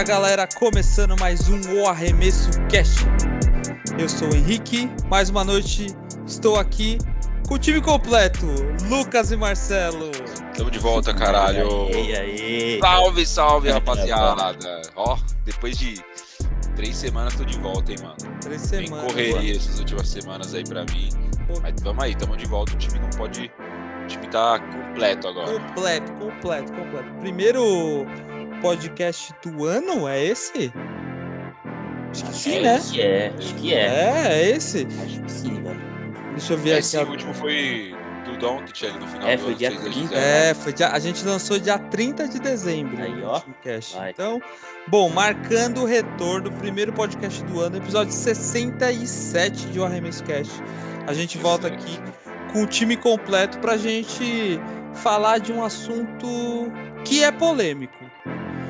Fala 0.00 0.08
galera, 0.08 0.48
começando 0.54 1.14
mais 1.20 1.50
um 1.50 1.60
O 1.74 1.86
Arremesso 1.86 2.48
Cast. 2.70 3.04
Eu 3.98 4.08
sou 4.08 4.32
o 4.32 4.34
Henrique, 4.34 4.90
mais 5.10 5.28
uma 5.28 5.44
noite 5.44 5.88
estou 6.26 6.58
aqui 6.58 6.96
com 7.46 7.56
o 7.56 7.58
time 7.58 7.82
completo, 7.82 8.46
Lucas 8.88 9.30
e 9.30 9.36
Marcelo. 9.36 10.10
Tamo 10.56 10.70
de 10.70 10.78
volta, 10.78 11.12
caralho. 11.12 11.90
E 11.90 12.16
aí? 12.16 12.80
Salve, 12.80 13.26
salve, 13.26 13.70
rapaziada. 13.70 14.56
Ó, 14.96 15.18
depois 15.44 15.76
de 15.76 16.02
três 16.74 16.96
semanas 16.96 17.34
tô 17.34 17.44
de 17.44 17.58
volta, 17.58 17.92
hein, 17.92 17.98
mano. 18.02 18.16
Três 18.40 18.70
Tem 18.70 18.86
semanas. 18.86 19.12
correria 19.12 19.54
essas 19.54 19.80
últimas 19.80 20.08
semanas 20.08 20.54
aí 20.54 20.64
pra 20.64 20.86
mim. 20.86 21.10
Mas 21.60 21.74
vamos 21.82 22.02
aí, 22.02 22.14
tamo 22.14 22.38
de 22.38 22.46
volta. 22.46 22.72
O 22.72 22.76
time 22.78 22.98
não 23.00 23.10
pode. 23.10 23.52
O 24.02 24.06
time 24.06 24.26
tá 24.28 24.60
completo 24.60 25.28
agora. 25.28 25.60
Completo, 25.60 26.10
completo, 26.14 26.72
completo. 26.72 27.10
Primeiro 27.20 28.06
podcast 28.60 29.34
do 29.42 29.64
ano, 29.64 30.06
é 30.08 30.24
esse? 30.24 30.72
Acho 32.12 32.24
que 32.24 32.34
sim, 32.34 32.56
é, 32.58 32.62
né? 32.62 32.74
Acho 32.76 32.92
que 32.92 33.00
é, 33.02 33.32
acho 33.38 33.54
que 33.54 33.74
é. 33.74 33.78
É, 33.78 34.26
é 34.32 34.50
esse. 34.50 34.86
Acho 35.04 35.20
que 35.22 35.30
sim, 35.32 35.62
velho. 35.62 35.80
Deixa 36.32 36.52
eu 36.54 36.58
ver 36.58 36.78
Esse 36.78 36.96
aqui. 36.96 37.06
a- 37.06 37.10
último 37.10 37.34
foi 37.34 37.94
do 38.24 38.36
Doncic 38.36 38.84
ali 38.84 38.98
no 38.98 39.06
final 39.06 39.28
É, 39.28 39.36
do 39.36 39.42
foi 39.42 39.48
ano, 39.50 39.58
dia 39.58 39.70
vocês 39.70 39.82
já 39.84 39.90
30, 39.90 40.08
fizeram. 40.08 40.26
É, 40.26 40.54
foi 40.54 40.72
dia- 40.72 40.88
a 40.90 40.98
gente 40.98 41.24
lançou 41.24 41.58
dia 41.58 41.78
30 41.78 42.28
de 42.28 42.38
dezembro 42.40 43.02
Aí, 43.02 43.22
ó. 43.22 43.34
último 43.34 43.54
cast. 43.62 43.96
Vai. 43.96 44.10
Então, 44.10 44.40
bom, 44.88 45.08
marcando 45.10 45.82
o 45.82 45.84
retorno, 45.84 46.50
primeiro 46.52 46.92
podcast 46.92 47.42
do 47.44 47.60
ano, 47.60 47.76
episódio 47.76 48.12
67 48.12 49.66
de 49.68 49.78
O 49.80 49.84
Arremesso 49.84 50.22
Cast. 50.24 50.52
A 51.06 51.12
gente 51.12 51.38
volta 51.38 51.66
aqui 51.68 51.98
com 52.52 52.62
o 52.62 52.66
time 52.66 52.96
completo 52.96 53.58
pra 53.58 53.76
gente 53.76 54.60
falar 54.94 55.38
de 55.38 55.52
um 55.52 55.62
assunto 55.64 56.26
que 57.04 57.22
é 57.24 57.30
polêmico. 57.32 57.94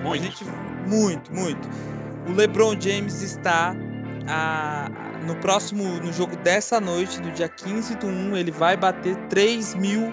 A 0.01 0.03
Muito. 0.05 0.23
gente, 0.23 0.45
muito, 0.87 1.33
muito. 1.35 1.69
O 2.29 2.33
LeBron 2.33 2.75
James 2.81 3.23
está 3.23 3.75
a- 4.27 4.89
no 5.27 5.35
próximo, 5.37 5.85
no 5.85 6.13
jogo 6.13 6.37
dessa 6.37 6.81
noite, 6.81 7.21
no 7.21 7.31
dia 7.33 7.49
15 7.49 7.95
do 7.97 8.07
1, 8.07 8.37
ele 8.37 8.51
vai 8.51 8.77
bater 8.77 9.17
3 9.29 9.75
mil. 9.75 10.13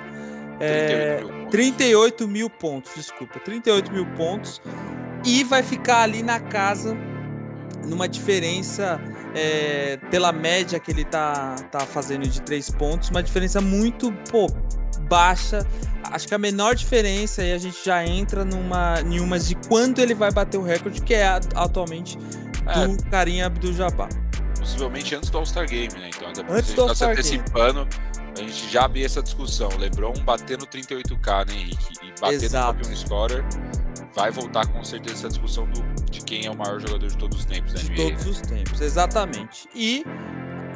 é, 0.59 1.19
38 1.19 1.27
mil 1.27 1.29
pontos. 1.29 1.51
38 1.51 2.27
mil 2.27 2.49
pontos, 2.49 2.91
desculpa, 2.95 3.39
38 3.39 3.91
mil 3.93 4.05
pontos. 4.15 4.59
E 5.23 5.43
vai 5.43 5.61
ficar 5.61 6.01
ali 6.01 6.23
na 6.23 6.39
casa, 6.39 6.97
numa 7.85 8.07
diferença 8.07 8.99
é, 9.35 9.97
pela 10.09 10.31
média 10.31 10.79
que 10.79 10.89
ele 10.91 11.05
tá, 11.05 11.55
tá 11.71 11.81
fazendo 11.81 12.27
de 12.27 12.41
três 12.41 12.71
pontos, 12.71 13.09
uma 13.11 13.21
diferença 13.21 13.61
muito 13.61 14.11
pô, 14.31 14.47
baixa. 15.07 15.65
Acho 16.11 16.27
que 16.27 16.33
a 16.35 16.37
menor 16.37 16.75
diferença 16.75 17.41
aí 17.41 17.51
a 17.53 17.57
gente 17.57 17.77
já 17.83 18.05
entra 18.05 18.45
numa 18.45 19.01
em 19.01 19.19
umas 19.19 19.47
de 19.47 19.55
quando 19.67 19.99
ele 19.99 20.13
vai 20.13 20.31
bater 20.31 20.57
o 20.57 20.63
recorde, 20.63 21.01
que 21.01 21.13
é 21.13 21.27
a- 21.27 21.39
atualmente 21.55 22.17
É, 22.67 22.87
do 22.87 23.03
Karim 23.09 23.41
Abdul-Jabbar. 23.41 24.09
possivelmente 24.59 25.15
antes 25.15 25.29
do 25.29 25.37
All-Star 25.37 25.67
Game, 25.67 25.93
né? 25.93 26.09
Então, 26.15 26.45
Antes 26.49 26.73
do 26.73 26.75
tá 26.75 26.81
All-Star 26.89 27.15
Game. 27.15 27.19
antecipando. 27.37 27.87
A 28.37 28.39
gente 28.41 28.69
já 28.69 28.85
abriu 28.85 29.05
essa 29.05 29.21
discussão. 29.23 29.69
LeBron 29.79 30.13
batendo 30.23 30.65
38k, 30.67 31.45
né, 31.47 31.53
Henrique? 31.55 31.87
E 32.03 32.21
batendo 32.21 32.45
o 32.57 32.61
top 32.61 32.87
1 32.87 32.95
scorer. 32.95 33.43
Vai 34.15 34.29
voltar 34.31 34.67
com 34.67 34.83
certeza 34.83 35.15
essa 35.15 35.29
discussão 35.29 35.65
do, 35.71 35.81
de 36.11 36.21
quem 36.21 36.45
é 36.45 36.51
o 36.51 36.55
maior 36.57 36.79
jogador 36.79 37.07
de 37.07 37.17
todos 37.17 37.39
os 37.39 37.45
tempos 37.45 37.73
da 37.73 37.79
de 37.81 37.89
NBA. 37.91 38.09
todos 38.09 38.25
os 38.27 38.41
tempos, 38.41 38.81
exatamente. 38.81 39.67
E 39.75 40.03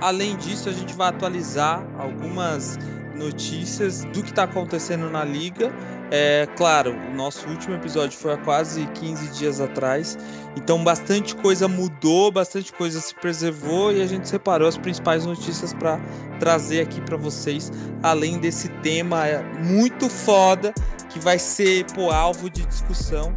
além 0.01 0.35
disso, 0.35 0.67
a 0.67 0.73
gente 0.73 0.93
vai 0.93 1.09
atualizar 1.09 1.85
algumas 1.97 2.77
notícias 3.15 4.03
do 4.05 4.23
que 4.23 4.31
está 4.31 4.43
acontecendo 4.43 5.09
na 5.09 5.23
liga. 5.23 5.71
É 6.09 6.45
claro, 6.57 6.93
o 7.09 7.15
nosso 7.15 7.47
último 7.47 7.75
episódio 7.75 8.17
foi 8.17 8.33
há 8.33 8.37
quase 8.37 8.85
15 8.87 9.31
dias 9.37 9.61
atrás, 9.61 10.17
então 10.57 10.83
bastante 10.83 11.33
coisa 11.35 11.69
mudou, 11.69 12.29
bastante 12.31 12.73
coisa 12.73 12.99
se 12.99 13.15
preservou 13.15 13.93
e 13.93 14.01
a 14.01 14.05
gente 14.05 14.27
separou 14.27 14.67
as 14.67 14.77
principais 14.77 15.25
notícias 15.25 15.73
para 15.73 15.97
trazer 16.37 16.81
aqui 16.81 16.99
para 16.99 17.15
vocês, 17.15 17.71
além 18.03 18.39
desse 18.39 18.67
tema 18.81 19.23
muito 19.63 20.09
foda 20.09 20.73
que 21.09 21.19
vai 21.19 21.39
ser 21.39 21.85
pô, 21.93 22.11
alvo 22.11 22.49
de 22.49 22.65
discussão 22.65 23.33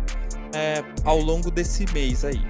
é, 0.53 0.83
ao 1.05 1.19
longo 1.19 1.53
desse 1.53 1.87
mês 1.93 2.25
aí. 2.25 2.43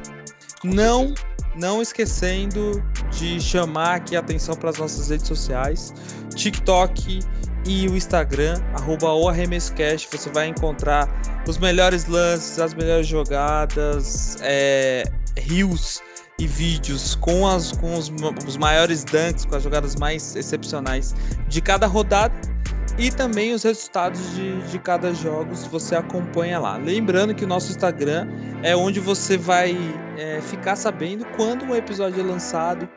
Não 0.62 1.12
não 1.56 1.81
esquecendo 1.81 2.83
de 3.17 3.41
chamar 3.41 3.97
aqui 3.97 4.17
a 4.17 4.21
atenção 4.21 4.55
para 4.55 4.71
as 4.71 4.79
nossas 4.79 5.09
redes 5.09 5.27
sociais, 5.27 5.93
TikTok 6.35 7.21
e 7.67 7.89
o 7.89 7.97
Instagram, 7.97 8.61
arroba 8.75 9.13
o 9.13 9.29
ArremessoCast, 9.29 10.09
você 10.11 10.31
vai 10.31 10.49
encontrar 10.49 11.09
os 11.49 11.59
melhores 11.59 12.07
lances, 12.07 12.59
as 12.59 12.75
melhores 12.75 13.07
jogadas, 13.07 14.37
é, 14.43 15.05
reels 15.37 16.03
e 16.39 16.47
vídeos 16.47 17.15
com, 17.15 17.47
as, 17.47 17.73
com 17.73 17.95
os, 17.95 18.13
os 18.47 18.57
maiores 18.57 19.05
dunks, 19.05 19.45
com 19.45 19.57
as 19.57 19.63
jogadas 19.63 19.97
mais 19.97 20.35
excepcionais 20.37 21.15
de 21.49 21.61
cada 21.61 21.87
rodada 21.87 22.53
e 22.97 23.10
também 23.10 23.53
os 23.53 23.62
resultados 23.65 24.34
de, 24.34 24.62
de 24.69 24.78
cada 24.78 25.12
jogo, 25.12 25.55
você 25.71 25.97
acompanha 25.97 26.59
lá. 26.60 26.77
Lembrando 26.77 27.34
que 27.34 27.44
o 27.44 27.49
nosso 27.49 27.71
Instagram 27.71 28.28
é 28.62 28.77
onde 28.77 29.00
você 29.00 29.37
vai 29.37 29.77
é, 30.16 30.41
ficar 30.41 30.77
sabendo 30.77 31.25
quando 31.37 31.65
um 31.65 31.75
episódio 31.75 32.21
é 32.21 32.25
lançado. 32.25 32.88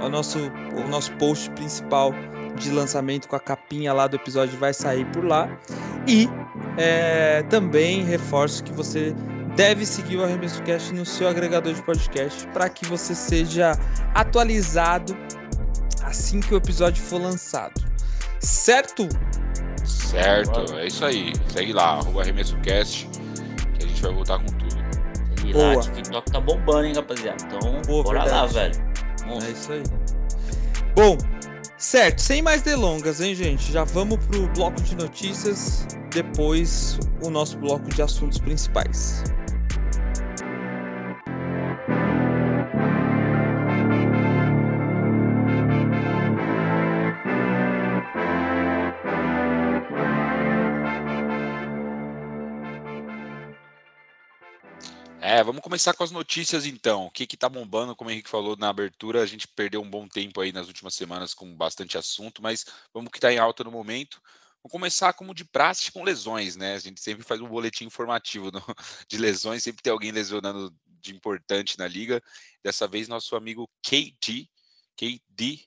O 0.00 0.08
nosso, 0.08 0.38
o 0.74 0.88
nosso 0.88 1.12
post 1.12 1.50
principal 1.50 2.12
de 2.56 2.70
lançamento 2.70 3.28
com 3.28 3.36
a 3.36 3.40
capinha 3.40 3.92
lá 3.92 4.06
do 4.06 4.16
episódio 4.16 4.58
vai 4.58 4.72
sair 4.72 5.04
por 5.06 5.24
lá. 5.24 5.48
E 6.06 6.28
é, 6.78 7.42
também 7.44 8.04
reforço 8.04 8.64
que 8.64 8.72
você 8.72 9.14
deve 9.54 9.84
seguir 9.84 10.16
o 10.16 10.24
Arremesso 10.24 10.62
Cast 10.62 10.92
no 10.94 11.04
seu 11.04 11.28
agregador 11.28 11.72
de 11.72 11.82
podcast 11.82 12.46
para 12.48 12.68
que 12.68 12.86
você 12.86 13.14
seja 13.14 13.72
atualizado 14.14 15.16
assim 16.02 16.40
que 16.40 16.54
o 16.54 16.56
episódio 16.56 17.02
for 17.02 17.20
lançado. 17.20 17.95
Certo? 18.40 19.08
Certo, 19.84 20.74
é 20.76 20.86
isso 20.86 21.04
aí. 21.04 21.32
Segue 21.48 21.72
lá, 21.72 21.94
arroba 21.94 22.20
ArremessoCast, 22.20 23.08
que 23.78 23.84
a 23.84 23.88
gente 23.88 24.02
vai 24.02 24.12
voltar 24.12 24.38
com 24.38 24.46
tudo. 24.46 24.76
E 25.46 25.52
lá, 25.52 25.72
Boa. 25.74 25.82
TikTok 25.82 26.32
tá 26.32 26.40
bombando, 26.40 26.84
hein, 26.84 26.94
rapaziada. 26.94 27.36
Então, 27.44 27.82
Boa, 27.86 28.02
bora 28.02 28.24
lá, 28.24 28.46
verdade. 28.46 28.78
velho. 28.78 28.92
É 29.22 29.28
Vamos. 29.28 29.48
isso 29.48 29.72
aí. 29.72 29.82
Bom, 30.94 31.18
certo, 31.76 32.20
sem 32.20 32.42
mais 32.42 32.62
delongas, 32.62 33.20
hein, 33.20 33.34
gente? 33.34 33.70
Já 33.70 33.84
vamos 33.84 34.24
pro 34.26 34.48
bloco 34.48 34.80
de 34.82 34.96
notícias, 34.96 35.86
depois 36.12 36.98
o 37.22 37.30
nosso 37.30 37.58
bloco 37.58 37.88
de 37.90 38.02
assuntos 38.02 38.38
principais. 38.38 39.22
É, 55.36 55.42
vamos 55.44 55.60
começar 55.60 55.92
com 55.92 56.02
as 56.02 56.10
notícias 56.10 56.64
então. 56.64 57.04
O 57.04 57.10
que 57.10 57.26
que 57.26 57.36
tá 57.36 57.46
bombando, 57.46 57.94
como 57.94 58.08
o 58.08 58.10
Henrique 58.10 58.30
falou 58.30 58.56
na 58.56 58.70
abertura, 58.70 59.20
a 59.22 59.26
gente 59.26 59.46
perdeu 59.46 59.82
um 59.82 59.90
bom 59.90 60.08
tempo 60.08 60.40
aí 60.40 60.50
nas 60.50 60.66
últimas 60.66 60.94
semanas 60.94 61.34
com 61.34 61.54
bastante 61.54 61.98
assunto, 61.98 62.40
mas 62.40 62.64
vamos 62.90 63.10
que 63.12 63.20
tá 63.20 63.30
em 63.30 63.36
alta 63.36 63.62
no 63.62 63.70
momento. 63.70 64.18
Vamos 64.62 64.72
começar 64.72 65.12
como 65.12 65.34
de 65.34 65.44
praxe 65.44 65.92
com 65.92 66.02
lesões, 66.02 66.56
né? 66.56 66.72
A 66.74 66.78
gente 66.78 67.02
sempre 67.02 67.22
faz 67.22 67.38
um 67.42 67.48
boletim 67.48 67.84
informativo 67.84 68.48
no- 68.50 68.62
de 69.06 69.18
lesões, 69.18 69.62
sempre 69.62 69.82
tem 69.82 69.92
alguém 69.92 70.10
lesionando 70.10 70.74
de 71.02 71.14
importante 71.14 71.78
na 71.78 71.86
liga. 71.86 72.22
Dessa 72.64 72.88
vez 72.88 73.06
nosso 73.06 73.36
amigo 73.36 73.68
KD, 73.82 74.48
KD, 74.96 75.60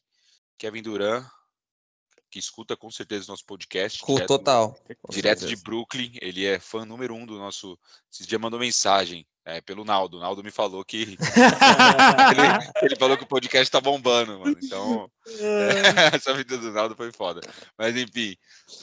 Kevin 0.57 0.81
Durant, 0.81 1.27
que 2.31 2.39
escuta 2.39 2.75
com 2.75 2.89
certeza 2.89 3.25
o 3.25 3.27
nosso 3.33 3.45
podcast. 3.45 3.99
Com 4.01 4.13
direto- 4.15 4.27
total. 4.29 4.75
direto 5.11 5.45
de. 5.45 5.55
Brooklyn, 5.57 6.13
ele 6.21 6.43
é 6.45 6.59
fã 6.59 6.85
número 6.85 7.13
um 7.13 7.23
do 7.23 7.37
nosso. 7.37 7.77
Esses 8.11 8.25
dias 8.25 8.41
mandou 8.41 8.59
mensagem 8.59 9.27
é, 9.49 9.61
pelo 9.61 9.83
Naldo. 9.83 10.17
O 10.17 10.19
Naldo 10.19 10.43
me 10.43 10.51
falou 10.51 10.85
que. 10.85 11.17
ele, 12.31 12.85
ele 12.85 12.95
falou 12.95 13.17
que 13.17 13.23
o 13.23 13.27
podcast 13.27 13.71
tá 13.71 13.81
bombando, 13.81 14.39
mano. 14.39 14.55
Então, 14.61 15.11
essa 16.13 16.33
vida 16.33 16.57
do 16.57 16.71
Naldo 16.71 16.95
foi 16.95 17.11
foda. 17.11 17.41
Mas 17.77 17.95
enfim, 17.95 18.35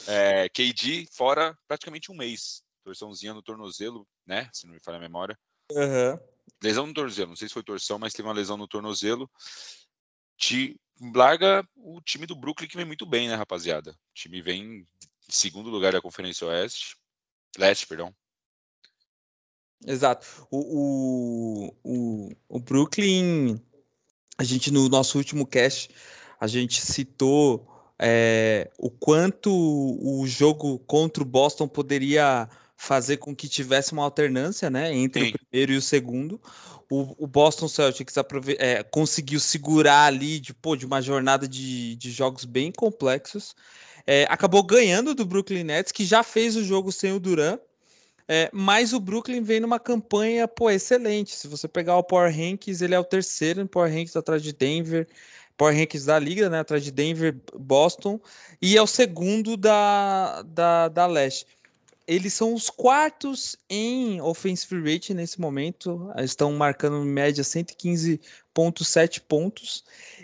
é, 0.07 0.49
KD 0.49 1.07
fora 1.11 1.57
praticamente 1.67 2.11
um 2.11 2.15
mês. 2.15 2.61
Torçãozinha 2.83 3.33
no 3.33 3.41
tornozelo, 3.41 4.05
né? 4.25 4.49
Se 4.53 4.65
não 4.65 4.73
me 4.73 4.79
falha 4.79 4.97
a 4.97 5.01
memória. 5.01 5.37
Aham. 5.71 6.19
Lesão 6.63 6.87
no 6.87 6.93
tornozelo, 6.93 7.29
não 7.29 7.35
sei 7.35 7.47
se 7.47 7.53
foi 7.53 7.63
torção, 7.63 7.99
mas 7.99 8.13
teve 8.13 8.27
uma 8.27 8.33
lesão 8.33 8.57
no 8.57 8.67
tornozelo. 8.67 9.29
Te 10.37 10.79
larga 11.13 11.67
o 11.75 12.01
time 12.01 12.25
do 12.25 12.35
Brooklyn 12.35 12.67
que 12.67 12.77
vem 12.77 12.85
muito 12.85 13.05
bem, 13.05 13.27
né, 13.27 13.35
rapaziada? 13.35 13.91
O 13.91 14.13
time 14.13 14.41
vem 14.41 14.63
em 14.63 14.87
segundo 15.29 15.69
lugar 15.69 15.93
da 15.93 16.01
Conferência 16.01 16.47
Oeste. 16.47 16.95
Leste, 17.57 17.85
perdão. 17.85 18.13
Exato. 19.85 20.25
O, 20.49 20.57
o, 20.59 21.73
o, 21.83 22.31
o 22.49 22.59
Brooklyn, 22.59 23.59
a 24.37 24.43
gente 24.43 24.71
no 24.71 24.89
nosso 24.89 25.17
último 25.17 25.45
cast, 25.45 25.89
a 26.39 26.47
gente 26.47 26.81
citou 26.81 27.67
é, 27.99 28.69
o 28.77 28.89
quanto 28.89 29.51
o 29.51 30.25
jogo 30.27 30.79
contra 30.79 31.23
o 31.23 31.25
Boston 31.25 31.67
poderia 31.67 32.49
fazer 32.75 33.17
com 33.17 33.35
que 33.35 33.49
tivesse 33.49 33.91
uma 33.91 34.03
alternância, 34.03 34.69
né, 34.69 34.93
entre 34.93 35.25
Sim. 35.25 35.29
o 35.29 35.39
primeiro 35.39 35.71
e 35.73 35.77
o 35.77 35.81
segundo. 35.81 36.39
O, 36.89 37.25
o 37.25 37.27
Boston 37.27 37.67
Celtics 37.67 38.15
é, 38.59 38.83
conseguiu 38.83 39.39
segurar 39.39 40.05
ali 40.05 40.39
de, 40.39 40.53
pô, 40.53 40.75
de 40.75 40.85
uma 40.85 41.01
jornada 41.01 41.47
de, 41.47 41.95
de 41.95 42.11
jogos 42.11 42.45
bem 42.45 42.71
complexos. 42.71 43.55
É, 44.05 44.25
acabou 44.29 44.63
ganhando 44.63 45.13
do 45.13 45.25
Brooklyn 45.25 45.65
Nets, 45.65 45.91
que 45.91 46.05
já 46.05 46.23
fez 46.23 46.55
o 46.55 46.63
jogo 46.63 46.91
sem 46.91 47.11
o 47.11 47.19
Duran. 47.19 47.59
É, 48.27 48.49
mas 48.51 48.91
o 48.91 48.99
Brooklyn 48.99 49.41
vem 49.41 49.59
numa 49.61 49.79
campanha 49.79 50.47
pô, 50.47 50.69
excelente. 50.69 51.35
Se 51.35 51.47
você 51.47 51.67
pegar 51.67 51.97
o 51.97 52.03
Power 52.03 52.31
Rankings, 52.31 52.83
ele 52.83 52.93
é 52.93 52.99
o 52.99 53.03
terceiro 53.03 53.61
no 53.61 53.69
Power 53.69 53.89
Rankings 53.89 54.17
atrás 54.17 54.43
de 54.43 54.51
Denver, 54.51 55.07
Power 55.55 55.75
Rankings 55.75 56.05
da 56.05 56.19
Liga, 56.19 56.49
né? 56.49 56.59
Atrás 56.59 56.83
de 56.83 56.91
Denver, 56.91 57.35
Boston, 57.57 58.19
e 58.61 58.77
é 58.77 58.81
o 58.81 58.87
segundo 58.87 59.55
da, 59.55 60.41
da, 60.43 60.87
da 60.89 61.07
Leste. 61.07 61.47
Eles 62.07 62.33
são 62.33 62.53
os 62.53 62.69
quartos 62.69 63.57
em 63.69 64.21
offensive 64.21 64.79
rating 64.79 65.13
nesse 65.13 65.41
momento. 65.41 66.09
Estão 66.17 66.53
marcando 66.53 67.03
em 67.03 67.09
média 67.09 67.43
115,7 67.43 69.21
pontos. 69.27 69.83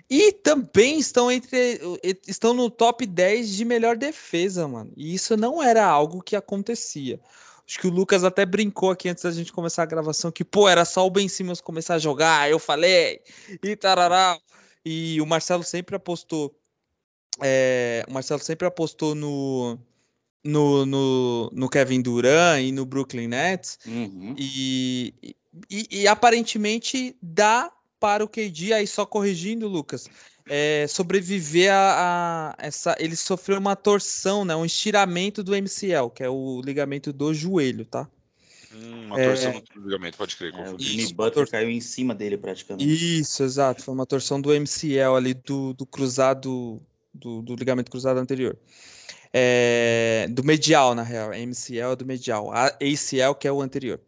E 0.09 0.31
também 0.31 0.97
estão 0.97 1.29
entre 1.29 1.81
estão 2.25 2.53
no 2.53 2.69
top 2.69 3.05
10 3.05 3.49
de 3.49 3.65
melhor 3.65 3.97
defesa, 3.97 4.65
mano. 4.65 4.93
E 4.95 5.13
isso 5.13 5.35
não 5.35 5.61
era 5.61 5.85
algo 5.85 6.21
que 6.21 6.37
acontecia. 6.37 7.19
Acho 7.67 7.79
que 7.79 7.87
o 7.87 7.91
Lucas 7.91 8.23
até 8.23 8.45
brincou 8.45 8.91
aqui 8.91 9.07
antes 9.07 9.23
da 9.23 9.31
gente 9.31 9.53
começar 9.53 9.83
a 9.83 9.87
gravação 9.87 10.31
que, 10.31 10.43
pô, 10.43 10.67
era 10.67 10.83
só 10.83 11.05
o 11.05 11.09
Ben 11.09 11.27
Simmons 11.29 11.61
começar 11.61 11.95
a 11.95 11.99
jogar, 11.99 12.49
eu 12.49 12.59
falei, 12.59 13.21
e 13.63 13.75
tarará. 13.75 14.37
E 14.85 15.21
o 15.21 15.25
Marcelo 15.25 15.63
sempre 15.63 15.95
apostou. 15.95 16.53
É, 17.41 18.03
o 18.07 18.11
Marcelo 18.11 18.41
sempre 18.41 18.67
apostou 18.67 19.15
no, 19.15 19.79
no, 20.43 20.85
no, 20.85 21.49
no 21.53 21.69
Kevin 21.69 22.01
Durant 22.01 22.61
e 22.61 22.71
no 22.71 22.85
Brooklyn 22.85 23.27
Nets. 23.27 23.79
Uhum. 23.87 24.35
E, 24.37 25.13
e, 25.69 25.87
e 25.89 26.07
aparentemente 26.07 27.15
dá 27.21 27.71
para 27.99 28.25
o 28.25 28.27
KD, 28.27 28.73
aí 28.73 28.85
só 28.85 29.05
corrigindo, 29.05 29.65
Lucas, 29.69 30.09
é, 30.47 30.85
sobreviver 30.87 31.71
a, 31.71 32.53
a, 32.57 32.65
essa. 32.65 32.95
Ele 32.99 33.15
sofreu 33.15 33.57
uma 33.57 33.75
torção, 33.75 34.43
né? 34.43 34.55
Um 34.55 34.65
estiramento 34.65 35.43
do 35.43 35.55
MCL, 35.55 36.09
que 36.13 36.23
é 36.23 36.29
o 36.29 36.61
ligamento 36.63 37.13
do 37.13 37.33
joelho, 37.33 37.85
tá? 37.85 38.07
Hum, 38.73 39.05
uma 39.07 39.19
É. 39.19 39.27
torção 39.27 39.63
no 39.75 39.83
ligamento, 39.83 40.17
pode 40.17 40.35
crer. 40.35 40.53
É, 40.55 40.71
o. 40.71 40.79
Jimmy 40.79 41.13
Butler 41.13 41.49
caiu 41.49 41.69
em 41.69 41.79
cima 41.79 42.13
dele 42.15 42.37
praticamente. 42.37 43.19
Isso, 43.19 43.43
exato. 43.43 43.83
Foi 43.83 43.93
uma 43.93 44.05
torção 44.05 44.41
do 44.41 44.51
MCL 44.51 45.15
ali 45.15 45.33
do, 45.33 45.73
do 45.73 45.85
cruzado, 45.85 46.81
do, 47.13 47.41
do 47.41 47.55
ligamento 47.55 47.91
cruzado 47.91 48.19
anterior. 48.19 48.57
É, 49.31 50.27
do 50.29 50.43
medial, 50.43 50.93
na 50.93 51.03
real. 51.03 51.31
MCL 51.33 51.93
é 51.93 51.95
do 51.95 52.05
medial. 52.05 52.51
A 52.51 52.67
ACL, 52.67 53.33
que 53.39 53.47
é 53.47 53.51
o 53.51 53.61
anterior. 53.61 53.99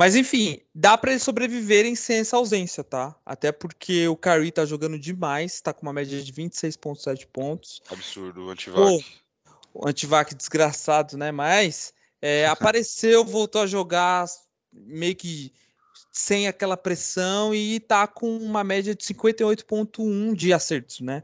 Mas 0.00 0.16
enfim, 0.16 0.58
dá 0.74 0.96
para 0.96 1.10
eles 1.10 1.22
sobreviverem 1.22 1.94
sem 1.94 2.20
essa 2.20 2.34
ausência, 2.34 2.82
tá? 2.82 3.14
Até 3.22 3.52
porque 3.52 4.08
o 4.08 4.16
Curry 4.16 4.50
tá 4.50 4.64
jogando 4.64 4.98
demais, 4.98 5.60
tá 5.60 5.74
com 5.74 5.82
uma 5.82 5.92
média 5.92 6.22
de 6.22 6.32
26,7 6.32 7.26
pontos. 7.26 7.82
Absurdo, 7.90 8.46
o 8.46 8.48
antivac. 8.48 9.04
o 9.74 9.86
antivac 9.86 10.34
desgraçado, 10.34 11.18
né? 11.18 11.30
Mas 11.30 11.92
é, 12.22 12.46
apareceu, 12.48 13.26
voltou 13.26 13.60
a 13.60 13.66
jogar 13.66 14.24
meio 14.72 15.14
que 15.14 15.52
sem 16.10 16.48
aquela 16.48 16.78
pressão 16.78 17.54
e 17.54 17.78
tá 17.78 18.06
com 18.06 18.38
uma 18.38 18.64
média 18.64 18.94
de 18.94 19.04
58,1 19.04 20.34
de 20.34 20.50
acertos, 20.54 21.00
né? 21.00 21.22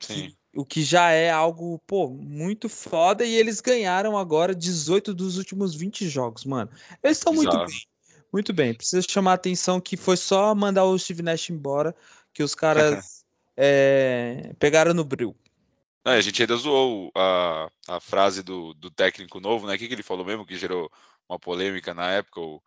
Sim. 0.00 0.30
Que- 0.30 0.36
o 0.56 0.64
que 0.64 0.82
já 0.82 1.10
é 1.10 1.30
algo, 1.30 1.78
pô, 1.86 2.08
muito 2.08 2.70
foda. 2.70 3.22
E 3.26 3.34
eles 3.34 3.60
ganharam 3.60 4.16
agora 4.16 4.54
18 4.54 5.12
dos 5.12 5.36
últimos 5.36 5.74
20 5.74 6.08
jogos, 6.08 6.44
mano. 6.46 6.70
Eles 7.02 7.18
estão 7.18 7.34
muito 7.34 7.58
bem. 7.66 7.82
Muito 8.34 8.52
bem. 8.52 8.74
Precisa 8.74 9.06
chamar 9.08 9.30
a 9.30 9.34
atenção 9.34 9.80
que 9.80 9.96
foi 9.96 10.16
só 10.16 10.52
mandar 10.56 10.82
o 10.86 10.98
Steve 10.98 11.22
Nash 11.22 11.50
embora 11.50 11.94
que 12.32 12.42
os 12.42 12.52
caras 12.52 13.24
é, 13.56 14.52
pegaram 14.58 14.92
no 14.92 15.04
bril. 15.04 15.36
É, 16.04 16.14
a 16.14 16.20
gente 16.20 16.42
ainda 16.42 16.56
zoou 16.56 17.12
a, 17.14 17.70
a 17.86 18.00
frase 18.00 18.42
do, 18.42 18.74
do 18.74 18.90
técnico 18.90 19.38
novo, 19.38 19.68
né? 19.68 19.76
O 19.76 19.78
que, 19.78 19.86
que 19.86 19.94
ele 19.94 20.02
falou 20.02 20.24
mesmo 20.24 20.44
que 20.44 20.58
gerou 20.58 20.90
uma 21.28 21.38
polêmica 21.38 21.94
na 21.94 22.10
época, 22.10 22.40
o, 22.40 22.60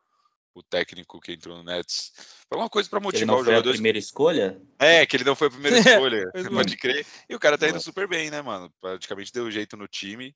o 0.55 0.63
técnico 0.63 1.19
que 1.19 1.33
entrou 1.33 1.57
no 1.57 1.63
Nets. 1.65 2.13
Foi 2.47 2.57
uma 2.57 2.69
coisa 2.69 2.89
para 2.89 2.99
Ele 2.99 3.03
motivar 3.03 3.27
não 3.27 3.39
os 3.39 3.43
foi 3.43 3.51
a 3.51 3.55
jogadores. 3.57 3.77
primeira 3.77 3.99
escolha? 3.99 4.61
É, 4.79 5.05
que 5.05 5.17
ele 5.17 5.25
não 5.25 5.35
foi 5.35 5.49
a 5.49 5.51
primeira 5.51 5.79
escolha, 5.83 6.29
Pois 6.31 6.47
pode 6.47 6.77
crer. 6.77 7.05
E 7.29 7.35
o 7.35 7.39
cara 7.39 7.57
tá 7.57 7.67
indo 7.67 7.81
super 7.81 8.07
bem, 8.07 8.31
né, 8.31 8.41
mano? 8.41 8.73
Praticamente 8.79 9.33
deu 9.33 9.51
jeito 9.51 9.75
no 9.75 9.85
time. 9.85 10.33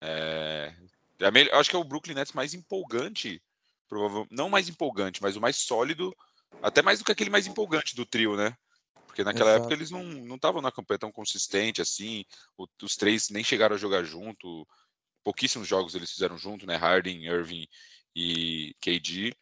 É... 0.00 0.72
é 1.20 1.26
a 1.26 1.58
Acho 1.60 1.68
que 1.68 1.76
é 1.76 1.78
o 1.78 1.84
Brooklyn 1.84 2.14
Nets 2.14 2.32
mais 2.32 2.54
empolgante, 2.54 3.42
provavelmente. 3.88 4.34
Não 4.34 4.48
mais 4.50 4.68
empolgante, 4.68 5.22
mas 5.22 5.36
o 5.36 5.40
mais 5.40 5.56
sólido. 5.56 6.14
Até 6.62 6.82
mais 6.82 6.98
do 6.98 7.04
que 7.04 7.12
aquele 7.12 7.30
mais 7.30 7.46
empolgante 7.46 7.94
do 7.96 8.06
trio, 8.06 8.36
né? 8.36 8.56
Porque 9.06 9.24
naquela 9.24 9.50
Exato. 9.50 9.58
época 9.58 9.74
eles 9.74 9.90
não 9.90 10.34
estavam 10.36 10.62
na 10.62 10.72
campanha 10.72 10.98
tão 10.98 11.12
consistente 11.12 11.82
assim. 11.82 12.24
o- 12.58 12.66
os 12.82 12.96
três 12.96 13.30
nem 13.30 13.44
chegaram 13.44 13.76
a 13.76 13.78
jogar 13.78 14.04
junto. 14.04 14.66
Pouquíssimos 15.24 15.68
jogos 15.68 15.94
eles 15.94 16.12
fizeram 16.12 16.38
junto, 16.38 16.66
né? 16.66 16.76
Harden, 16.76 17.24
Irving 17.26 17.66
e 18.16 18.74
KD. 18.80 19.34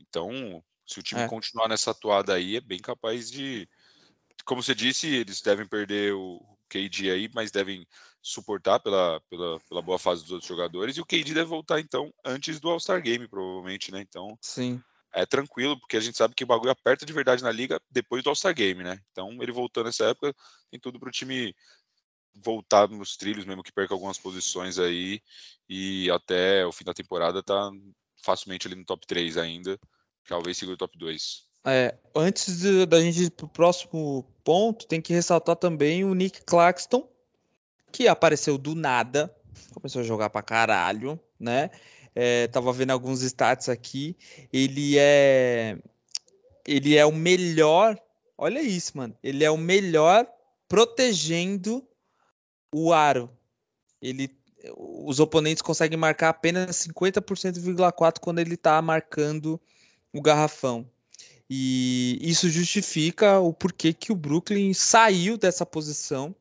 Então, 0.00 0.64
se 0.86 1.00
o 1.00 1.02
time 1.02 1.22
É. 1.22 1.24
continuar 1.24 1.68
nessa 1.68 1.92
atuada 1.92 2.34
aí, 2.34 2.56
é 2.56 2.60
bem 2.60 2.78
capaz 2.80 3.30
de. 3.30 3.68
Como 4.44 4.62
você 4.62 4.74
disse, 4.74 5.06
eles 5.08 5.40
devem 5.42 5.66
perder 5.68 6.14
o 6.14 6.40
KD 6.68 7.10
aí, 7.10 7.28
mas 7.34 7.50
devem 7.50 7.86
suportar 8.28 8.78
pela, 8.80 9.20
pela, 9.30 9.58
pela 9.60 9.82
boa 9.82 9.98
fase 9.98 10.22
dos 10.22 10.32
outros 10.32 10.48
jogadores. 10.48 10.96
E 10.96 11.00
o 11.00 11.06
KD 11.06 11.32
deve 11.32 11.44
voltar, 11.44 11.80
então, 11.80 12.12
antes 12.24 12.60
do 12.60 12.68
All-Star 12.68 13.02
Game, 13.02 13.26
provavelmente, 13.26 13.90
né? 13.90 14.00
Então, 14.00 14.38
Sim. 14.42 14.82
é 15.12 15.24
tranquilo, 15.24 15.78
porque 15.80 15.96
a 15.96 16.00
gente 16.00 16.16
sabe 16.18 16.34
que 16.34 16.44
o 16.44 16.46
bagulho 16.46 16.70
aperta 16.70 17.06
de 17.06 17.12
verdade 17.12 17.42
na 17.42 17.50
liga 17.50 17.80
depois 17.90 18.22
do 18.22 18.28
All-Star 18.28 18.54
Game, 18.54 18.84
né? 18.84 19.00
Então, 19.10 19.30
ele 19.40 19.50
voltando 19.50 19.86
nessa 19.86 20.04
época, 20.04 20.34
tem 20.70 20.78
tudo 20.78 21.00
para 21.00 21.08
o 21.08 21.12
time 21.12 21.54
voltar 22.34 22.86
nos 22.88 23.16
trilhos, 23.16 23.46
mesmo 23.46 23.62
que 23.62 23.72
perca 23.72 23.94
algumas 23.94 24.18
posições 24.18 24.78
aí, 24.78 25.20
e 25.68 26.10
até 26.10 26.66
o 26.66 26.72
fim 26.72 26.84
da 26.84 26.94
temporada 26.94 27.42
tá 27.42 27.70
facilmente 28.22 28.66
ali 28.66 28.76
no 28.76 28.84
top 28.84 29.06
3 29.06 29.38
ainda, 29.38 29.78
talvez 30.28 30.58
segure 30.58 30.74
o 30.74 30.78
top 30.78 30.96
2. 30.98 31.48
É, 31.64 31.98
antes 32.14 32.62
da 32.86 33.00
gente 33.00 33.24
ir 33.24 33.30
pro 33.30 33.48
próximo 33.48 34.22
ponto, 34.44 34.86
tem 34.86 35.00
que 35.00 35.12
ressaltar 35.12 35.56
também 35.56 36.04
o 36.04 36.14
Nick 36.14 36.44
Claxton, 36.44 37.08
que 37.90 38.08
apareceu 38.08 38.58
do 38.58 38.74
nada, 38.74 39.34
começou 39.74 40.00
a 40.00 40.04
jogar 40.04 40.30
pra 40.30 40.42
caralho, 40.42 41.18
né? 41.38 41.70
É, 42.14 42.48
tava 42.48 42.72
vendo 42.72 42.90
alguns 42.90 43.22
stats 43.22 43.68
aqui. 43.68 44.16
Ele 44.52 44.98
é. 44.98 45.78
Ele 46.66 46.96
é 46.96 47.06
o 47.06 47.12
melhor. 47.12 47.98
Olha 48.36 48.60
isso, 48.60 48.96
mano. 48.96 49.16
Ele 49.22 49.44
é 49.44 49.50
o 49.50 49.56
melhor 49.56 50.26
protegendo 50.68 51.86
o 52.74 52.92
aro. 52.92 53.30
Ele. 54.02 54.36
Os 54.76 55.20
oponentes 55.20 55.62
conseguem 55.62 55.96
marcar 55.96 56.30
apenas 56.30 56.76
50,4 56.76 58.18
quando 58.18 58.40
ele 58.40 58.56
tá 58.56 58.82
marcando 58.82 59.60
o 60.12 60.20
garrafão. 60.20 60.90
E 61.48 62.18
isso 62.20 62.50
justifica 62.50 63.38
o 63.38 63.52
porquê 63.52 63.92
que 63.92 64.12
o 64.12 64.16
Brooklyn 64.16 64.74
saiu 64.74 65.38
dessa 65.38 65.64
posição. 65.64 66.34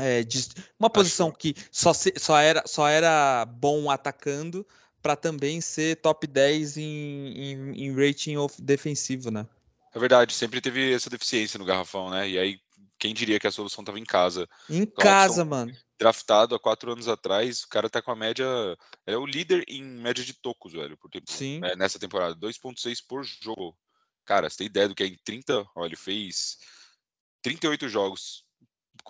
É, 0.00 0.22
de 0.22 0.48
uma 0.78 0.88
posição 0.90 1.30
que 1.30 1.54
só, 1.70 1.92
se- 1.92 2.14
só, 2.16 2.38
era, 2.38 2.62
só 2.66 2.88
era 2.88 3.44
bom 3.44 3.90
atacando 3.90 4.66
para 5.02 5.16
também 5.16 5.60
ser 5.60 5.96
top 5.96 6.26
10 6.26 6.76
em, 6.76 6.82
em, 6.84 7.84
em 7.84 7.94
rating 7.94 8.34
defensivo, 8.58 9.30
né? 9.30 9.46
É 9.94 9.98
verdade, 9.98 10.32
sempre 10.32 10.60
teve 10.60 10.92
essa 10.92 11.10
deficiência 11.10 11.58
no 11.58 11.64
garrafão, 11.64 12.10
né? 12.10 12.28
E 12.28 12.38
aí, 12.38 12.60
quem 12.98 13.12
diria 13.12 13.40
que 13.40 13.46
a 13.46 13.50
solução 13.50 13.82
tava 13.82 13.98
em 13.98 14.04
casa? 14.04 14.48
Em 14.68 14.86
Clarkson. 14.86 15.02
casa, 15.02 15.44
mano. 15.44 15.72
Draftado 15.98 16.54
há 16.54 16.58
quatro 16.58 16.92
anos 16.92 17.08
atrás, 17.08 17.62
o 17.62 17.68
cara 17.68 17.90
tá 17.90 18.00
com 18.00 18.10
a 18.10 18.16
média. 18.16 18.46
É 19.06 19.16
o 19.16 19.26
líder 19.26 19.64
em 19.68 19.82
média 19.82 20.24
de 20.24 20.32
tocos, 20.32 20.72
velho, 20.72 20.96
por 20.96 21.10
tempo. 21.10 21.30
Sim. 21.30 21.60
é, 21.64 21.76
nessa 21.76 21.98
temporada, 21.98 22.34
2.6 22.34 23.00
por 23.00 23.24
jogo. 23.24 23.76
Cara, 24.24 24.48
você 24.48 24.58
tem 24.58 24.66
ideia 24.66 24.88
do 24.88 24.94
que 24.94 25.02
é 25.02 25.06
em 25.06 25.16
30? 25.24 25.66
Olha, 25.74 25.88
ele 25.88 25.96
fez 25.96 26.58
38 27.42 27.88
jogos, 27.88 28.44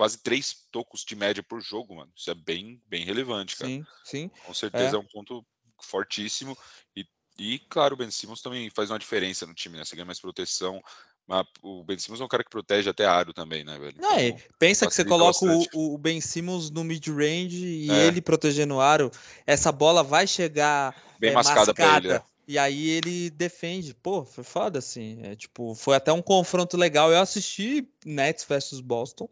quase 0.01 0.17
3 0.17 0.57
tocos 0.73 1.05
de 1.05 1.15
média 1.15 1.43
por 1.43 1.61
jogo, 1.61 1.97
mano. 1.97 2.11
Isso 2.17 2.31
é 2.31 2.35
bem, 2.35 2.81
bem 2.89 3.05
relevante, 3.05 3.55
cara. 3.55 3.71
Sim, 3.71 3.85
sim. 4.03 4.31
Com 4.47 4.55
certeza 4.55 4.97
é, 4.97 4.99
um 4.99 5.05
ponto 5.05 5.45
fortíssimo. 5.83 6.57
E, 6.97 7.05
e, 7.39 7.59
claro, 7.69 7.93
o 7.93 7.99
Ben 7.99 8.11
Simmons 8.11 8.41
também 8.41 8.71
faz 8.71 8.91
uma 8.91 8.99
diferença 8.99 9.45
no 9.45 9.53
time, 9.53 9.77
né? 9.77 9.85
Você 9.85 9.95
ganha 9.95 10.07
mais 10.07 10.19
proteção. 10.19 10.83
Mas 11.27 11.47
o 11.63 11.85
Ben 11.85 11.99
Simmons 11.99 12.19
é 12.19 12.25
um 12.25 12.29
cara 12.29 12.43
que 12.43 12.49
protege 12.49 12.89
até 12.89 13.05
aro 13.05 13.35
também, 13.35 13.63
né, 13.63 13.79
velho? 13.79 13.97
Não, 14.01 14.13
é, 14.13 14.29
Então, 14.29 14.41
pensa 14.59 14.87
que 14.87 14.95
você 14.95 15.05
coloca 15.05 15.45
o, 15.45 15.95
o 15.95 15.99
Ben 15.99 16.19
Simmons 16.19 16.71
no 16.71 16.83
mid-range 16.83 17.67
e 17.67 17.91
É. 17.91 18.07
ele 18.07 18.23
protegendo 18.23 18.77
o 18.77 18.81
aro, 18.81 19.11
essa 19.47 19.71
bola 19.71 20.03
vai 20.03 20.27
chegar 20.27 20.97
bem 21.19 21.33
é, 21.33 21.35
mascada 21.35 21.75
pra 21.75 21.99
ele, 21.99 22.09
né? 22.09 22.23
E 22.51 22.59
aí 22.59 22.89
ele 22.89 23.31
defende. 23.31 23.95
Pô, 23.95 24.25
foi 24.25 24.43
foda, 24.43 24.81
assim. 24.81 25.21
É, 25.23 25.37
tipo, 25.37 25.73
foi 25.77 25.95
até 25.95 26.13
um 26.13 26.21
confronto 26.21 26.77
legal. 26.77 27.13
Eu 27.13 27.21
assisti 27.21 27.89
Nets 28.05 28.45
versus 28.45 28.81
Boston. 28.81 29.29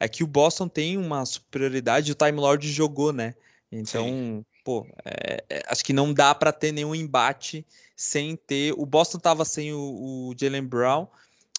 É 0.00 0.08
que 0.08 0.22
o 0.22 0.26
Boston 0.26 0.68
tem 0.68 0.96
uma 0.96 1.24
superioridade, 1.24 2.12
o 2.12 2.14
Time 2.14 2.38
Lord 2.38 2.70
jogou, 2.70 3.12
né? 3.12 3.34
Então, 3.70 4.44
pô, 4.64 4.86
é, 5.04 5.44
é, 5.48 5.62
acho 5.68 5.84
que 5.84 5.92
não 5.92 6.12
dá 6.12 6.34
para 6.34 6.52
ter 6.52 6.72
nenhum 6.72 6.94
embate 6.94 7.66
sem 7.96 8.36
ter. 8.36 8.72
O 8.76 8.86
Boston 8.86 9.18
tava 9.18 9.44
sem 9.44 9.72
o, 9.72 9.78
o 9.78 10.34
Jalen 10.38 10.64
Brown, 10.64 11.06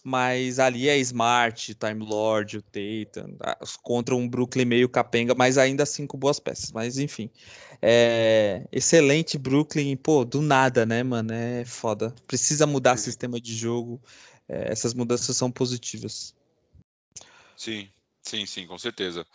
mas 0.03 0.59
ali 0.59 0.89
é 0.89 0.97
Smart, 0.97 1.75
Time 1.75 2.05
Lord, 2.05 2.57
o 2.57 2.61
Tatum, 2.61 3.37
contra 3.83 4.15
um 4.15 4.27
Brooklyn 4.27 4.65
meio 4.65 4.89
capenga, 4.89 5.35
mas 5.35 5.57
ainda 5.57 5.83
assim 5.83 6.07
com 6.07 6.17
boas 6.17 6.39
peças. 6.39 6.71
Mas 6.71 6.97
enfim, 6.97 7.29
é, 7.81 8.65
excelente 8.71 9.37
Brooklyn, 9.37 9.95
pô, 9.97 10.25
do 10.25 10.41
nada, 10.41 10.85
né, 10.85 11.03
mano? 11.03 11.33
É 11.33 11.65
foda. 11.65 12.13
Precisa 12.25 12.65
mudar 12.65 12.97
Sim. 12.97 13.03
sistema 13.03 13.39
de 13.39 13.55
jogo. 13.55 14.01
É, 14.47 14.71
essas 14.71 14.93
mudanças 14.93 15.35
são 15.37 15.51
positivas. 15.51 16.33
Sim, 17.55 17.89
sim, 18.29 18.45
sim, 18.45 18.67
com 18.67 18.77
certeza. 18.77 19.25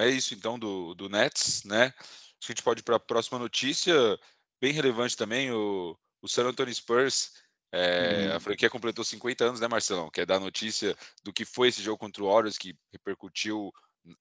É 0.00 0.08
isso 0.08 0.34
então 0.34 0.58
do, 0.58 0.94
do 0.94 1.08
Nets, 1.08 1.64
né? 1.64 1.86
Acho 1.86 2.46
que 2.46 2.52
a 2.52 2.54
gente 2.54 2.62
pode 2.62 2.80
ir 2.80 2.84
para 2.84 2.96
a 2.96 3.00
próxima 3.00 3.38
notícia, 3.38 3.94
bem 4.60 4.72
relevante 4.72 5.16
também, 5.16 5.50
o, 5.50 5.98
o 6.20 6.28
San 6.28 6.46
Antonio 6.46 6.74
Spurs 6.74 7.32
é, 7.72 8.28
A 8.30 8.34
uhum. 8.34 8.40
franquia 8.40 8.68
completou 8.68 9.02
50 9.02 9.46
anos, 9.46 9.60
né, 9.60 9.66
Marcelão? 9.66 10.10
Quer 10.10 10.26
dar 10.26 10.38
notícia 10.38 10.94
do 11.24 11.32
que 11.32 11.44
foi 11.44 11.68
esse 11.68 11.82
jogo 11.82 11.96
contra 11.96 12.22
o 12.22 12.30
Warriors 12.30 12.58
que 12.58 12.76
repercutiu 12.92 13.72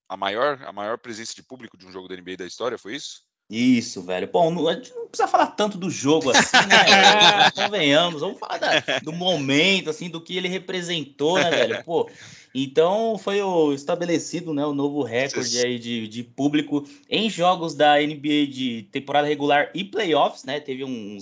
a 0.08 0.16
maior, 0.16 0.64
a 0.64 0.72
maior 0.72 0.98
presença 0.98 1.36
de 1.36 1.44
público 1.44 1.78
de 1.78 1.86
um 1.86 1.92
jogo 1.92 2.08
da 2.08 2.16
NBA 2.16 2.38
da 2.38 2.46
história, 2.46 2.78
foi 2.78 2.96
isso? 2.96 3.24
Isso, 3.52 4.02
velho. 4.02 4.30
Bom, 4.32 4.50
não, 4.50 4.66
a 4.70 4.74
gente 4.76 4.94
não 4.96 5.08
precisa 5.08 5.28
falar 5.28 5.48
tanto 5.48 5.78
do 5.78 5.90
jogo 5.90 6.30
assim, 6.32 6.56
né? 6.68 7.52
Convenhamos, 7.54 8.22
vamos 8.22 8.40
falar 8.40 8.58
da, 8.58 9.00
do 9.04 9.12
momento, 9.12 9.90
assim, 9.90 10.10
do 10.10 10.22
que 10.22 10.38
ele 10.38 10.48
representou, 10.48 11.38
né, 11.38 11.50
velho? 11.50 11.84
Pô, 11.84 12.10
então 12.56 13.18
foi 13.18 13.42
o 13.42 13.74
estabelecido, 13.74 14.54
né, 14.54 14.66
o 14.66 14.74
novo 14.74 15.04
recorde 15.04 15.58
aí 15.60 15.78
de, 15.78 16.08
de 16.08 16.24
público 16.24 16.88
em 17.10 17.30
jogos 17.30 17.76
da 17.76 17.98
NBA 17.98 18.48
de 18.48 18.88
temporada 18.90 19.28
regular 19.28 19.70
e 19.74 19.84
playoffs, 19.84 20.46
né? 20.46 20.62
Teve 20.62 20.86
um 20.86 21.18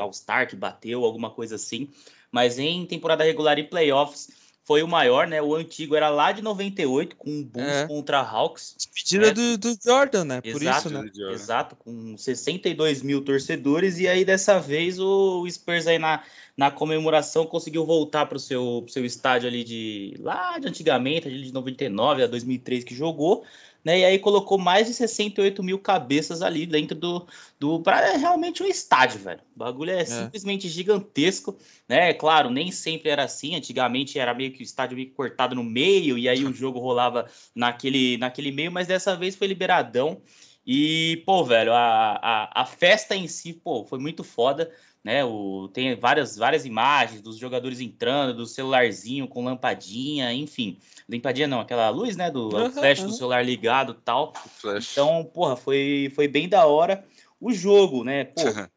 All-Star 0.00 0.48
que 0.48 0.56
bateu, 0.56 1.04
alguma 1.04 1.28
coisa 1.28 1.56
assim. 1.56 1.90
Mas 2.32 2.58
em 2.58 2.86
temporada 2.86 3.24
regular 3.24 3.58
e 3.58 3.64
playoffs 3.64 4.43
foi 4.64 4.82
o 4.82 4.88
maior, 4.88 5.26
né? 5.26 5.42
O 5.42 5.54
antigo 5.54 5.94
era 5.94 6.08
lá 6.08 6.32
de 6.32 6.40
98, 6.40 7.16
com 7.16 7.42
Bulls 7.42 7.68
é. 7.68 7.86
contra 7.86 8.20
Hawks. 8.20 8.74
Despedida 8.78 9.26
né? 9.26 9.32
do, 9.32 9.58
do, 9.58 9.78
Jordan, 9.82 10.24
né? 10.24 10.40
Por 10.40 10.62
exato, 10.62 10.88
isso, 10.88 10.90
né? 10.90 11.10
Exato, 11.32 11.76
com 11.76 12.16
62 12.16 13.02
mil 13.02 13.22
torcedores. 13.22 13.98
E 13.98 14.08
aí, 14.08 14.24
dessa 14.24 14.58
vez, 14.58 14.98
o 14.98 15.46
Spurs 15.50 15.86
aí 15.86 15.98
na, 15.98 16.22
na 16.56 16.70
comemoração 16.70 17.44
conseguiu 17.44 17.84
voltar 17.84 18.24
para 18.24 18.36
o 18.36 18.40
seu, 18.40 18.86
seu 18.88 19.04
estádio 19.04 19.48
ali 19.48 19.62
de 19.64 20.16
lá 20.18 20.58
de 20.58 20.66
antigamente, 20.66 21.28
ali 21.28 21.42
de 21.42 21.52
99 21.52 22.22
a 22.22 22.26
2003 22.26 22.84
que 22.84 22.94
jogou 22.94 23.44
né? 23.84 23.98
E 24.00 24.04
aí 24.04 24.18
colocou 24.18 24.56
mais 24.56 24.86
de 24.86 24.94
68 24.94 25.62
mil 25.62 25.78
cabeças 25.78 26.40
ali 26.40 26.64
dentro 26.64 26.96
do. 26.96 27.26
do 27.60 27.80
para 27.80 28.16
realmente 28.16 28.62
um 28.62 28.66
estádio, 28.66 29.20
velho. 29.20 29.40
O 29.54 29.58
bagulho 29.58 29.90
é, 29.90 30.00
é, 30.00 30.04
simplesmente 30.04 30.68
gigantesco, 30.68 31.56
né? 31.88 32.14
Claro, 32.14 32.48
nem 32.48 32.72
sempre 32.72 33.10
era 33.10 33.24
assim. 33.24 33.54
Antigamente 33.54 34.18
era 34.18 34.32
meio 34.32 34.52
que 34.52 34.62
o 34.62 34.64
estádio 34.64 34.96
meio 34.96 35.10
cortado 35.10 35.54
no 35.54 35.62
meio, 35.62 36.16
e 36.16 36.28
aí 36.28 36.44
o 36.44 36.52
jogo 36.52 36.78
rolava 36.78 37.28
naquele, 37.54 38.16
naquele 38.16 38.50
meio, 38.50 38.72
mas 38.72 38.86
dessa 38.86 39.14
vez 39.14 39.36
foi 39.36 39.46
liberadão. 39.46 40.22
E, 40.66 41.22
pô, 41.26 41.44
velho, 41.44 41.74
a, 41.74 42.12
a, 42.22 42.62
a 42.62 42.64
festa 42.64 43.14
em 43.14 43.28
si, 43.28 43.52
pô, 43.52 43.84
foi 43.84 43.98
muito 43.98 44.24
foda 44.24 44.70
né? 45.04 45.22
O, 45.22 45.68
tem 45.68 45.94
várias, 45.94 46.36
várias 46.36 46.64
imagens 46.64 47.20
dos 47.20 47.36
jogadores 47.36 47.78
entrando, 47.78 48.34
do 48.34 48.46
celularzinho 48.46 49.28
com 49.28 49.44
lampadinha, 49.44 50.32
enfim. 50.32 50.78
Lampadinha 51.06 51.46
não, 51.46 51.60
aquela 51.60 51.90
luz, 51.90 52.16
né? 52.16 52.30
Do 52.30 52.48
uhum, 52.56 52.70
flash 52.70 53.00
uhum. 53.00 53.08
do 53.08 53.12
celular 53.12 53.44
ligado 53.44 53.92
tal. 53.92 54.32
Então, 54.64 55.22
porra, 55.24 55.56
foi, 55.56 56.10
foi 56.14 56.26
bem 56.26 56.48
da 56.48 56.64
hora. 56.64 57.04
O 57.38 57.52
jogo, 57.52 58.02
né? 58.02 58.24
Pô, 58.24 58.40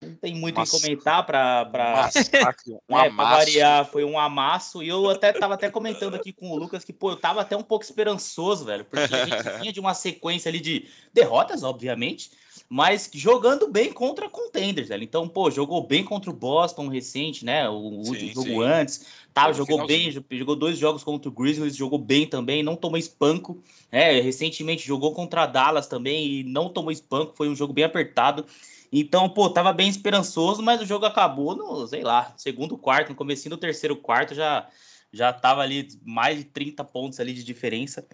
não 0.00 0.14
tem 0.14 0.34
muito 0.34 0.56
Nossa. 0.56 0.76
em 0.76 0.80
comentar 0.80 1.26
para 1.26 1.66
para 1.66 2.10
um 2.88 2.98
é, 2.98 3.10
variar, 3.10 3.84
foi 3.84 4.02
um 4.02 4.18
amasso. 4.18 4.82
E 4.82 4.88
eu 4.88 5.10
até 5.10 5.30
tava 5.30 5.54
até 5.54 5.70
comentando 5.70 6.14
aqui 6.14 6.32
com 6.32 6.50
o 6.50 6.56
Lucas 6.56 6.84
que, 6.84 6.92
pô, 6.92 7.10
eu 7.10 7.16
tava 7.16 7.42
até 7.42 7.54
um 7.54 7.62
pouco 7.62 7.84
esperançoso, 7.84 8.64
velho, 8.64 8.84
porque 8.86 9.14
a 9.14 9.26
gente 9.26 9.42
vinha 9.60 9.72
de 9.72 9.80
uma 9.80 9.92
sequência 9.92 10.48
ali 10.48 10.60
de 10.60 10.88
derrotas, 11.12 11.62
obviamente, 11.62 12.30
mas 12.68 13.08
jogando 13.12 13.68
bem 13.68 13.92
contra 13.92 14.28
contenders, 14.28 14.88
velho. 14.88 15.04
Então, 15.04 15.28
pô, 15.28 15.50
jogou 15.50 15.86
bem 15.86 16.04
contra 16.04 16.30
o 16.30 16.34
Boston 16.34 16.88
recente, 16.88 17.44
né? 17.44 17.68
O 17.68 17.74
último 17.74 18.32
jogo 18.32 18.42
sim. 18.42 18.62
antes. 18.62 19.06
Tá, 19.32 19.52
jogou 19.52 19.86
bem, 19.86 20.10
jogou 20.10 20.56
dois 20.56 20.78
jogos 20.78 21.04
contra 21.04 21.28
o 21.28 21.32
Grizzlies, 21.32 21.76
jogou 21.76 21.98
bem 21.98 22.26
também, 22.26 22.62
não 22.62 22.74
tomou 22.74 22.98
espanco. 22.98 23.62
É, 23.92 24.20
recentemente 24.20 24.86
jogou 24.86 25.12
contra 25.12 25.42
a 25.42 25.46
Dallas 25.46 25.86
também 25.86 26.26
e 26.26 26.44
não 26.44 26.68
tomou 26.68 26.90
espanco, 26.90 27.36
foi 27.36 27.48
um 27.48 27.54
jogo 27.54 27.72
bem 27.72 27.84
apertado. 27.84 28.46
Então, 28.90 29.28
pô, 29.28 29.50
tava 29.50 29.72
bem 29.72 29.88
esperançoso, 29.88 30.62
mas 30.62 30.80
o 30.80 30.86
jogo 30.86 31.04
acabou 31.04 31.54
no, 31.54 31.86
sei 31.86 32.02
lá, 32.02 32.32
segundo 32.36 32.78
quarto, 32.78 33.10
no 33.10 33.14
comecinho 33.14 33.50
do 33.56 33.60
terceiro 33.60 33.96
quarto 33.96 34.34
já 34.34 34.66
já 35.12 35.32
tava 35.32 35.62
ali 35.62 35.88
mais 36.04 36.38
de 36.38 36.44
30 36.44 36.84
pontos 36.84 37.20
ali 37.20 37.32
de 37.32 37.42
diferença. 37.42 38.06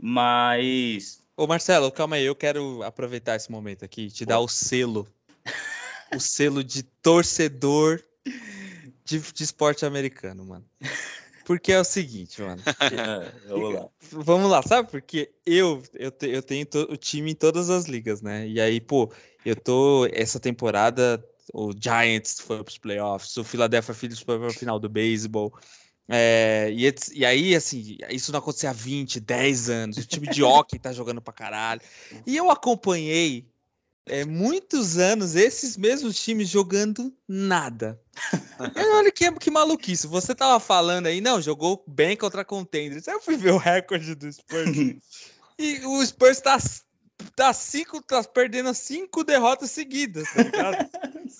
Mas 0.00 1.22
Ô 1.40 1.46
Marcelo, 1.46 1.90
calma 1.90 2.16
aí, 2.16 2.26
eu 2.26 2.36
quero 2.36 2.82
aproveitar 2.82 3.34
esse 3.34 3.50
momento 3.50 3.82
aqui 3.82 4.02
e 4.02 4.10
te 4.10 4.26
dar 4.26 4.40
o 4.40 4.46
selo. 4.46 5.08
o 6.14 6.20
selo 6.20 6.62
de 6.62 6.82
torcedor 6.82 7.98
de, 9.06 9.18
de 9.18 9.42
esporte 9.42 9.86
americano, 9.86 10.44
mano. 10.44 10.66
Porque 11.46 11.72
é 11.72 11.80
o 11.80 11.84
seguinte, 11.84 12.42
mano. 12.42 12.62
Vamos 13.48 13.72
lá. 13.72 13.88
Vamos 14.12 14.50
lá, 14.50 14.62
sabe? 14.62 14.90
Porque 14.90 15.32
eu, 15.46 15.82
eu, 15.94 16.10
te, 16.10 16.28
eu 16.28 16.42
tenho 16.42 16.66
o 16.90 16.96
time 16.98 17.30
em 17.30 17.34
todas 17.34 17.70
as 17.70 17.86
ligas, 17.86 18.20
né? 18.20 18.46
E 18.46 18.60
aí, 18.60 18.78
pô, 18.78 19.10
eu 19.42 19.56
tô. 19.56 20.06
Essa 20.12 20.38
temporada, 20.38 21.24
o 21.54 21.72
Giants 21.72 22.38
foi 22.38 22.62
pros 22.62 22.76
playoffs, 22.76 23.34
o 23.38 23.44
Philadelphia 23.44 23.94
Phillies 23.94 24.20
foi 24.20 24.38
pro 24.38 24.52
final 24.52 24.78
do 24.78 24.90
beisebol. 24.90 25.58
É, 26.10 26.68
e, 26.72 26.92
e, 27.14 27.24
aí, 27.24 27.54
assim, 27.54 27.96
isso 28.10 28.32
não 28.32 28.40
acontecia 28.40 28.70
há 28.70 28.72
20, 28.72 29.20
10 29.20 29.70
anos. 29.70 29.96
O 29.96 30.04
time 30.04 30.26
de 30.28 30.42
hockey 30.42 30.78
tá 30.78 30.92
jogando 30.92 31.22
pra 31.22 31.32
caralho. 31.32 31.80
E 32.26 32.36
eu 32.36 32.50
acompanhei 32.50 33.46
é, 34.06 34.24
muitos 34.24 34.98
anos 34.98 35.36
esses 35.36 35.76
mesmos 35.76 36.20
times 36.20 36.48
jogando 36.48 37.14
nada. 37.28 38.00
Olha 38.76 39.12
que, 39.12 39.30
que 39.32 39.50
maluquice. 39.50 40.08
Você 40.08 40.34
tava 40.34 40.58
falando 40.58 41.06
aí, 41.06 41.20
não, 41.20 41.40
jogou 41.40 41.84
bem 41.86 42.16
contra 42.16 42.44
contenders. 42.44 43.06
Aí 43.06 43.14
eu 43.14 43.20
fui 43.20 43.36
ver 43.36 43.52
o 43.52 43.58
recorde 43.58 44.16
do 44.16 44.30
Spurs. 44.32 44.76
e 45.56 45.80
o 45.86 46.04
Spurs 46.04 46.40
tá 46.40 46.58
tá, 47.36 47.52
cinco, 47.52 48.02
tá 48.02 48.22
perdendo 48.24 48.72
cinco 48.74 49.22
derrotas 49.22 49.70
seguidas, 49.70 50.28
tá 50.32 50.42
ligado? 50.42 50.90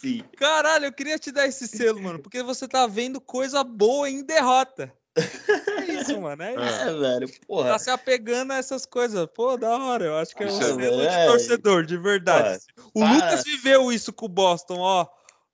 Sim. 0.01 0.25
Caralho, 0.37 0.87
eu 0.87 0.93
queria 0.93 1.19
te 1.19 1.31
dar 1.31 1.47
esse 1.47 1.69
selo, 1.69 2.01
mano, 2.03 2.19
porque 2.19 2.43
você 2.43 2.67
tá 2.67 2.87
vendo 2.87 3.21
coisa 3.21 3.63
boa 3.63 4.09
em 4.09 4.25
derrota. 4.25 4.91
É 5.15 5.93
isso, 5.93 6.19
mano. 6.19 6.43
É, 6.43 6.55
isso. 6.55 6.89
é 6.89 6.95
velho, 6.95 7.41
porra. 7.47 7.73
Tá 7.73 7.79
se 7.79 7.91
apegando 7.91 8.53
a 8.53 8.57
essas 8.57 8.87
coisas. 8.87 9.29
Pô, 9.35 9.59
da 9.59 9.77
hora. 9.77 10.07
Eu 10.07 10.17
acho 10.17 10.35
que 10.35 10.43
é 10.43 10.47
um 10.47 10.59
selo 10.59 11.03
é, 11.03 11.25
de 11.25 11.31
torcedor, 11.31 11.85
de 11.85 11.99
verdade. 11.99 12.65
o 12.95 13.05
Lucas 13.05 13.45
viveu 13.45 13.93
isso 13.93 14.11
com 14.11 14.25
o 14.25 14.29
Boston, 14.29 14.79
ó. 14.79 15.07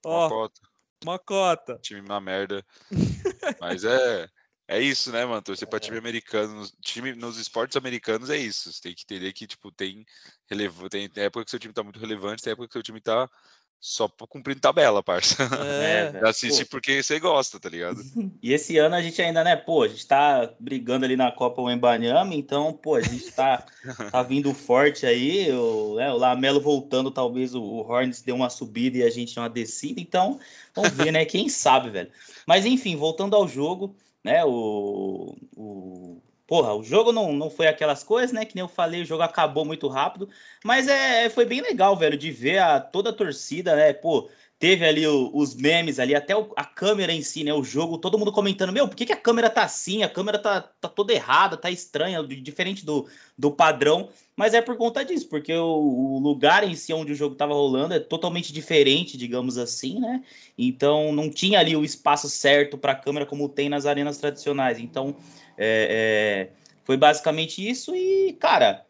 Ó. 0.05 0.19
Uma 0.19 0.29
cota. 0.29 0.61
Uma 1.03 1.19
cota. 1.19 1.79
Time 1.81 2.01
uma 2.01 2.21
merda. 2.21 2.65
Mas 3.59 3.83
é. 3.83 4.27
É 4.69 4.81
isso, 4.81 5.13
né, 5.13 5.23
mano? 5.23 5.41
Torcer 5.41 5.65
para 5.65 5.79
time 5.79 5.95
é. 5.95 5.99
americano, 5.99 6.67
time 6.81 7.15
nos 7.15 7.37
esportes 7.37 7.77
americanos 7.77 8.29
é 8.29 8.35
isso. 8.35 8.71
Você 8.71 8.81
tem 8.81 8.93
que 8.93 9.03
entender 9.03 9.31
que 9.31 9.47
tipo 9.47 9.71
tem 9.71 10.05
relevante, 10.49 11.07
tem 11.07 11.23
época 11.23 11.45
que 11.45 11.51
seu 11.51 11.59
time 11.59 11.73
tá 11.73 11.81
muito 11.81 11.99
relevante, 11.99 12.43
tem 12.43 12.51
época 12.51 12.67
que 12.67 12.73
seu 12.73 12.83
time 12.83 12.99
tá 12.99 13.29
só 13.79 14.07
cumprindo 14.07 14.59
tabela, 14.59 15.03
parça. 15.03 15.43
É, 15.65 16.11
é 16.15 16.27
Assiste 16.27 16.65
pô. 16.65 16.71
porque 16.71 17.01
você 17.01 17.19
gosta, 17.19 17.59
tá 17.59 17.69
ligado? 17.69 18.01
E 18.41 18.53
esse 18.53 18.77
ano 18.77 18.95
a 18.95 19.01
gente 19.01 19.21
ainda, 19.21 19.43
né, 19.43 19.55
pô, 19.55 19.83
a 19.83 19.87
gente 19.87 20.05
tá 20.05 20.51
brigando 20.59 21.05
ali 21.05 21.15
na 21.15 21.31
Copa 21.31 21.61
Wembanyama, 21.61 22.33
então, 22.33 22.73
pô, 22.73 22.95
a 22.95 23.01
gente 23.01 23.31
tá, 23.31 23.65
tá 24.11 24.23
vindo 24.23 24.53
forte 24.53 25.05
aí, 25.05 25.51
o, 25.51 25.95
né, 25.95 26.11
o 26.11 26.17
Lamelo 26.17 26.61
voltando, 26.61 27.11
talvez 27.11 27.53
o, 27.53 27.61
o 27.61 27.79
Hornets 27.87 28.21
dê 28.21 28.31
uma 28.31 28.49
subida 28.49 28.97
e 28.97 29.03
a 29.03 29.09
gente 29.09 29.37
uma 29.39 29.49
descida, 29.49 29.99
então, 29.99 30.39
vamos 30.75 30.91
ver, 30.91 31.11
né, 31.11 31.25
quem 31.25 31.49
sabe, 31.49 31.89
velho. 31.89 32.11
Mas 32.45 32.65
enfim, 32.65 32.95
voltando 32.95 33.35
ao 33.35 33.47
jogo, 33.47 33.95
né? 34.23 34.43
O, 34.43 35.35
o, 35.55 36.21
porra, 36.47 36.73
o 36.73 36.81
jogo 36.81 37.11
não, 37.11 37.33
não 37.33 37.49
foi 37.49 37.67
aquelas 37.67 38.03
coisas, 38.03 38.31
né? 38.31 38.45
Que 38.45 38.55
nem 38.55 38.63
eu 38.63 38.69
falei, 38.69 39.01
o 39.01 39.05
jogo 39.05 39.21
acabou 39.21 39.65
muito 39.65 39.87
rápido, 39.89 40.29
mas 40.63 40.87
é, 40.87 41.29
foi 41.29 41.45
bem 41.45 41.61
legal, 41.61 41.95
velho, 41.95 42.17
de 42.17 42.31
ver 42.31 42.59
a, 42.59 42.79
toda 42.79 43.09
a 43.09 43.13
torcida, 43.13 43.75
né? 43.75 43.91
Pô, 43.93 44.29
teve 44.59 44.85
ali 44.85 45.05
o, 45.05 45.29
os 45.33 45.53
memes 45.53 45.99
ali, 45.99 46.15
até 46.15 46.35
o, 46.35 46.51
a 46.55 46.63
câmera 46.63 47.11
em 47.11 47.21
si, 47.21 47.43
né? 47.43 47.53
O 47.53 47.63
jogo, 47.63 47.97
todo 47.97 48.17
mundo 48.17 48.31
comentando, 48.31 48.71
meu, 48.71 48.87
por 48.87 48.95
que, 48.95 49.05
que 49.05 49.13
a 49.13 49.17
câmera 49.17 49.49
tá 49.49 49.63
assim? 49.63 50.03
A 50.03 50.09
câmera 50.09 50.39
tá, 50.39 50.61
tá 50.61 50.87
toda 50.87 51.13
errada, 51.13 51.57
tá 51.57 51.69
estranha, 51.69 52.23
diferente 52.23 52.85
do, 52.85 53.07
do 53.37 53.51
padrão. 53.51 54.09
Mas 54.35 54.53
é 54.53 54.61
por 54.61 54.77
conta 54.77 55.03
disso, 55.03 55.27
porque 55.27 55.53
o, 55.53 55.65
o 55.65 56.19
lugar 56.19 56.63
em 56.63 56.75
si 56.75 56.93
onde 56.93 57.11
o 57.11 57.15
jogo 57.15 57.35
tava 57.35 57.53
rolando 57.53 57.93
é 57.93 57.99
totalmente 57.99 58.53
diferente, 58.53 59.17
digamos 59.17 59.57
assim, 59.57 59.99
né? 59.99 60.23
Então 60.57 61.11
não 61.11 61.29
tinha 61.29 61.59
ali 61.59 61.75
o 61.75 61.83
espaço 61.83 62.29
certo 62.29 62.77
para 62.77 62.91
a 62.93 62.95
câmera 62.95 63.25
como 63.25 63.49
tem 63.49 63.67
nas 63.67 63.85
arenas 63.85 64.17
tradicionais. 64.17 64.79
Então 64.79 65.15
é, 65.57 66.49
é, 66.49 66.49
foi 66.85 66.97
basicamente 66.97 67.67
isso 67.67 67.95
e, 67.95 68.33
cara, 68.33 68.85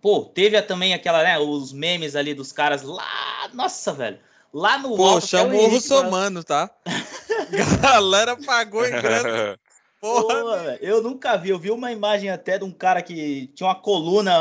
Pô, 0.00 0.24
teve 0.24 0.60
também 0.62 0.94
aquela, 0.94 1.22
né, 1.22 1.38
os 1.38 1.72
memes 1.72 2.16
ali 2.16 2.32
dos 2.32 2.52
caras 2.52 2.82
lá, 2.82 3.50
nossa, 3.52 3.92
velho. 3.92 4.18
Lá 4.52 4.78
no 4.78 4.96
Pô, 4.96 5.04
alto, 5.04 5.26
chamou 5.26 5.66
o 5.66 5.68
Russomano, 5.68 6.42
tá? 6.42 6.70
Galera 7.82 8.36
pagou 8.36 8.84
em 8.84 8.90
grana. 8.90 9.58
Porra, 10.00 10.42
Porra 10.42 10.78
eu 10.80 11.02
nunca 11.02 11.36
vi. 11.36 11.50
Eu 11.50 11.58
vi 11.58 11.70
uma 11.70 11.92
imagem 11.92 12.30
até 12.30 12.58
de 12.58 12.64
um 12.64 12.72
cara 12.72 13.02
que 13.02 13.48
tinha 13.54 13.68
uma 13.68 13.74
coluna 13.74 14.32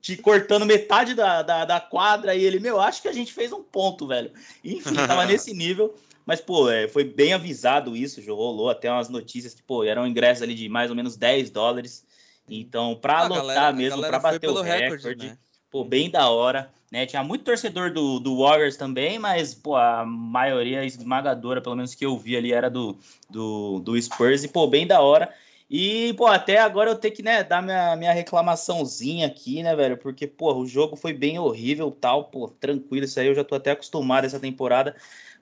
te 0.00 0.16
cortando 0.16 0.66
metade 0.66 1.14
da, 1.14 1.42
da, 1.42 1.64
da, 1.64 1.80
quadra 1.80 2.34
e 2.34 2.44
ele, 2.44 2.58
meu, 2.58 2.80
acho 2.80 3.00
que 3.00 3.06
a 3.06 3.12
gente 3.12 3.32
fez 3.32 3.52
um 3.52 3.62
ponto, 3.62 4.08
velho. 4.08 4.32
Enfim, 4.64 4.96
tava 4.96 5.24
nesse 5.24 5.54
nível. 5.54 5.94
Mas, 6.24 6.40
pô, 6.40 6.70
é, 6.70 6.88
foi 6.88 7.04
bem 7.04 7.32
avisado 7.32 7.96
isso, 7.96 8.22
já 8.22 8.32
rolou 8.32 8.70
até 8.70 8.90
umas 8.90 9.08
notícias 9.08 9.54
que, 9.54 9.62
pô, 9.62 9.84
eram 9.84 10.06
ingressos 10.06 10.42
ali 10.42 10.54
de 10.54 10.68
mais 10.68 10.90
ou 10.90 10.96
menos 10.96 11.16
10 11.16 11.50
dólares. 11.50 12.04
Então, 12.48 12.94
para 12.94 13.22
lotar 13.26 13.46
galera, 13.46 13.72
mesmo, 13.72 14.00
para 14.00 14.18
bater 14.18 14.48
o 14.48 14.60
recorde, 14.60 15.08
recorde 15.08 15.26
né? 15.26 15.38
pô, 15.70 15.84
bem 15.84 16.10
da 16.10 16.28
hora. 16.28 16.70
Né? 16.90 17.06
Tinha 17.06 17.24
muito 17.24 17.44
torcedor 17.44 17.92
do, 17.92 18.20
do 18.20 18.38
Warriors 18.38 18.76
também, 18.76 19.18
mas 19.18 19.54
pô, 19.54 19.74
a 19.74 20.04
maioria 20.04 20.84
esmagadora, 20.84 21.60
pelo 21.62 21.76
menos 21.76 21.94
que 21.94 22.04
eu 22.04 22.18
vi 22.18 22.36
ali, 22.36 22.52
era 22.52 22.68
do, 22.68 22.98
do, 23.30 23.80
do 23.80 24.00
Spurs. 24.00 24.44
E, 24.44 24.48
pô, 24.48 24.66
bem 24.66 24.86
da 24.86 25.00
hora. 25.00 25.32
E, 25.70 26.12
pô, 26.18 26.26
até 26.26 26.58
agora 26.58 26.90
eu 26.90 26.96
tenho 26.96 27.14
que, 27.14 27.22
né, 27.22 27.42
dar 27.42 27.62
minha, 27.62 27.96
minha 27.96 28.12
reclamaçãozinha 28.12 29.26
aqui, 29.26 29.62
né, 29.62 29.74
velho? 29.74 29.96
Porque, 29.96 30.26
pô, 30.26 30.52
o 30.54 30.66
jogo 30.66 30.96
foi 30.96 31.14
bem 31.14 31.38
horrível 31.38 31.90
tal, 31.90 32.24
pô, 32.24 32.48
tranquilo, 32.48 33.06
isso 33.06 33.18
aí 33.18 33.28
eu 33.28 33.34
já 33.34 33.42
tô 33.42 33.54
até 33.54 33.70
acostumado 33.70 34.26
essa 34.26 34.38
temporada. 34.38 34.94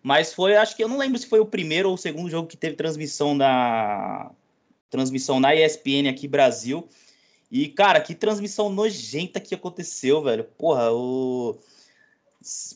Mas 0.02 0.33
foi, 0.33 0.57
acho 0.57 0.75
que 0.76 0.83
eu 0.83 0.88
não 0.88 0.99
lembro 0.99 1.19
se 1.19 1.26
foi 1.26 1.40
o 1.40 1.47
primeiro 1.47 1.88
ou 1.88 1.95
o 1.95 1.99
segundo 1.99 2.30
jogo 2.30 2.49
que 2.49 2.57
teve 2.57 2.76
transmissão 2.76 3.37
da 3.37 4.30
transmissão 4.88 5.38
na 5.38 5.54
ESPN 5.54 6.09
aqui 6.09 6.26
Brasil. 6.26 6.88
E, 7.50 7.69
cara, 7.69 8.00
que 8.00 8.14
transmissão 8.14 8.69
nojenta 8.69 9.40
que 9.40 9.54
aconteceu, 9.54 10.23
velho. 10.23 10.45
Porra, 10.45 10.92
o. 10.92 11.59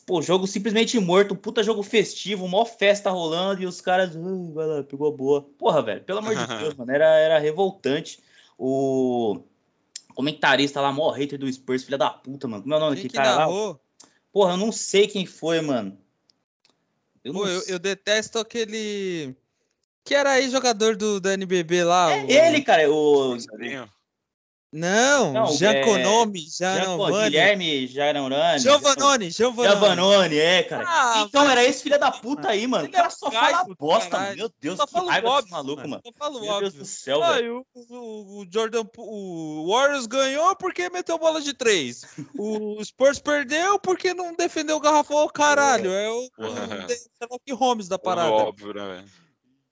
Pô, 0.05 0.21
jogo 0.21 0.45
simplesmente 0.45 0.99
morto, 0.99 1.33
um 1.33 1.37
puta 1.37 1.63
jogo 1.63 1.81
festivo, 1.81 2.47
mó 2.47 2.65
festa 2.65 3.09
rolando 3.09 3.63
e 3.63 3.65
os 3.65 3.81
caras. 3.81 4.15
Uh, 4.15 4.53
vai 4.53 4.67
lá, 4.67 4.83
pegou 4.83 5.07
a 5.07 5.11
boa. 5.11 5.41
Porra, 5.41 5.81
velho, 5.81 6.03
pelo 6.03 6.19
amor 6.19 6.35
de 6.35 6.45
Deus, 6.59 6.75
mano, 6.75 6.91
era, 6.91 7.05
era 7.05 7.39
revoltante. 7.39 8.19
O 8.57 9.41
comentarista 10.13 10.79
lá, 10.79 10.91
mó 10.91 11.09
hater 11.11 11.39
do 11.39 11.51
Spurs, 11.51 11.83
filha 11.83 11.97
da 11.97 12.09
puta, 12.09 12.47
mano. 12.47 12.63
Como 12.63 12.73
é 12.73 12.77
o 12.77 12.79
nome 12.79 12.95
daquele 12.95 13.13
cara 13.13 13.47
lá? 13.47 13.77
Porra, 14.31 14.53
eu 14.53 14.57
não 14.57 14.71
sei 14.71 15.07
quem 15.07 15.25
foi, 15.25 15.61
mano. 15.61 15.97
Eu, 17.25 17.33
Pô, 17.33 17.47
eu, 17.47 17.63
eu, 17.67 17.79
detesto 17.79 18.37
aquele. 18.37 19.35
Que 20.03 20.13
era 20.13 20.33
aí 20.33 20.47
jogador 20.47 20.95
do, 20.95 21.19
do 21.19 21.27
NBB 21.27 21.83
lá. 21.83 22.11
É 22.11 22.23
o... 22.23 22.29
ele, 22.29 22.61
cara, 22.61 22.83
o. 22.91 23.35
Não, 24.75 25.31
não 25.31 25.47
Giaconomi, 25.53 26.47
é... 26.59 26.83
Giovanni. 26.83 27.23
Guilherme 27.23 27.87
Jaranurani. 27.87 28.59
Giovanoni, 28.59 29.31
Giovanoni. 29.31 29.73
Giovanoni, 29.73 30.37
é, 30.37 30.63
cara. 30.63 30.83
Ah, 30.85 31.25
então 31.25 31.49
era 31.49 31.63
esse 31.63 31.83
filho 31.83 31.97
da 31.97 32.11
puta 32.11 32.49
aí, 32.49 32.67
mano. 32.67 32.85
O 32.85 32.91
cara 32.91 33.09
só 33.09 33.31
fala 33.31 33.65
bosta, 33.79 34.19
mano. 34.19 34.35
Meu 34.35 34.51
Deus, 34.59 34.75
só 34.75 34.85
que 34.85 35.07
raiva 35.07 35.29
óbvio, 35.29 35.51
maluco, 35.53 35.87
mano. 35.87 36.01
Só 36.05 36.11
falo 36.19 36.41
Meu 36.41 36.51
óbvio. 36.51 36.71
Deus 36.71 36.73
do 36.73 36.85
céu, 36.85 37.23
ah, 37.23 37.31
velho. 37.31 37.65
O, 37.73 38.41
o, 38.41 38.45
Jordan, 38.51 38.83
o 38.97 39.71
Warriors 39.71 40.07
ganhou 40.07 40.53
porque 40.57 40.89
meteu 40.89 41.17
bola 41.17 41.39
de 41.39 41.53
três. 41.53 42.03
o 42.37 42.83
Spurs 42.83 43.17
perdeu 43.17 43.79
porque 43.79 44.13
não 44.13 44.35
defendeu 44.35 44.75
o 44.75 44.81
garrafão, 44.81 45.25
caralho. 45.29 45.89
É 45.89 46.09
o, 46.09 46.19
o 46.37 46.49
Sherlock 47.17 47.53
Holmes 47.53 47.87
da 47.87 47.97
parada. 47.97 48.29
Óbvio, 48.29 48.73
né, 48.73 48.85
velho? 48.85 49.24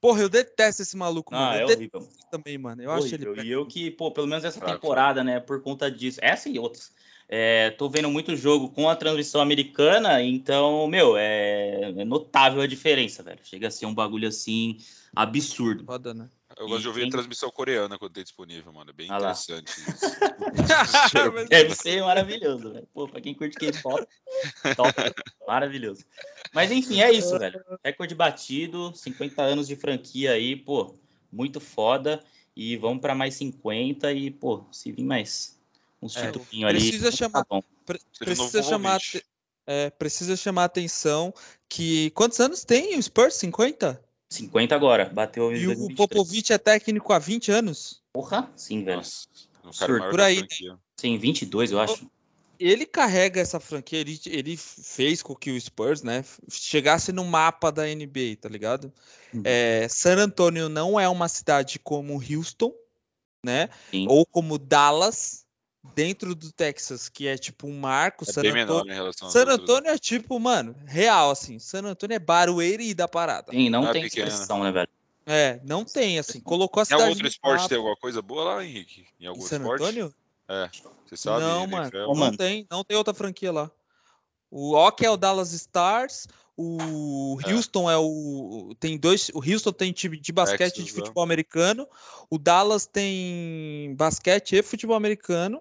Porra, 0.04 0.20
eu 0.20 0.28
detesto 0.28 0.82
esse 0.82 0.98
maluco, 0.98 1.34
ah, 1.34 1.38
mano. 1.38 1.60
É 1.60 1.64
horrível. 1.64 2.06
Também, 2.30 2.58
mano. 2.58 2.82
Eu 2.82 2.90
horrível. 2.90 3.32
acho 3.32 3.40
ele. 3.40 3.48
E 3.48 3.50
eu 3.50 3.64
que, 3.64 3.90
pô, 3.90 4.10
pelo 4.10 4.26
menos 4.26 4.44
essa 4.44 4.60
temporada, 4.60 5.24
né, 5.24 5.40
por 5.40 5.62
conta 5.62 5.90
disso, 5.90 6.18
essa 6.20 6.46
e 6.46 6.58
outras. 6.58 6.92
É, 7.26 7.70
tô 7.70 7.88
vendo 7.88 8.10
muito 8.10 8.36
jogo 8.36 8.68
com 8.68 8.86
a 8.86 8.94
transmissão 8.94 9.40
americana, 9.40 10.22
então, 10.22 10.86
meu, 10.88 11.16
é, 11.16 11.94
é 11.96 12.04
notável 12.04 12.60
a 12.60 12.66
diferença, 12.66 13.22
velho. 13.22 13.38
Chega 13.42 13.68
a 13.68 13.70
ser 13.70 13.86
um 13.86 13.94
bagulho 13.94 14.28
assim 14.28 14.76
absurdo. 15.16 15.86
Foda, 15.86 16.12
né? 16.12 16.28
Eu 16.58 16.68
gosto 16.68 16.82
de 16.82 16.88
ouvir 16.88 17.06
a 17.06 17.10
transmissão 17.10 17.50
coreana 17.50 17.98
quando 17.98 18.12
tem 18.12 18.22
disponível, 18.22 18.72
mano. 18.72 18.90
É 18.90 18.92
bem 18.92 19.08
ah 19.10 19.16
interessante. 19.16 19.72
Deve 21.48 21.74
ser 21.74 22.02
maravilhoso, 22.02 22.72
velho. 22.72 22.88
Pô, 22.92 23.08
pra 23.08 23.20
quem 23.20 23.34
curte 23.34 23.56
K-pop, 23.56 24.06
top. 24.76 24.94
Maravilhoso. 25.46 26.04
Mas 26.52 26.70
enfim, 26.70 27.00
é 27.00 27.12
isso, 27.12 27.38
velho. 27.38 27.60
Recorde 27.84 28.14
batido, 28.14 28.92
50 28.94 29.42
anos 29.42 29.66
de 29.66 29.76
franquia 29.76 30.32
aí, 30.32 30.56
pô, 30.56 30.94
muito 31.30 31.60
foda. 31.60 32.22
E 32.56 32.76
vamos 32.76 33.00
para 33.00 33.14
mais 33.14 33.34
50 33.34 34.12
e, 34.12 34.30
pô, 34.30 34.64
se 34.70 34.92
vir 34.92 35.02
mais 35.02 35.58
uns 36.00 36.16
é, 36.16 36.26
títulos 36.26 36.48
ali. 36.64 36.78
Precisa 36.78 37.10
tá 37.10 37.16
chamar, 37.16 37.44
tá 37.44 37.60
pre 37.84 37.98
precisa 38.18 38.62
chamar, 38.62 39.00
é, 39.66 39.90
precisa 39.90 40.36
chamar 40.36 40.64
atenção 40.64 41.34
que 41.68 42.10
quantos 42.10 42.38
anos 42.38 42.64
tem 42.64 42.96
o 42.96 43.02
Spurs? 43.02 43.34
50? 43.34 44.00
50 44.34 44.74
agora, 44.74 45.06
bateu 45.06 45.54
E 45.54 45.68
o 45.68 45.94
Popovich 45.94 46.52
é 46.52 46.58
técnico 46.58 47.12
há 47.12 47.18
20 47.18 47.52
anos? 47.52 48.02
Porra, 48.12 48.50
sim, 48.56 48.84
velho. 48.84 49.02
Nossa, 49.62 49.90
um 49.90 50.10
por 50.10 50.20
aí. 50.20 50.42
Né? 50.42 50.76
Sim, 50.96 51.18
22, 51.18 51.72
eu 51.72 51.80
acho. 51.80 52.10
Ele 52.58 52.86
carrega 52.86 53.40
essa 53.40 53.58
franquia, 53.58 53.98
ele, 53.98 54.18
ele 54.26 54.56
fez 54.56 55.22
com 55.22 55.34
que 55.34 55.50
o 55.50 55.60
Spurs, 55.60 56.02
né, 56.02 56.24
chegasse 56.48 57.12
no 57.12 57.24
mapa 57.24 57.72
da 57.72 57.82
NBA, 57.84 58.36
tá 58.40 58.48
ligado? 58.48 58.92
Uhum. 59.32 59.42
É, 59.44 59.88
San 59.88 60.16
Antonio 60.18 60.68
não 60.68 60.98
é 60.98 61.08
uma 61.08 61.28
cidade 61.28 61.80
como 61.80 62.14
Houston, 62.14 62.72
né? 63.44 63.68
Sim. 63.90 64.06
Ou 64.08 64.24
como 64.24 64.56
Dallas, 64.56 65.43
dentro 65.94 66.34
do 66.34 66.50
Texas, 66.50 67.08
que 67.08 67.26
é 67.26 67.36
tipo 67.36 67.66
um 67.66 67.78
marco. 67.78 68.24
É 68.28 68.32
San 68.32 68.42
Antônio, 68.42 69.12
San 69.12 69.44
Antônio 69.46 69.90
é 69.90 69.98
tipo, 69.98 70.38
mano, 70.38 70.74
real, 70.86 71.30
assim. 71.30 71.58
San 71.58 71.84
Antônio 71.84 72.14
é 72.14 72.18
Barueri 72.18 72.94
da 72.94 73.06
parada. 73.06 73.52
Sim, 73.52 73.68
não, 73.68 73.82
não 73.82 73.90
é 73.90 73.92
tem 73.92 74.06
expressão, 74.06 74.62
né, 74.62 74.72
velho? 74.72 74.88
É, 75.26 75.60
não 75.64 75.84
tem, 75.84 76.18
assim. 76.18 76.40
Colocou 76.40 76.80
a 76.80 76.84
cidade. 76.84 77.02
Em 77.02 77.04
algum 77.04 77.14
outro 77.14 77.28
esporte 77.28 77.56
mapa. 77.56 77.68
tem 77.68 77.78
alguma 77.78 77.96
coisa 77.96 78.22
boa 78.22 78.44
lá, 78.44 78.64
Henrique? 78.64 79.06
Em 79.18 79.26
algum 79.26 79.42
em 79.42 79.46
San 79.46 79.56
esporte? 79.56 79.82
Antônio? 79.82 80.14
É, 80.48 80.70
você 81.06 81.16
sabe. 81.16 81.40
Não, 81.40 81.66
mano, 81.66 81.90
não, 81.92 82.14
não 82.14 82.36
tem, 82.36 82.66
não 82.70 82.84
tem 82.84 82.96
outra 82.96 83.14
franquia 83.14 83.52
lá. 83.52 83.70
O 84.50 84.74
OK 84.74 85.06
é 85.06 85.10
o 85.10 85.16
Dallas 85.16 85.52
Stars, 85.52 86.28
o 86.56 87.38
é. 87.44 87.52
Houston 87.52 87.90
é. 87.90 87.94
é. 87.94 87.96
o 87.96 88.74
tem 88.78 88.96
dois, 88.96 89.30
o 89.34 89.38
Houston 89.38 89.72
tem 89.72 89.92
time 89.92 90.18
de 90.18 90.32
basquete 90.32 90.78
e 90.78 90.84
de 90.84 90.92
futebol 90.92 91.22
americano, 91.22 91.88
o 92.30 92.38
Dallas 92.38 92.86
tem 92.86 93.94
basquete 93.96 94.56
e 94.56 94.62
futebol 94.62 94.96
americano 94.96 95.60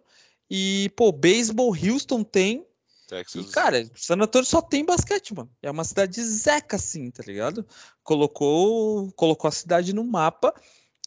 e 0.49 0.91
pô, 0.95 1.12
beisebol 1.12 1.75
Houston 1.75 2.23
tem. 2.23 2.65
Texas. 3.08 3.45
E, 3.45 3.51
cara, 3.51 3.89
San 3.95 4.15
Antonio 4.15 4.45
só 4.45 4.62
tem 4.62 4.86
basquete, 4.86 5.34
mano. 5.34 5.49
É 5.62 5.69
uma 5.69 5.84
cidade 5.84 6.23
zeca 6.23 6.77
assim, 6.77 7.12
tá 7.12 7.23
ligado? 7.25 7.65
Colocou, 8.03 9.12
colocou 9.13 9.47
a 9.47 9.51
cidade 9.51 9.93
no 9.93 10.03
mapa. 10.03 10.53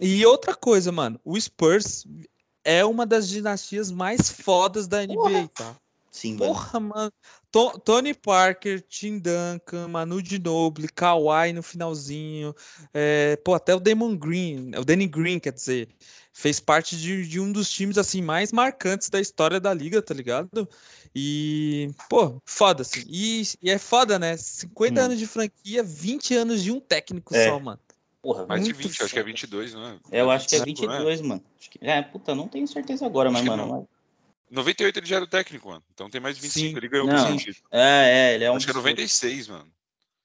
E 0.00 0.24
outra 0.26 0.54
coisa, 0.54 0.92
mano, 0.92 1.18
o 1.24 1.40
Spurs 1.40 2.06
é 2.64 2.84
uma 2.84 3.06
das 3.06 3.28
dinastias 3.28 3.90
mais 3.90 4.30
fodas 4.30 4.86
da 4.86 5.06
NBA, 5.06 5.14
Porra. 5.14 5.48
tá? 5.54 5.76
Sim, 6.16 6.38
Porra, 6.38 6.80
mano. 6.80 7.12
mano. 7.52 7.78
Tony 7.84 8.14
Parker, 8.14 8.80
Tim 8.80 9.18
Duncan, 9.18 9.86
Manu 9.88 10.24
Ginobili, 10.24 10.88
Kawhi 10.88 11.52
no 11.52 11.62
finalzinho, 11.62 12.54
é, 12.94 13.36
pô, 13.36 13.52
até 13.52 13.74
o 13.74 13.80
Damon 13.80 14.16
Green, 14.16 14.70
o 14.78 14.84
Danny 14.84 15.06
Green, 15.06 15.38
quer 15.38 15.52
dizer, 15.52 15.90
fez 16.32 16.58
parte 16.58 16.96
de, 16.96 17.28
de, 17.28 17.38
um 17.38 17.52
dos 17.52 17.70
times 17.70 17.98
assim 17.98 18.22
mais 18.22 18.50
marcantes 18.50 19.10
da 19.10 19.20
história 19.20 19.60
da 19.60 19.74
liga, 19.74 20.00
tá 20.00 20.14
ligado? 20.14 20.66
E, 21.14 21.90
pô, 22.08 22.40
foda 22.46 22.80
assim. 22.80 23.04
E, 23.06 23.42
e 23.62 23.70
é 23.70 23.76
foda, 23.76 24.18
né? 24.18 24.38
50 24.38 24.98
hum. 24.98 25.04
anos 25.04 25.18
de 25.18 25.26
franquia, 25.26 25.82
20 25.82 26.34
anos 26.34 26.62
de 26.62 26.72
um 26.72 26.80
técnico 26.80 27.36
é. 27.36 27.44
só, 27.44 27.60
mano. 27.60 27.80
Porra, 28.22 28.46
mais 28.46 28.64
de 28.64 28.72
20, 28.72 28.92
foda. 28.92 29.04
acho 29.04 29.12
que 29.12 29.20
é 29.20 29.22
22, 29.22 29.74
não 29.74 29.84
é? 29.84 29.98
Eu 30.10 30.30
acho 30.30 30.48
que 30.48 30.56
é 30.56 30.64
22, 30.64 31.20
né? 31.20 31.28
mano. 31.28 31.44
É, 31.82 32.00
puta, 32.00 32.34
não 32.34 32.48
tenho 32.48 32.66
certeza 32.66 33.04
agora, 33.04 33.30
mas, 33.30 33.44
mano. 33.44 33.86
Mas... 34.50 34.56
98 34.56 34.98
ele 34.98 35.06
já 35.06 35.16
era 35.16 35.24
o 35.24 35.28
técnico, 35.28 35.68
mano. 35.68 35.82
Então 35.92 36.08
tem 36.08 36.20
mais 36.20 36.38
25. 36.38 36.70
Sim. 36.70 36.76
Ele 36.76 36.88
ganhou 36.88 37.06
não. 37.06 37.36
com 37.36 37.50
É, 37.70 38.30
é, 38.30 38.34
ele 38.34 38.44
é 38.44 38.50
um. 38.50 38.56
Acho 38.56 38.66
que 38.66 38.72
é 38.72 38.74
96, 38.74 39.48
mano. 39.48 39.70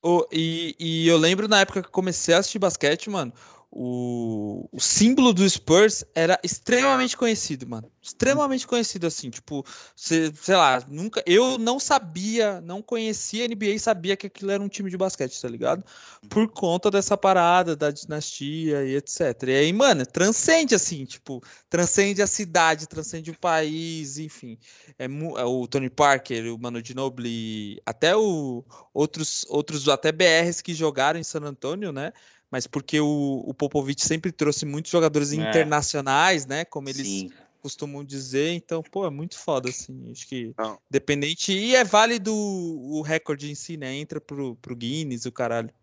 Oh, 0.03 0.25
e, 0.31 0.75
e 0.79 1.07
eu 1.07 1.17
lembro 1.17 1.47
na 1.47 1.59
época 1.59 1.83
que 1.83 1.89
comecei 1.89 2.33
a 2.33 2.39
assistir 2.39 2.57
basquete, 2.57 3.07
mano, 3.09 3.31
o, 3.73 4.67
o 4.69 4.81
símbolo 4.81 5.33
do 5.33 5.49
Spurs 5.49 6.03
era 6.13 6.37
extremamente 6.43 7.15
conhecido, 7.15 7.65
mano. 7.65 7.89
Extremamente 8.01 8.67
conhecido, 8.67 9.07
assim, 9.07 9.29
tipo, 9.29 9.65
cê, 9.95 10.29
sei 10.35 10.55
lá, 10.57 10.83
nunca. 10.89 11.23
Eu 11.25 11.57
não 11.57 11.79
sabia, 11.79 12.59
não 12.59 12.81
conhecia 12.81 13.45
a 13.45 13.47
NBA 13.47 13.67
e 13.67 13.79
sabia 13.79 14.17
que 14.17 14.27
aquilo 14.27 14.51
era 14.51 14.61
um 14.61 14.67
time 14.67 14.89
de 14.89 14.97
basquete, 14.97 15.39
tá 15.39 15.47
ligado? 15.47 15.85
Por 16.27 16.49
conta 16.49 16.91
dessa 16.91 17.15
parada 17.15 17.73
da 17.73 17.91
dinastia 17.91 18.83
e 18.83 18.97
etc. 18.97 19.43
E 19.47 19.51
aí, 19.51 19.71
mano, 19.71 20.05
transcende, 20.05 20.75
assim, 20.75 21.05
tipo, 21.05 21.41
transcende 21.69 22.21
a 22.21 22.27
cidade, 22.27 22.89
transcende 22.89 23.31
o 23.31 23.39
país, 23.39 24.17
enfim. 24.17 24.57
É, 24.99 25.05
é 25.05 25.45
o 25.45 25.65
Tony 25.65 25.89
Parker, 25.89 26.53
o 26.53 26.59
Manu 26.59 26.83
Ginobili, 26.83 27.81
até 27.85 28.17
o, 28.17 28.65
outros, 28.93 29.45
outros, 29.47 29.87
até 29.87 30.11
BRs 30.11 30.61
que 30.61 30.73
jogaram 30.73 31.17
em 31.17 31.23
San 31.23 31.43
Antonio, 31.43 31.93
né? 31.93 32.11
Mas 32.51 32.67
porque 32.67 32.99
o, 32.99 33.43
o 33.47 33.53
Popovich 33.53 34.05
sempre 34.05 34.31
trouxe 34.31 34.65
muitos 34.65 34.91
jogadores 34.91 35.31
é. 35.31 35.37
internacionais, 35.37 36.45
né? 36.45 36.65
Como 36.65 36.89
eles, 36.89 37.31
costumam 37.61 38.03
dizer. 38.03 38.51
Então, 38.53 38.81
pô, 38.83 39.05
é 39.05 39.09
muito 39.09 39.37
foda, 39.37 39.69
assim. 39.69 40.11
Acho 40.11 40.27
que 40.27 40.53
Não. 40.57 40.77
dependente. 40.89 41.53
E 41.53 41.75
é 41.75 41.83
válido 41.83 42.35
o 42.35 43.01
recorde 43.01 43.49
em 43.49 43.55
si, 43.55 43.77
né? 43.77 43.95
Entra 43.95 44.19
pro, 44.19 44.55
pro 44.57 44.75
Guinness, 44.75 45.25
o 45.25 45.31
caralho. 45.31 45.73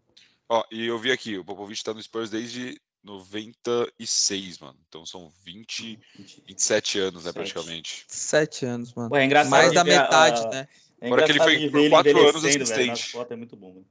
Ó, 0.49 0.65
e 0.71 0.87
eu 0.87 0.99
vi 0.99 1.13
aqui, 1.13 1.39
o 1.39 1.45
Popovich 1.45 1.83
tá 1.85 1.95
no 1.95 2.03
Spurs 2.03 2.31
desde 2.31 2.81
96, 3.03 4.59
mano. 4.59 4.79
Então 4.89 5.07
são 5.07 5.31
20, 5.45 5.99
27 6.47 6.99
anos, 6.99 7.25
né, 7.25 7.33
praticamente. 7.33 8.05
Sete 8.09 8.65
anos, 8.67 8.93
mano. 8.95 9.11
Pô, 9.11 9.17
é 9.17 9.25
engraçado 9.25 9.51
Mais 9.51 9.73
da 9.73 9.85
metade, 9.85 10.47
a- 10.47 10.51
né? 10.51 10.69
É 11.01 11.09
Fora 11.09 11.25
que 11.25 11.33
ele 11.33 11.39
foi 11.39 11.71
por 11.71 11.81
ver 11.81 11.91
quatro 11.91 12.11
anos 12.11 12.45
envelhecendo, 12.45 12.65
velho, 12.67 12.93
assistente. 12.93 13.13
fotos, 13.13 13.33
é 13.33 13.37
muito 13.37 13.57
bom, 13.57 13.69
mano. 13.75 13.87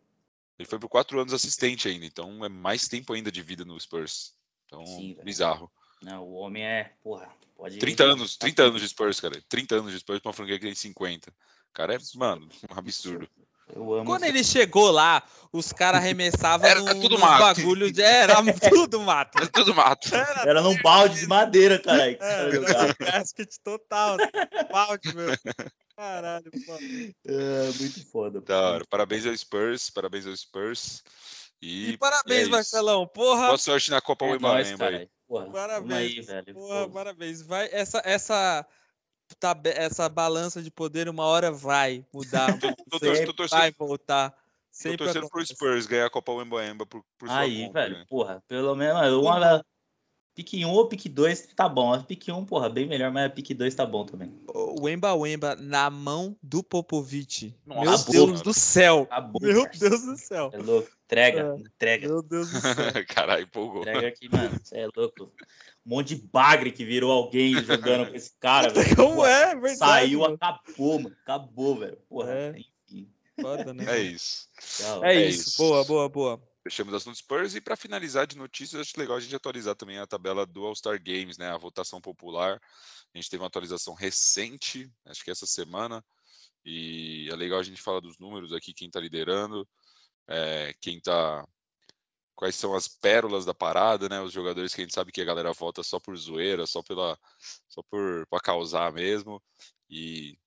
Ele 0.57 0.67
foi 0.67 0.79
por 0.79 0.89
4 0.89 1.19
anos 1.19 1.33
assistente 1.33 1.87
ainda, 1.87 2.05
então 2.05 2.43
é 2.43 2.49
mais 2.49 2.87
tempo 2.87 3.13
ainda 3.13 3.31
de 3.31 3.41
vida 3.41 3.63
no 3.63 3.79
Spurs. 3.79 4.33
Então, 4.65 4.85
Sim, 4.85 5.17
bizarro. 5.23 5.71
Não, 6.01 6.23
o 6.23 6.33
homem 6.33 6.63
é, 6.63 6.93
porra, 7.03 7.29
pode 7.55 7.77
30 7.77 8.03
anos, 8.03 8.37
30 8.37 8.63
anos 8.63 8.81
de 8.81 8.89
Spurs, 8.89 9.19
cara. 9.19 9.41
30 9.49 9.75
anos 9.75 9.91
de 9.91 9.99
Spurs 9.99 10.19
pra 10.19 10.29
uma 10.29 10.33
franquia 10.33 10.59
que 10.59 10.65
tem 10.65 10.75
50. 10.75 11.33
Cara, 11.73 11.95
é, 11.95 11.97
mano, 12.15 12.49
um 12.69 12.77
absurdo. 12.77 13.27
Eu 13.75 13.93
amo 13.93 14.05
Quando 14.05 14.23
ele 14.23 14.43
chegou 14.43 14.91
lá, 14.91 15.21
os 15.51 15.73
caras 15.73 15.99
arremessavam 15.99 16.67
Era 16.67 16.79
no, 16.79 17.01
tudo 17.01 17.19
mato. 17.19 17.39
bagulho 17.41 17.91
de. 17.91 18.01
Era 18.01 18.35
tudo 18.69 19.01
mato. 19.01 19.43
É 19.43 19.45
tudo 19.47 19.75
mato. 19.75 20.09
Era 20.15 20.61
num 20.61 20.81
balde 20.81 21.19
de 21.19 21.27
madeira, 21.27 21.81
os 21.85 22.21
É, 22.21 22.93
basket 23.11 23.49
total. 23.63 24.15
assim, 24.15 24.71
Balde, 24.71 25.13
meu. 25.15 25.27
Caralho, 25.97 26.51
pô. 26.51 26.75
É, 27.25 27.71
muito 27.79 28.05
foda. 28.11 28.39
Da 28.39 28.61
hora. 28.69 28.85
Parabéns 28.87 29.25
ao 29.25 29.35
Spurs, 29.35 29.89
parabéns 29.89 30.27
ao 30.27 30.37
Spurs. 30.37 31.03
E, 31.59 31.89
E 31.93 31.97
parabéns, 31.97 32.37
é 32.37 32.41
isso. 32.43 32.51
Marcelão. 32.51 33.07
Porra. 33.07 33.47
Boa 33.47 33.57
sorte 33.57 33.89
na 33.89 33.99
Copa 33.99 34.25
É 34.25 34.33
aí. 34.33 35.09
Porra, 35.27 35.49
Parabéns. 35.51 35.91
aí, 35.91 36.21
velho. 36.21 36.53
Porra, 36.53 36.85
Pô, 36.85 36.91
parabéns. 36.93 37.41
Vai, 37.41 37.67
essa, 37.71 37.99
essa, 38.05 38.65
tabe- 39.39 39.73
essa 39.75 40.07
balança 40.07 40.61
de 40.61 40.69
poder 40.69 41.09
uma 41.09 41.25
hora 41.25 41.51
vai 41.51 42.05
mudar. 42.13 42.47
Tô, 42.61 42.99
tô, 42.99 42.99
Sempre 42.99 43.25
tô, 43.25 43.33
tô 43.33 43.47
vai 43.47 43.71
torcendo, 43.71 43.75
voltar. 43.87 44.29
tô 44.29 44.37
Sempre 44.69 44.97
torcendo 44.97 45.29
pro. 45.29 45.45
Spurs 45.45 45.87
ganhar 45.87 46.05
a 46.05 46.09
Copa 46.11 46.31
Wemba 46.31 46.57
Wemba 46.57 46.85
por, 46.85 47.03
por 47.17 47.27
sua 47.27 47.39
Aí, 47.39 47.65
conta, 47.65 47.73
velho, 47.73 47.97
né? 47.97 48.05
porra, 48.07 48.43
pelo 48.47 48.75
menos 48.75 49.13
uma. 49.13 49.65
Pique 50.37 50.63
1 50.63 50.69
ou 50.69 50.87
pique 50.87 51.09
2 51.09 51.47
tá 51.55 51.67
bom. 51.67 51.91
A 51.91 51.97
pique 52.03 52.31
1, 52.31 52.45
porra, 52.45 52.69
bem 52.69 52.85
melhor, 52.87 53.11
mas 53.11 53.25
a 53.25 53.29
pique 53.31 53.55
2 53.55 53.73
tá 53.73 53.83
bom 53.87 54.05
também. 54.05 54.31
O 54.53 54.83
Wemba 54.83 55.11
Wemba 55.15 55.55
na 55.55 55.89
mão 55.89 56.37
do 56.43 56.61
Popovic. 56.61 57.55
Nossa 57.65 57.81
Meu 57.83 57.97
Senhora. 57.97 58.27
Deus 58.33 58.41
do 58.43 58.53
céu. 58.53 59.07
Acabou. 59.09 59.41
Meu 59.41 59.63
parceiro. 59.63 59.89
Deus 59.89 60.05
do 60.05 60.15
céu. 60.17 60.49
É 60.53 60.57
louco. 60.59 60.89
Entrega, 61.05 61.55
É. 61.57 61.59
entrega. 61.59 62.07
Meu 62.07 62.21
Deus 62.21 62.51
do 62.51 62.59
céu. 62.59 62.75
Caralho, 63.09 63.43
empolgou. 63.45 63.81
Entrega 63.81 64.07
aqui, 64.09 64.29
mano. 64.31 64.59
Você 64.63 64.77
é 64.77 64.87
louco. 64.95 65.23
Um 65.83 65.89
monte 65.89 66.15
de 66.15 66.21
bagre 66.31 66.71
que 66.71 66.85
virou 66.85 67.11
alguém 67.11 67.55
jogando 67.63 68.07
com 68.07 68.15
esse 68.15 68.33
cara, 68.39 68.69
velho. 68.69 68.95
Como 68.95 69.15
Porra, 69.15 69.29
é, 69.31 69.55
verdade. 69.55 69.77
Saiu, 69.77 70.19
mano. 70.19 70.35
acabou, 70.39 70.99
mano. 70.99 71.15
Acabou, 71.23 71.75
velho. 71.79 71.97
Porra, 72.07 72.31
É. 72.31 72.49
enfim. 72.59 73.09
Foda, 73.41 73.73
né? 73.73 73.85
É 73.87 73.99
isso. 74.03 74.47
É, 75.03 75.13
É 75.13 75.27
isso. 75.27 75.49
isso. 75.49 75.57
Boa, 75.57 75.83
boa, 75.83 76.07
boa. 76.09 76.41
Fechamos 76.67 76.93
o 76.93 76.97
assunto 76.97 77.17
Spurs. 77.17 77.55
E 77.55 77.61
para 77.61 77.77
finalizar 77.77 78.27
de 78.27 78.35
notícias, 78.35 78.81
acho 78.81 78.99
legal 78.99 79.15
a 79.15 79.19
gente 79.21 79.33
atualizar 79.33 79.73
também 79.73 79.99
a 79.99 80.05
tabela 80.05 80.45
do 80.45 80.65
All-Star 80.65 81.01
Games, 81.01 81.37
né? 81.37 81.49
A 81.49 81.57
votação 81.57 82.01
popular. 82.01 82.59
A 83.13 83.17
gente 83.17 83.29
teve 83.29 83.41
uma 83.41 83.47
atualização 83.47 83.93
recente, 83.93 84.91
acho 85.05 85.23
que 85.23 85.31
essa 85.31 85.45
semana. 85.45 86.03
E 86.65 87.29
é 87.31 87.35
legal 87.37 87.59
a 87.59 87.63
gente 87.63 87.81
falar 87.81 88.01
dos 88.01 88.19
números 88.19 88.51
aqui, 88.51 88.73
quem 88.73 88.87
está 88.87 88.99
liderando, 88.99 89.65
é, 90.27 90.73
quem 90.81 90.99
tá. 90.99 91.47
Quais 92.35 92.55
são 92.55 92.75
as 92.75 92.87
pérolas 92.89 93.45
da 93.45 93.53
parada, 93.53 94.09
né? 94.09 94.21
Os 94.21 94.33
jogadores 94.33 94.75
que 94.75 94.81
a 94.81 94.83
gente 94.83 94.93
sabe 94.93 95.13
que 95.13 95.21
a 95.21 95.25
galera 95.25 95.53
vota 95.53 95.81
só 95.83 96.01
por 96.01 96.17
zoeira, 96.17 96.67
só 96.67 96.83
pela. 96.83 97.17
só 97.69 97.81
por 97.83 98.27
para 98.27 98.41
causar 98.41 98.91
mesmo. 98.91 99.41
E 99.89 100.37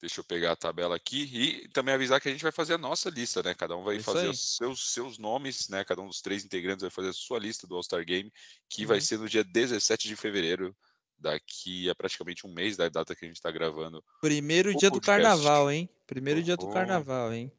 Deixa 0.00 0.20
eu 0.20 0.24
pegar 0.24 0.52
a 0.52 0.56
tabela 0.56 0.94
aqui 0.94 1.22
e 1.32 1.68
também 1.68 1.94
avisar 1.94 2.20
que 2.20 2.28
a 2.28 2.32
gente 2.32 2.42
vai 2.42 2.52
fazer 2.52 2.74
a 2.74 2.78
nossa 2.78 3.08
lista, 3.08 3.42
né? 3.42 3.54
Cada 3.54 3.74
um 3.76 3.82
vai 3.82 3.94
É 3.94 3.98
Isso 3.98 4.04
fazer 4.04 4.26
aí. 4.26 4.28
os 4.28 4.56
seus, 4.56 4.92
seus 4.92 5.18
nomes, 5.18 5.68
né? 5.68 5.84
Cada 5.84 6.02
um 6.02 6.08
dos 6.08 6.20
três 6.20 6.44
integrantes 6.44 6.82
vai 6.82 6.90
fazer 6.90 7.08
a 7.08 7.12
sua 7.12 7.38
lista 7.38 7.66
do 7.66 7.74
All-Star 7.74 8.04
Game, 8.04 8.30
que 8.68 8.84
vai 8.84 8.98
Uhum. 8.98 9.02
ser 9.02 9.18
no 9.18 9.28
dia 9.28 9.42
17 9.42 10.06
de 10.06 10.14
fevereiro, 10.14 10.76
daqui 11.18 11.88
a 11.88 11.94
praticamente 11.94 12.46
um 12.46 12.52
mês 12.52 12.76
da 12.76 12.88
data 12.88 13.14
que 13.14 13.24
a 13.24 13.28
gente 13.28 13.36
está 13.36 13.50
gravando 13.50 14.04
Primeiro 14.20 14.74
dia 14.76 14.90
do 14.90 15.00
podcast. 15.00 15.06
carnaval, 15.06 15.70
hein? 15.70 15.88
Primeiro 16.06 16.42
dia 16.42 16.56
do 16.56 16.68
carnaval, 16.70 17.32
hein? 17.32 17.50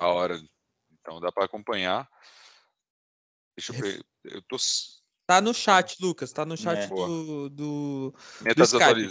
a 0.00 0.06
hora. 0.08 0.40
Então 1.00 1.20
dá 1.20 1.30
para 1.30 1.44
acompanhar. 1.44 2.08
Deixa 3.56 3.72
eu 3.72 3.80
ver. 3.80 4.04
Eu 4.24 4.42
tô. 4.42 4.56
Tá 5.26 5.40
no 5.40 5.52
chat, 5.52 5.96
Lucas. 6.00 6.32
Tá 6.32 6.46
no 6.46 6.56
chat 6.56 6.78
É. 6.78 6.86
Do, 6.86 7.48
do. 7.50 8.14
Do 8.42 8.54
tá 8.54 8.64
Skype. 8.64 9.10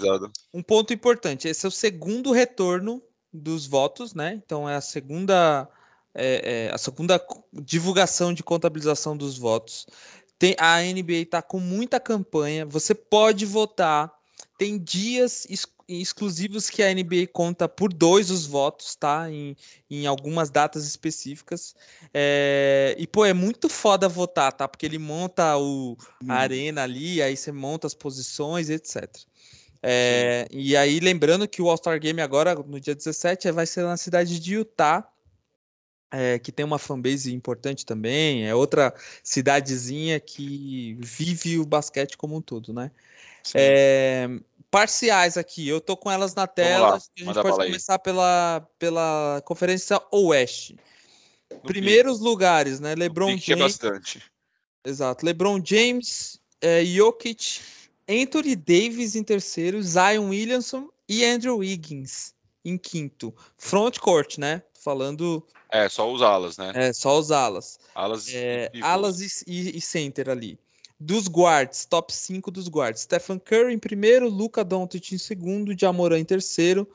Um 0.53 0.63
ponto 0.63 0.93
importante: 0.93 1.47
esse 1.47 1.65
é 1.65 1.69
o 1.69 1.71
segundo 1.71 2.31
retorno 2.31 3.01
dos 3.33 3.67
votos, 3.67 4.13
né? 4.13 4.33
Então 4.45 4.69
é 4.69 4.75
a 4.75 4.81
segunda. 4.81 5.67
é, 6.13 6.67
é, 6.67 6.73
a 6.73 6.77
segunda 6.77 7.21
divulgação 7.53 8.33
de 8.33 8.43
contabilização 8.43 9.17
dos 9.17 9.37
votos. 9.37 9.85
Tem, 10.39 10.55
a 10.57 10.81
NBA 10.81 11.23
está 11.23 11.41
com 11.41 11.59
muita 11.59 11.99
campanha. 11.99 12.65
Você 12.65 12.95
pode 12.95 13.45
votar. 13.45 14.11
Tem 14.57 14.77
dias 14.77 15.45
exclusivos 15.87 16.69
que 16.69 16.81
a 16.81 16.93
NBA 16.93 17.27
conta 17.31 17.69
por 17.69 17.93
dois 17.93 18.31
os 18.31 18.45
votos, 18.45 18.95
tá? 18.95 19.29
Em, 19.29 19.55
em 19.89 20.07
algumas 20.07 20.49
datas 20.49 20.85
específicas. 20.85 21.75
É, 22.13 22.95
e, 22.97 23.05
pô, 23.05 23.25
é 23.25 23.33
muito 23.33 23.69
foda 23.69 24.09
votar, 24.09 24.51
tá? 24.51 24.67
Porque 24.67 24.85
ele 24.85 24.97
monta 24.97 25.57
o, 25.57 25.97
Hum. 26.23 26.31
a 26.31 26.35
arena 26.35 26.83
ali, 26.83 27.21
aí 27.21 27.37
você 27.37 27.51
monta 27.51 27.87
as 27.87 27.93
posições, 27.93 28.69
etc. 28.69 29.09
É, 29.81 30.47
e 30.49 30.75
aí, 30.75 30.99
lembrando 30.99 31.47
que 31.47 31.61
o 31.61 31.69
All-Star 31.69 31.99
Game 31.99 32.19
agora, 32.19 32.55
no 32.55 32.79
dia 32.79 32.95
17, 32.95 33.51
vai 33.51 33.67
ser 33.67 33.83
na 33.83 33.97
cidade 33.97 34.39
de 34.39 34.55
Utah, 34.55 35.07
é, 36.11 36.39
que 36.39 36.51
tem 36.51 36.65
uma 36.65 36.79
fanbase 36.79 37.33
importante 37.33 37.85
também, 37.85 38.47
é 38.47 38.55
outra 38.55 38.93
cidadezinha 39.21 40.19
que 40.19 40.97
vive 40.99 41.59
o 41.59 41.65
basquete 41.65 42.17
como 42.17 42.35
um 42.35 42.41
todo, 42.41 42.73
né? 42.73 42.89
É, 43.53 44.27
parciais 44.75 45.37
aqui, 45.37 45.65
eu 45.65 45.79
tô 45.79 45.95
com 45.95 46.11
elas 46.11 46.35
na 46.35 46.45
tela, 46.45 46.89
lá, 46.89 46.95
a 46.95 46.99
gente 47.23 47.33
pode 47.33 47.61
aí. 47.61 47.67
começar 47.67 47.97
pela, 47.97 48.67
pela 48.77 49.41
Conferência 49.45 50.01
Oeste. 50.11 50.75
No 51.49 51.61
Primeiros 51.61 52.19
lugares, 52.19 52.81
né? 52.81 52.93
LeBron 52.93 53.35
pique 53.35 53.53
é 53.53 53.57
James, 53.57 53.77
bastante. 53.77 54.21
Exato. 54.83 55.25
LeBron 55.25 55.61
James, 55.63 56.41
é, 56.59 56.83
Jokic, 56.83 57.61
Anthony 58.05 58.53
Davis 58.53 59.15
em 59.15 59.23
terceiro, 59.23 59.81
Zion 59.81 60.27
Williamson 60.27 60.89
e 61.07 61.23
Andrew 61.23 61.59
Wiggins 61.59 62.33
em 62.65 62.77
quinto. 62.77 63.33
Frontcourt, 63.57 64.37
né? 64.37 64.61
Falando 64.83 65.41
É, 65.71 65.87
só 65.87 66.11
os 66.11 66.21
alas, 66.21 66.57
né? 66.57 66.73
é, 66.75 66.91
só 66.91 67.17
os 67.17 67.31
alas. 67.31 67.79
Alas, 67.95 68.27
e 68.27 68.35
É, 68.35 68.69
pivôs. 68.69 68.91
alas 68.91 69.21
e, 69.21 69.43
e- 69.47 69.77
e 69.77 69.81
center 69.81 70.29
ali. 70.29 70.59
Dos 70.99 71.27
guards, 71.27 71.85
top 71.85 72.13
5 72.13 72.49
dos 72.49 72.67
guards. 72.67 73.01
Stephen 73.01 73.37
Curry 73.39 73.73
em 73.73 73.79
primeiro, 73.79 74.29
Luca 74.29 74.63
Doncic 74.63 75.11
em 75.11 75.17
segundo, 75.17 75.77
Jamoran 75.77 76.19
em 76.19 76.25
terceiro, 76.25 76.89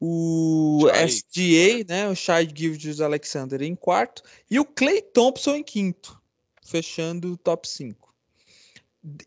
o 0.00 0.86
Shai, 0.88 1.06
SGA, 1.06 1.84
né, 1.88 2.08
o 2.08 2.14
Shai 2.14 2.48
Gilgeous 2.52 3.00
Alexander 3.00 3.62
em 3.62 3.76
quarto 3.76 4.22
e 4.50 4.58
o 4.58 4.64
Clay 4.64 5.00
Thompson 5.00 5.54
em 5.56 5.62
quinto, 5.62 6.20
fechando 6.64 7.32
o 7.32 7.36
top 7.36 7.68
5. 7.68 8.04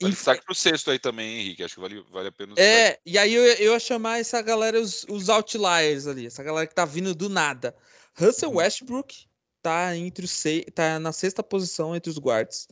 Vale 0.01 0.13
destaque 0.13 0.43
pro 0.43 0.55
sexto 0.55 0.89
aí 0.89 0.97
também, 0.97 1.39
Henrique. 1.39 1.63
Acho 1.63 1.75
que 1.75 1.81
vale, 1.81 2.03
vale 2.11 2.29
a 2.29 2.31
pena 2.31 2.55
é, 2.57 2.99
e 3.05 3.15
aí 3.15 3.31
eu, 3.31 3.43
eu 3.43 3.73
ia 3.73 3.79
chamar 3.79 4.19
essa 4.19 4.41
galera, 4.41 4.81
os, 4.81 5.05
os 5.07 5.29
outliers 5.29 6.07
ali, 6.07 6.25
essa 6.25 6.43
galera 6.43 6.65
que 6.65 6.73
tá 6.73 6.83
vindo 6.83 7.13
do 7.13 7.29
nada. 7.29 7.75
Russell 8.15 8.49
Uhum. 8.49 8.57
Westbrook 8.57 9.27
tá 9.61 9.95
entre 9.95 10.25
os 10.25 10.31
sei, 10.31 10.63
tá 10.63 10.99
na 10.99 11.11
sexta 11.11 11.43
posição 11.43 11.95
entre 11.95 12.09
os 12.09 12.17
guards. 12.17 12.67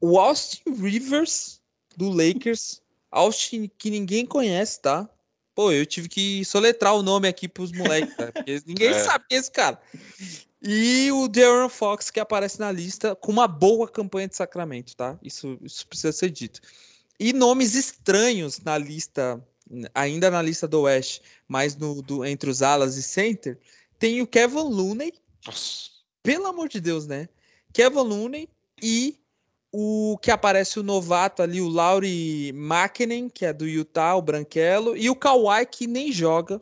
O 0.00 0.18
Austin 0.18 0.72
Rivers 0.74 1.60
do 1.96 2.08
Lakers, 2.10 2.80
Austin 3.10 3.70
que 3.78 3.90
ninguém 3.90 4.24
conhece, 4.24 4.80
tá? 4.80 5.08
Pô, 5.54 5.72
eu 5.72 5.84
tive 5.84 6.08
que 6.08 6.44
soletrar 6.44 6.94
o 6.94 7.02
nome 7.02 7.26
aqui 7.26 7.48
pros 7.48 7.72
moleques, 7.72 8.14
tá? 8.16 8.30
Porque 8.30 8.62
ninguém 8.64 8.90
É. 8.94 9.04
sabe 9.04 9.24
é 9.30 9.36
esse 9.36 9.50
cara. 9.50 9.80
E 10.62 11.10
o 11.12 11.26
De'Aaron 11.28 11.68
Fox, 11.68 12.10
que 12.10 12.20
aparece 12.20 12.60
na 12.60 12.70
lista 12.70 13.16
com 13.16 13.32
uma 13.32 13.48
boa 13.48 13.88
campanha 13.88 14.28
de 14.28 14.36
Sacramento, 14.36 14.94
tá? 14.94 15.18
Isso, 15.22 15.58
isso 15.62 15.86
precisa 15.86 16.12
ser 16.12 16.30
dito. 16.30 16.60
E 17.18 17.32
nomes 17.32 17.74
estranhos 17.74 18.60
na 18.60 18.78
lista, 18.78 19.44
ainda 19.94 20.30
na 20.30 20.40
lista 20.40 20.68
do 20.68 20.82
Oeste, 20.82 21.22
mas 21.48 21.74
no, 21.76 22.00
do, 22.02 22.24
entre 22.24 22.48
os 22.50 22.62
alas 22.62 22.96
e 22.96 23.02
center, 23.02 23.58
tem 23.98 24.22
o 24.22 24.26
Kevin 24.26 24.62
Looney, 24.62 25.12
Nossa. 25.44 25.90
pelo 26.22 26.46
amor 26.46 26.68
de 26.68 26.80
Deus, 26.80 27.06
né? 27.08 27.28
Kevin 27.72 27.96
Looney 27.98 28.48
e 28.80 29.18
o 29.72 30.18
que 30.22 30.30
aparece 30.30 30.78
o 30.78 30.82
novato 30.82 31.42
ali, 31.42 31.60
o 31.60 31.68
Lauri 31.68 32.52
Markkinen, 32.54 33.28
que 33.28 33.44
é 33.44 33.52
do 33.52 33.66
Utah, 33.66 34.16
o 34.16 34.22
Branquelo, 34.22 34.96
e 34.96 35.10
o 35.10 35.16
Kawhi, 35.16 35.66
que 35.66 35.86
nem 35.86 36.10
joga 36.10 36.58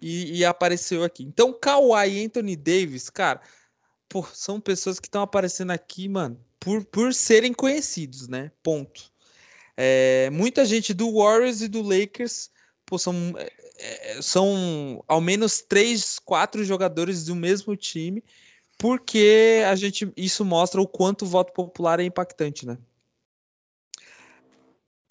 e, 0.00 0.38
e 0.38 0.44
apareceu 0.44 1.02
aqui. 1.02 1.22
Então, 1.22 1.52
Kawhi 1.52 2.10
e 2.10 2.24
Anthony 2.24 2.56
Davis, 2.56 3.08
cara, 3.08 3.40
pô, 4.08 4.22
são 4.32 4.60
pessoas 4.60 5.00
que 5.00 5.06
estão 5.06 5.22
aparecendo 5.22 5.70
aqui, 5.70 6.08
mano, 6.08 6.38
por, 6.60 6.84
por 6.84 7.14
serem 7.14 7.52
conhecidos, 7.52 8.28
né? 8.28 8.50
Ponto. 8.62 9.12
É, 9.76 10.30
muita 10.30 10.64
gente 10.64 10.94
do 10.94 11.12
Warriors 11.14 11.60
e 11.60 11.68
do 11.68 11.82
Lakers 11.82 12.50
pô, 12.86 12.98
são, 12.98 13.14
é, 13.78 14.22
são 14.22 15.02
ao 15.08 15.20
menos 15.20 15.60
três, 15.60 16.18
quatro 16.18 16.64
jogadores 16.64 17.24
do 17.24 17.34
mesmo 17.34 17.76
time, 17.76 18.22
porque 18.78 19.62
a 19.66 19.74
gente 19.74 20.12
isso 20.16 20.44
mostra 20.44 20.80
o 20.80 20.86
quanto 20.88 21.22
o 21.24 21.28
voto 21.28 21.52
popular 21.52 22.00
é 22.00 22.04
impactante, 22.04 22.66
né? 22.66 22.78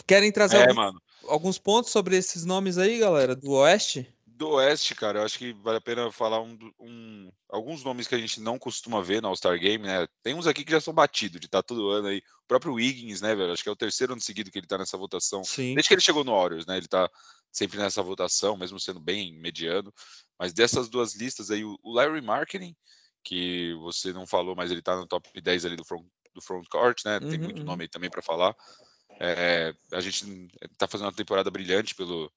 Querem 0.06 0.32
trazer 0.32 0.70
É, 0.70 0.74
mano. 0.74 1.02
alguns 1.28 1.58
pontos 1.58 1.92
sobre 1.92 2.18
esses 2.18 2.44
nomes 2.44 2.78
aí, 2.78 3.00
galera, 3.00 3.36
do 3.36 3.52
Oeste? 3.52 4.08
Do 4.26 4.50
Oeste, 4.50 4.96
cara, 4.96 5.20
eu 5.20 5.24
acho 5.24 5.38
que 5.38 5.54
vale 5.54 5.78
a 5.78 5.82
pena 5.82 6.12
falar 6.12 6.42
um, 6.42 6.58
um- 6.80 7.32
alguns 7.50 7.84
nomes 7.84 8.08
que 8.08 8.16
a 8.16 8.18
gente 8.18 8.42
não 8.42 8.60
costuma 8.60 9.02
ver 9.02 9.22
no 9.22 9.30
All-Star 9.30 9.58
Game, 9.58 9.86
né? 9.86 10.06
Tem 10.22 10.34
uns 10.34 10.48
aqui 10.48 10.66
que 10.66 10.72
já 10.72 10.82
são 10.82 10.94
batidos, 10.94 11.40
de 11.40 11.46
estar 11.46 11.64
todo 11.64 11.90
ano 11.90 12.08
aí. 12.10 12.18
O 12.18 12.48
próprio 12.48 12.74
Wiggins, 12.74 13.22
né, 13.22 13.34
velho? 13.36 13.54
Acho 13.54 13.64
que 13.64 13.70
é 13.70 13.72
o 13.72 13.76
terceiro 13.78 14.12
ano 14.14 14.22
seguido 14.22 14.52
que 14.52 14.58
ele 14.58 14.68
tá 14.68 14.78
nessa 14.78 14.98
votação. 14.98 15.44
Sim. 15.44 15.74
Desde 15.74 15.88
que 15.88 15.94
ele 15.94 16.02
chegou 16.02 16.24
no 16.26 16.34
Warriors, 16.34 16.66
né? 16.66 16.76
Ele 16.78 16.88
tá 16.88 17.10
sempre 17.52 17.78
nessa 17.78 18.02
votação, 18.02 18.58
mesmo 18.58 18.80
sendo 18.80 19.00
bem 19.00 19.34
mediano. 19.40 19.94
Mas 20.38 20.52
dessas 20.52 20.90
duas 20.90 21.16
listas 21.16 21.50
aí, 21.52 21.64
o 21.64 21.78
o 21.82 21.94
Larry 21.94 22.22
Marketing, 22.22 22.76
que 23.24 23.74
você 23.76 24.14
não 24.14 24.28
falou, 24.28 24.56
mas 24.56 24.72
ele 24.72 24.82
tá 24.82 24.96
no 24.96 25.08
top 25.08 25.30
10 25.42 25.66
ali 25.66 25.76
do 25.76 25.86
front, 25.86 26.06
do 26.34 26.42
front 26.42 26.66
court, 26.70 27.02
né? 27.06 27.20
Tem 27.22 27.40
Uhum, 27.40 27.46
muito 27.46 27.62
uhum. 27.62 27.66
nome 27.66 27.84
aí 27.84 27.90
também 27.90 28.10
para 28.10 28.22
falar. 28.22 28.56
É, 29.20 29.74
a 29.92 30.02
gente 30.02 30.26
tá 30.78 30.88
fazendo 30.88 31.08
uma 31.08 31.14
temporada 31.14 31.50
brilhante 31.52 31.96
pelo. 31.96 32.32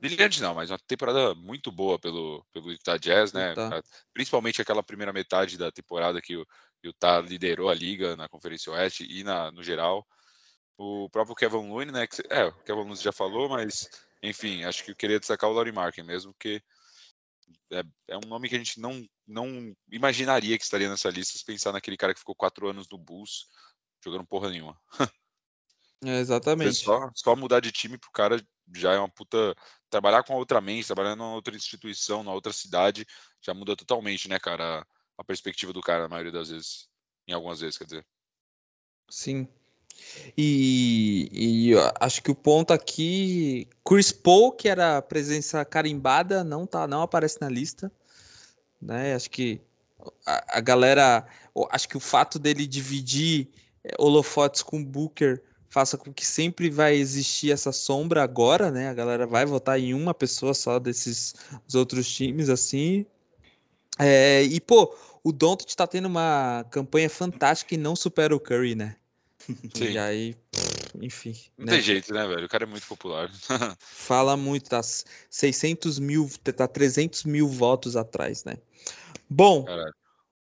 Brilhante 0.00 0.42
não, 0.42 0.54
mas 0.54 0.70
uma 0.70 0.78
temporada 0.80 1.34
muito 1.34 1.70
boa 1.70 1.98
pelo, 1.98 2.44
pelo 2.52 2.72
Utah 2.72 2.96
Jazz, 2.98 3.32
né? 3.32 3.56
A- 3.70 3.80
Principalmente 4.12 4.60
aquela 4.60 4.82
primeira 4.82 5.12
metade 5.12 5.56
da 5.56 5.70
temporada 5.70 6.20
que 6.20 6.36
o 6.36 6.46
Utah 6.84 7.20
liderou 7.20 7.68
a 7.70 7.74
liga 7.74 8.16
na 8.16 8.28
Conferência 8.28 8.72
Oeste 8.72 9.06
e 9.08 9.22
na, 9.22 9.52
no 9.52 9.62
geral. 9.62 10.04
O 10.76 11.08
próprio 11.10 11.36
Kevin 11.36 11.68
Looney, 11.68 11.92
né? 11.92 12.06
Que, 12.06 12.22
é, 12.30 12.44
o 12.46 12.52
Kevin 12.64 12.80
Looney 12.80 12.96
já 12.96 13.12
falou, 13.12 13.48
mas 13.48 13.88
enfim, 14.22 14.64
acho 14.64 14.84
que 14.84 14.90
eu 14.92 14.96
queria 14.96 15.20
destacar 15.20 15.50
o 15.50 15.52
Laurie 15.52 15.72
Markin 15.72 16.02
mesmo, 16.02 16.32
porque 16.32 16.62
é, 17.70 17.82
é 18.08 18.16
um 18.16 18.28
nome 18.28 18.48
que 18.48 18.54
a 18.54 18.58
gente 18.58 18.80
não, 18.80 19.04
não 19.26 19.74
imaginaria 19.90 20.56
que 20.58 20.64
estaria 20.64 20.88
nessa 20.88 21.10
lista 21.10 21.38
se 21.38 21.44
pensar 21.44 21.72
naquele 21.72 21.96
cara 21.96 22.12
que 22.12 22.20
ficou 22.20 22.34
quatro 22.34 22.68
anos 22.68 22.88
no 22.90 22.98
Bulls 22.98 23.46
jogando 24.04 24.26
porra 24.26 24.50
nenhuma. 24.50 24.78
É, 26.04 26.18
exatamente. 26.18 26.74
só, 26.74 27.08
só 27.14 27.36
mudar 27.36 27.60
de 27.60 27.70
time 27.70 27.96
pro 27.96 28.10
cara 28.10 28.44
já 28.74 28.92
é 28.92 28.98
uma 28.98 29.08
puta. 29.08 29.54
Trabalhar 29.88 30.24
com 30.24 30.34
outra 30.34 30.60
mente, 30.60 30.86
trabalhar 30.86 31.14
numa 31.14 31.34
outra 31.34 31.54
instituição, 31.54 32.24
na 32.24 32.32
outra 32.32 32.52
cidade, 32.52 33.06
já 33.40 33.54
muda 33.54 33.76
totalmente, 33.76 34.28
né, 34.28 34.36
cara? 34.38 34.80
A, 34.80 34.86
a 35.18 35.24
perspectiva 35.24 35.72
do 35.72 35.80
cara, 35.80 36.02
na 36.02 36.08
maioria 36.08 36.32
das 36.32 36.48
vezes. 36.50 36.88
Em 37.28 37.32
algumas 37.32 37.60
vezes, 37.60 37.78
quer 37.78 37.84
dizer. 37.84 38.06
Sim. 39.08 39.46
E, 40.36 41.28
e 41.32 41.72
acho 42.00 42.22
que 42.22 42.30
o 42.30 42.34
ponto 42.34 42.72
aqui, 42.72 43.68
Chris 43.84 44.12
Paul, 44.12 44.52
que 44.52 44.68
era 44.68 45.02
presença 45.02 45.64
carimbada, 45.64 46.42
não 46.44 46.66
tá, 46.66 46.86
não 46.86 47.02
aparece 47.02 47.38
na 47.40 47.48
lista, 47.48 47.90
né? 48.80 49.14
Acho 49.14 49.30
que 49.30 49.60
a, 50.26 50.58
a 50.58 50.60
galera, 50.60 51.26
acho 51.70 51.88
que 51.88 51.96
o 51.96 52.00
fato 52.00 52.38
dele 52.38 52.66
dividir 52.66 53.48
eh, 53.84 53.94
holofotes 53.98 54.62
com 54.62 54.82
Booker 54.82 55.42
faça 55.68 55.96
com 55.96 56.12
que 56.12 56.26
sempre 56.26 56.68
vai 56.68 56.94
existir 56.94 57.50
essa 57.50 57.72
sombra 57.72 58.22
agora, 58.22 58.70
né? 58.70 58.88
A 58.88 58.94
galera 58.94 59.26
vai 59.26 59.46
votar 59.46 59.78
em 59.80 59.94
uma 59.94 60.12
pessoa 60.12 60.54
só 60.54 60.78
desses 60.78 61.34
dos 61.66 61.74
outros 61.74 62.08
times 62.10 62.48
assim. 62.50 63.06
É, 63.98 64.42
e 64.42 64.60
pô, 64.60 64.94
o 65.24 65.32
Doncic 65.32 65.74
tá 65.74 65.86
tendo 65.86 66.06
uma 66.06 66.64
campanha 66.70 67.08
fantástica 67.08 67.74
e 67.74 67.78
não 67.78 67.96
supera 67.96 68.34
o 68.34 68.40
Curry, 68.40 68.74
né? 68.74 68.96
Sim. 69.74 69.92
E 69.92 69.98
aí, 69.98 70.34
pff, 70.50 70.98
enfim, 71.00 71.34
Não 71.56 71.66
né? 71.66 71.72
tem 71.72 71.82
jeito, 71.82 72.12
né, 72.12 72.26
velho? 72.26 72.46
O 72.46 72.48
cara 72.48 72.64
é 72.64 72.66
muito 72.66 72.86
popular. 72.86 73.30
Fala 73.78 74.36
muito, 74.36 74.68
tá 74.70 74.80
600 74.82 75.98
mil, 75.98 76.28
tá 76.56 76.68
300 76.68 77.24
mil 77.24 77.48
votos 77.48 77.96
atrás, 77.96 78.44
né? 78.44 78.56
Bom, 79.28 79.64
Caralho. 79.64 79.94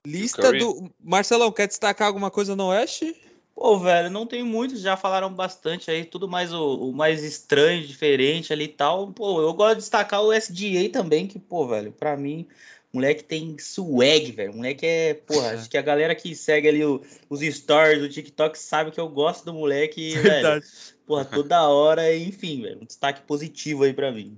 lista 0.06 0.52
do. 0.54 0.92
Marcelão, 1.00 1.52
quer 1.52 1.68
destacar 1.68 2.08
alguma 2.08 2.32
coisa 2.32 2.56
no 2.56 2.68
Oeste? 2.68 3.16
Pô, 3.60 3.78
velho, 3.78 4.10
não 4.10 4.26
tem 4.26 4.42
muitos, 4.42 4.80
já 4.80 4.96
falaram 4.96 5.34
bastante 5.34 5.92
aí, 5.92 6.06
tudo 6.06 6.30
mais 6.30 6.54
o, 6.54 6.76
o 6.76 6.94
mais 6.94 7.26
estranho, 7.26 7.86
diferente 7.86 8.54
ali 8.54 8.64
e 8.64 8.68
tal. 8.70 9.12
Pô, 9.12 9.42
eu 9.42 9.54
gosto 9.54 9.76
de 9.76 9.82
destacar 9.82 10.22
o 10.24 10.32
SGA 10.32 10.90
também, 10.90 11.28
que, 11.28 11.38
pô, 11.38 11.68
velho, 11.68 11.92
pra 11.92 12.16
mim, 12.16 12.48
moleque 12.94 13.24
tem 13.24 13.58
swag, 13.60 14.32
velho. 14.32 14.54
Moleque 14.56 14.86
é, 14.86 15.14
porra, 15.14 15.52
acho 15.52 15.70
que 15.70 15.78
a 15.78 15.82
galera 15.82 16.16
que 16.16 16.36
segue 16.36 16.68
ali 16.68 16.84
o- 16.84 17.02
os 17.30 17.42
stories 17.42 18.00
do 18.00 18.10
TikTok 18.10 18.58
sabe 18.58 18.92
que 18.92 19.00
eu 19.00 19.08
gosto 19.10 19.46
do 19.46 19.54
moleque, 19.54 20.12
e, 20.12 20.14
velho. 20.20 20.64
Porra, 21.06 21.26
toda 21.26 21.68
hora, 21.68 22.16
enfim, 22.16 22.62
velho, 22.62 22.82
um 22.82 22.86
destaque 22.86 23.22
positivo 23.22 23.84
aí 23.84 23.94
pra 23.94 24.12
mim. 24.12 24.38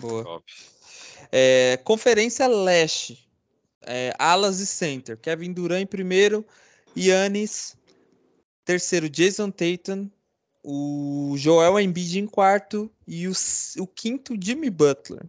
Boa. 0.00 0.24
Top. 0.24 0.52
É, 1.30 1.78
Conferência 1.84 2.46
Leste. 2.46 3.28
É, 3.86 4.14
alas 4.18 4.60
e 4.60 4.66
center. 4.66 5.16
Kevin 5.16 5.52
Durant 5.52 5.82
em 5.82 5.86
primeiro. 5.86 6.44
Yannis. 6.96 7.76
Terceiro, 8.64 9.08
Jason 9.10 9.50
Tatum. 9.50 10.10
O 10.62 11.34
Joel 11.36 11.78
Embiid 11.78 12.18
em 12.18 12.26
quarto. 12.26 12.90
E 13.06 13.28
o, 13.28 13.32
o 13.78 13.86
quinto, 13.86 14.34
Jimmy 14.40 14.70
Butler. 14.70 15.26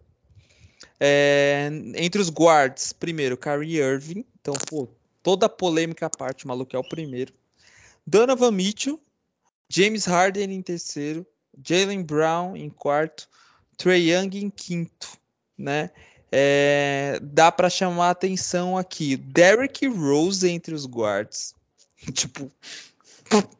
É, 0.98 1.68
entre 1.96 2.20
os 2.20 2.30
guards, 2.30 2.92
primeiro, 2.92 3.36
Kyrie 3.36 3.78
Irving. 3.78 4.24
Então, 4.40 4.54
pô, 4.68 4.88
toda 5.22 5.46
a 5.46 5.48
polêmica 5.48 6.06
à 6.06 6.10
parte, 6.10 6.44
o 6.44 6.48
maluco 6.48 6.74
é 6.74 6.78
o 6.78 6.88
primeiro. 6.88 7.32
Donovan 8.06 8.52
Mitchell. 8.52 9.00
James 9.68 10.04
Harden 10.06 10.52
em 10.52 10.62
terceiro. 10.62 11.26
Jalen 11.64 12.02
Brown 12.02 12.56
em 12.56 12.70
quarto. 12.70 13.28
Trey 13.76 14.10
Young 14.10 14.30
em 14.38 14.48
quinto, 14.48 15.18
né? 15.58 15.90
É, 16.32 17.18
dá 17.22 17.52
para 17.52 17.68
chamar 17.68 18.10
atenção 18.10 18.76
aqui. 18.76 19.16
Derrick 19.16 19.86
Rose 19.86 20.48
entre 20.48 20.74
os 20.74 20.86
guards. 20.86 21.54
tipo, 22.14 22.50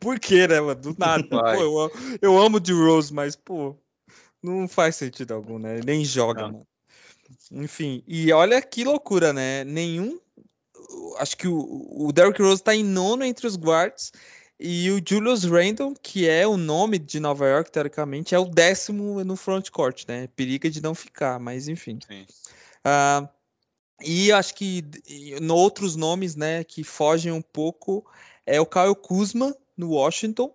por 0.00 0.18
quê, 0.18 0.46
né, 0.46 0.60
mano? 0.60 0.80
Do 0.80 0.96
nada. 0.98 1.26
Pô, 1.28 1.54
eu, 1.54 1.78
amo- 1.80 1.92
eu 2.22 2.38
amo 2.38 2.60
de 2.60 2.72
Rose, 2.72 3.12
mas, 3.12 3.36
pô, 3.36 3.74
não 4.42 4.66
faz 4.68 4.96
sentido 4.96 5.34
algum, 5.34 5.58
né? 5.58 5.80
Nem 5.84 6.04
joga, 6.04 6.42
Não. 6.42 6.52
mano. 6.52 6.66
Enfim, 7.50 8.02
e 8.06 8.32
olha 8.32 8.60
que 8.60 8.84
loucura, 8.84 9.32
né? 9.32 9.64
Nenhum. 9.64 10.18
Acho 11.18 11.36
que 11.36 11.48
o, 11.48 12.06
o 12.06 12.12
Derrick 12.12 12.42
Rose 12.42 12.62
tá 12.62 12.74
em 12.74 12.84
nono 12.84 13.24
entre 13.24 13.46
os 13.46 13.56
guards. 13.56 14.12
E 14.58 14.90
o 14.90 15.02
Julius 15.06 15.44
Randle, 15.44 15.94
que 16.02 16.26
é 16.26 16.46
o 16.46 16.56
nome 16.56 16.98
de 16.98 17.20
Nova 17.20 17.46
York, 17.46 17.70
teoricamente, 17.70 18.34
é 18.34 18.38
o 18.38 18.46
décimo 18.46 19.22
no 19.22 19.36
frontcourt, 19.36 20.04
né? 20.08 20.28
Periga 20.28 20.70
de 20.70 20.82
não 20.82 20.94
ficar, 20.94 21.38
mas 21.38 21.68
enfim. 21.68 21.98
Ah, 22.82 23.28
e 24.02 24.32
acho 24.32 24.54
que 24.54 24.82
no 25.42 25.54
outros 25.54 25.94
nomes, 25.94 26.36
né, 26.36 26.64
que 26.64 26.82
fogem 26.82 27.32
um 27.32 27.42
pouco, 27.42 28.06
é 28.46 28.60
o 28.60 28.66
Kyle 28.66 28.94
Kuzma 28.94 29.54
no 29.76 29.90
Washington. 29.90 30.54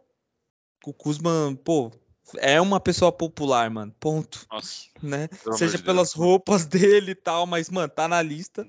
O 0.86 0.94
Kuzma, 0.94 1.58
pô, 1.64 1.92
é 2.38 2.60
uma 2.62 2.80
pessoa 2.80 3.12
popular, 3.12 3.70
mano. 3.70 3.94
Ponto, 4.00 4.46
Nossa. 4.52 4.88
né? 5.02 5.30
Seja 5.58 5.78
pelas 5.80 6.10
Deus. 6.10 6.14
roupas 6.14 6.66
dele 6.68 7.12
e 7.12 7.16
tal, 7.16 7.46
mas, 7.46 7.70
mano, 7.70 7.90
tá 7.90 8.08
na 8.08 8.22
lista. 8.22 8.68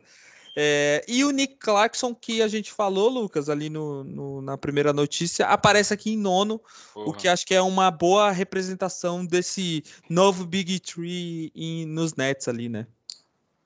É, 0.55 1.03
e 1.09 1.25
o 1.25 1.31
Nick 1.31 1.57
Clarkson, 1.57 2.14
que 2.14 2.42
a 2.42 2.48
gente 2.48 2.70
falou, 2.70 3.09
Lucas, 3.09 3.48
ali 3.48 3.70
no, 3.70 4.05
no- 4.05 4.42
na 4.42 4.59
primeira 4.59 4.92
notícia, 4.92 5.46
aparece 5.46 5.94
aqui 5.94 6.12
em 6.12 6.18
nono, 6.18 6.61
o 6.94 7.05
Porra. 7.05 7.16
que 7.16 7.29
acho 7.29 7.46
que 7.46 7.55
é 7.55 7.62
uma 7.62 7.90
boa 7.90 8.31
representação 8.31 9.25
desse 9.25 9.83
novo 10.11 10.44
Big 10.44 10.79
Tree 10.81 11.51
em- 11.55 11.87
nos 11.87 12.14
Nets 12.14 12.48
ali, 12.48 12.68
né? 12.68 12.87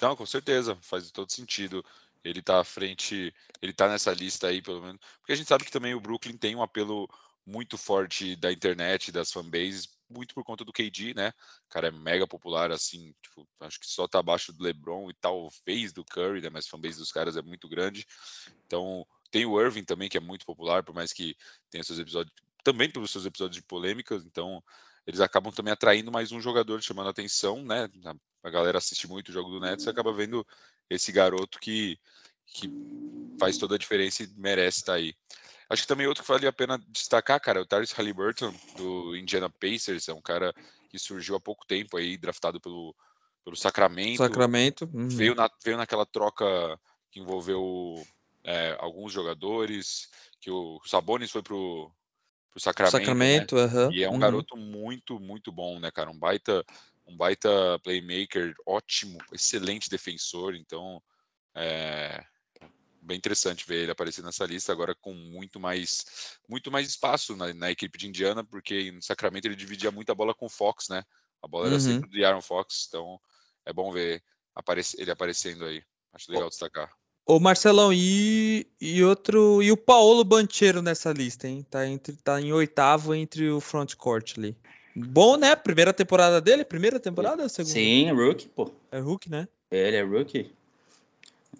Não, 0.00 0.14
com 0.14 0.24
certeza, 0.26 0.76
faz 0.80 1.10
todo 1.10 1.32
sentido. 1.32 1.84
Ele 2.22 2.40
tá 2.42 2.60
à 2.60 2.64
frente, 2.64 3.32
ele 3.62 3.72
tá 3.72 3.88
nessa 3.88 4.12
lista 4.12 4.46
aí, 4.48 4.60
pelo 4.62 4.80
menos. 4.82 5.00
Porque 5.18 5.32
a 5.32 5.36
gente 5.36 5.48
sabe 5.48 5.64
que 5.64 5.70
também 5.72 5.94
o 5.94 6.00
Brooklyn 6.00 6.36
tem 6.36 6.54
um 6.54 6.62
apelo 6.62 7.08
muito 7.46 7.78
forte 7.78 8.34
da 8.36 8.52
internet, 8.52 9.12
das 9.12 9.30
fanbases, 9.30 9.88
muito 10.10 10.34
por 10.34 10.44
conta 10.44 10.64
do 10.64 10.72
KD, 10.72 11.14
né? 11.14 11.28
O 11.66 11.68
cara 11.70 11.88
é 11.88 11.90
mega 11.90 12.26
popular, 12.26 12.70
assim, 12.72 13.14
tipo, 13.22 13.46
acho 13.60 13.78
que 13.80 13.86
só 13.86 14.06
tá 14.08 14.18
abaixo 14.18 14.52
do 14.52 14.62
LeBron 14.62 15.10
e 15.10 15.14
talvez 15.14 15.92
do 15.92 16.04
Curry, 16.04 16.40
né? 16.42 16.50
Mas 16.50 16.66
a 16.66 16.70
fanbase 16.70 16.98
dos 16.98 17.12
caras 17.12 17.36
é 17.36 17.42
muito 17.42 17.68
grande. 17.68 18.04
Então, 18.66 19.06
tem 19.30 19.46
o 19.46 19.60
Irving 19.60 19.84
também, 19.84 20.08
que 20.08 20.16
é 20.16 20.20
muito 20.20 20.44
popular, 20.44 20.82
por 20.82 20.94
mais 20.94 21.12
que 21.12 21.36
tenha 21.70 21.84
seus 21.84 21.98
episódios, 21.98 22.34
também 22.64 22.90
pelos 22.90 23.10
seus 23.10 23.24
episódios 23.24 23.56
de 23.56 23.62
polêmicas, 23.66 24.24
então 24.24 24.62
eles 25.06 25.20
acabam 25.20 25.52
também 25.52 25.72
atraindo 25.72 26.10
mais 26.10 26.32
um 26.32 26.40
jogador 26.40 26.82
chamando 26.82 27.06
a 27.06 27.10
atenção, 27.10 27.64
né? 27.64 27.88
A- 28.42 28.50
galera 28.50 28.78
assiste 28.78 29.08
muito 29.08 29.28
o 29.28 29.32
jogo 29.32 29.50
do 29.50 29.58
Nets 29.60 29.86
e 29.86 29.90
acaba 29.90 30.12
vendo 30.12 30.46
esse 30.88 31.10
garoto 31.10 31.58
que, 31.58 31.98
que 32.46 32.68
faz 33.38 33.58
toda 33.58 33.74
a 33.74 33.78
diferença 33.78 34.22
e 34.22 34.28
merece 34.36 34.78
estar 34.78 34.94
aí. 34.94 35.14
Acho 35.68 35.82
que 35.82 35.88
também 35.88 36.06
outro 36.06 36.22
que 36.22 36.30
vale 36.30 36.46
a 36.46 36.52
pena 36.52 36.78
destacar, 36.88 37.40
cara, 37.40 37.58
é 37.58 37.62
o 37.62 37.66
Tyrese 37.66 37.94
Halliburton, 37.94 38.54
do 38.76 39.16
Indiana 39.16 39.50
Pacers, 39.50 40.08
é 40.08 40.12
um 40.12 40.20
cara 40.20 40.54
que 40.88 40.98
surgiu 40.98 41.34
há 41.34 41.40
pouco 41.40 41.66
tempo 41.66 41.96
aí, 41.96 42.16
draftado 42.16 42.60
pelo, 42.60 42.94
pelo 43.44 43.56
Sacramento, 43.56 44.18
Sacramento. 44.18 44.88
uhum. 44.94 45.08
veio, 45.08 45.34
na, 45.34 45.50
veio 45.64 45.76
naquela 45.76 46.06
troca 46.06 46.44
que 47.10 47.18
envolveu 47.18 48.06
é, 48.44 48.76
alguns 48.78 49.12
jogadores, 49.12 50.08
que 50.40 50.50
o 50.50 50.80
Sabonis 50.84 51.32
foi 51.32 51.42
pro, 51.42 51.90
pro 52.52 52.60
Sacramento. 52.60 52.92
Sacramento, 52.92 53.56
aham. 53.56 53.90
E 53.92 54.04
é 54.04 54.08
um 54.08 54.12
uhum. 54.12 54.18
garoto 54.20 54.56
muito, 54.56 55.18
muito 55.18 55.50
bom, 55.50 55.80
né, 55.80 55.90
cara? 55.90 56.10
Um 56.10 56.18
baita, 56.18 56.64
um 57.04 57.16
baita 57.16 57.50
playmaker, 57.82 58.54
ótimo, 58.64 59.18
excelente 59.32 59.90
defensor. 59.90 60.54
Então, 60.54 61.02
é 61.56 62.24
bem 63.06 63.16
interessante 63.16 63.66
ver 63.66 63.82
ele 63.82 63.92
aparecer 63.92 64.22
nessa 64.22 64.44
lista 64.44 64.72
agora 64.72 64.94
com 64.94 65.14
muito 65.14 65.60
mais, 65.60 66.04
muito 66.48 66.70
mais 66.70 66.88
espaço 66.88 67.36
na, 67.36 67.54
na 67.54 67.70
equipe 67.70 67.96
de 67.96 68.08
Indiana, 68.08 68.44
porque 68.44 68.90
no 68.90 69.02
Sacramento 69.02 69.46
ele 69.46 69.56
dividia 69.56 69.90
muita 69.90 70.14
bola 70.14 70.34
com 70.34 70.46
o 70.46 70.50
Fox, 70.50 70.88
né? 70.88 71.02
A 71.42 71.46
bola 71.46 71.66
era 71.66 71.76
Uhum. 71.76 71.80
sempre 71.80 72.08
do 72.08 72.26
Aaron 72.26 72.42
Fox, 72.42 72.86
então 72.88 73.18
é 73.64 73.72
bom 73.72 73.92
ver 73.92 74.22
aparece, 74.54 75.00
ele 75.00 75.10
aparecendo 75.10 75.64
aí. 75.64 75.82
Acho 76.12 76.32
legal 76.32 76.48
destacar. 76.48 76.90
Ô 77.24 77.40
Marcelão, 77.40 77.92
e, 77.92 78.66
e 78.80 79.02
outro. 79.02 79.62
E 79.62 79.70
o 79.72 79.76
Paulo 79.76 80.24
Banchero 80.24 80.80
nessa 80.80 81.12
lista, 81.12 81.48
hein? 81.48 81.66
Tá, 81.68 81.86
entre, 81.86 82.16
tá 82.16 82.40
em 82.40 82.52
oitavo 82.52 83.14
entre 83.14 83.50
o 83.50 83.60
frontcourt 83.60 84.38
ali. 84.38 84.56
Bom, 84.94 85.36
né? 85.36 85.54
Primeira 85.56 85.92
temporada 85.92 86.40
dele? 86.40 86.64
Primeira 86.64 86.98
temporada 86.98 87.42
ou 87.42 87.48
segunda? 87.48 87.74
Sim, 87.74 88.10
rookie, 88.12 88.48
pô. 88.48 88.72
É 88.90 88.98
Hulk, 88.98 89.28
né? 89.28 89.46
Ele 89.70 89.96
é 89.96 90.02
rookie. 90.02 90.54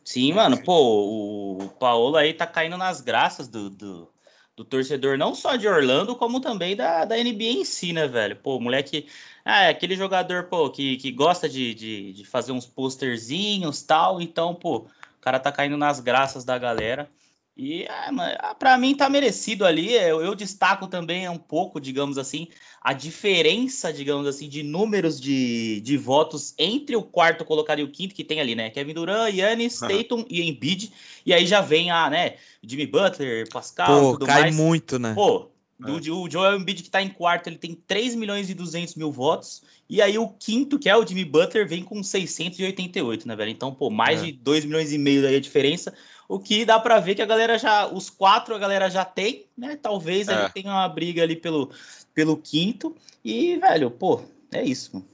Sim, 0.07 0.33
mano, 0.35 0.62
pô, 0.62 1.59
o 1.59 1.69
Paulo 1.69 2.16
aí 2.16 2.33
tá 2.33 2.47
caindo 2.47 2.77
nas 2.77 3.01
graças 3.01 3.49
do, 3.49 3.69
do, 3.69 4.09
do 4.55 4.64
torcedor, 4.64 5.19
não 5.19 5.35
só 5.35 5.57
de 5.57 5.66
Orlando, 5.66 6.14
como 6.14 6.40
também 6.40 6.77
da, 6.77 7.05
da 7.05 7.19
NBA 7.19 7.45
em 7.45 7.64
si, 7.64 7.92
né, 7.92 8.07
velho? 8.07 8.37
Pô, 8.37 8.61
moleque. 8.61 9.09
Ah, 9.45 9.64
é 9.64 9.69
aquele 9.71 9.97
jogador, 9.97 10.45
pô, 10.45 10.71
que, 10.71 10.97
que 10.97 11.11
gosta 11.11 11.49
de, 11.49 11.75
de, 11.75 12.12
de 12.12 12.25
fazer 12.25 12.53
uns 12.53 12.64
posterzinhos 12.66 13.83
tal. 13.83 14.21
Então, 14.21 14.55
pô, 14.55 14.79
o 14.79 15.21
cara 15.21 15.40
tá 15.40 15.51
caindo 15.51 15.77
nas 15.77 15.99
graças 15.99 16.45
da 16.45 16.57
galera. 16.57 17.11
E 17.57 17.85
é, 17.85 18.11
mano, 18.12 18.37
ah, 18.40 18.55
pra 18.55 18.77
mim 18.77 18.95
tá 18.95 19.09
merecido 19.09 19.64
ali. 19.64 19.95
Eu, 19.95 20.21
eu 20.21 20.35
destaco 20.35 20.87
também 20.87 21.27
um 21.27 21.38
pouco, 21.38 21.81
digamos 21.81 22.19
assim, 22.19 22.49
a 22.83 22.92
diferença, 22.92 23.90
digamos 23.90 24.27
assim, 24.27 24.47
de 24.47 24.62
números 24.62 25.19
de, 25.19 25.81
de 25.81 25.97
votos 25.97 26.55
entre 26.59 26.95
o 26.97 27.03
quarto 27.03 27.47
colocado 27.47 27.79
e 27.79 27.83
o 27.83 27.90
quinto 27.90 28.14
que 28.14 28.23
tem 28.23 28.40
ali, 28.40 28.55
né? 28.55 28.69
Kevin 28.69 28.92
Durant, 28.92 29.35
Yannis, 29.35 29.83
Aham. 29.83 30.03
Tatum 30.03 30.25
e 30.29 30.42
Embiid. 30.42 30.92
E 31.25 31.33
aí 31.33 31.47
já 31.47 31.62
vem 31.62 31.90
a, 31.90 32.11
né, 32.11 32.37
Jimmy 32.62 32.87
Butler, 32.87 33.49
Pascal, 33.51 34.01
Pô, 34.01 34.12
tudo 34.12 34.27
cai 34.27 34.42
mais. 34.42 34.57
muito, 34.57 34.99
né? 34.99 35.14
Pô, 35.14 35.51
É. 35.83 35.90
o 35.90 36.31
Joel 36.31 36.57
Embiid 36.59 36.83
que 36.83 36.90
tá 36.90 37.01
em 37.03 37.09
quarto, 37.09 37.49
ele 37.49 37.59
tem 37.59 37.75
3 37.75 38.14
milhões 38.14 38.51
e 38.51 38.55
200 38.55 38.95
mil 38.97 39.11
votos. 39.11 39.62
E 39.88 40.03
aí 40.03 40.19
o 40.19 40.29
quinto, 40.29 40.79
que 40.79 40.88
é 40.88 40.97
o 40.97 41.07
Jimmy 41.07 41.25
Butler, 41.25 41.66
vem 41.66 41.83
com 41.83 42.03
688, 42.03 43.27
né, 43.27 43.37
velho? 43.37 43.51
Então, 43.51 43.75
pô, 43.75 43.88
mais 43.88 44.21
É. 44.21 44.27
de 44.27 44.33
2 44.33 44.64
milhões 44.64 44.92
e 44.92 44.99
meio 44.99 45.27
aí 45.27 45.37
a 45.37 45.40
diferença. 45.40 45.95
O 46.29 46.39
que 46.39 46.65
dá 46.65 46.79
pra 46.79 46.99
ver 46.99 47.15
que 47.15 47.23
a 47.23 47.27
galera 47.27 47.59
já, 47.59 47.87
os 47.87 48.11
quatro 48.11 48.55
a 48.55 48.59
galera 48.59 48.91
já 48.91 49.05
tem, 49.05 49.47
né? 49.57 49.77
Talvez 49.81 50.29
É. 50.29 50.49
tenha 50.49 50.71
uma 50.71 50.89
briga 50.89 51.23
ali 51.23 51.37
pelo, 51.37 51.71
pelo 52.15 52.37
quinto. 52.37 52.97
E, 53.25 53.57
velho, 53.59 53.91
pô, 53.91 54.23
é 54.53 54.62
isso. 54.65 54.95
mano. 54.95 55.09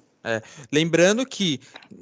Lembrando 0.71 1.27
que 1.27 1.61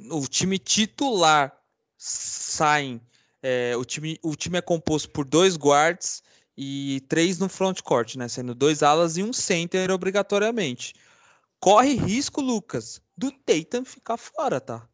o 0.09 0.27
time 0.27 0.57
titular 0.57 1.51
saem. 1.97 3.01
é, 3.43 3.75
o, 3.75 3.83
time, 3.83 4.19
o 4.21 4.35
time 4.35 4.59
é 4.59 4.61
composto 4.61 5.09
por 5.09 5.25
dois 5.25 5.57
guards 5.57 6.21
e 6.55 7.01
três 7.09 7.39
no 7.39 7.49
frontcourt, 7.49 8.15
né? 8.15 8.27
Sendo 8.27 8.53
dois 8.53 8.83
alas 8.83 9.17
e 9.17 9.23
um 9.23 9.33
center 9.33 9.89
obrigatoriamente. 9.91 10.93
Corre 11.59 11.95
risco, 11.95 12.39
Lucas, 12.41 13.01
do 13.17 13.31
Tatum 13.31 13.83
ficar 13.83 14.17
fora, 14.17 14.61
tá? 14.61 14.87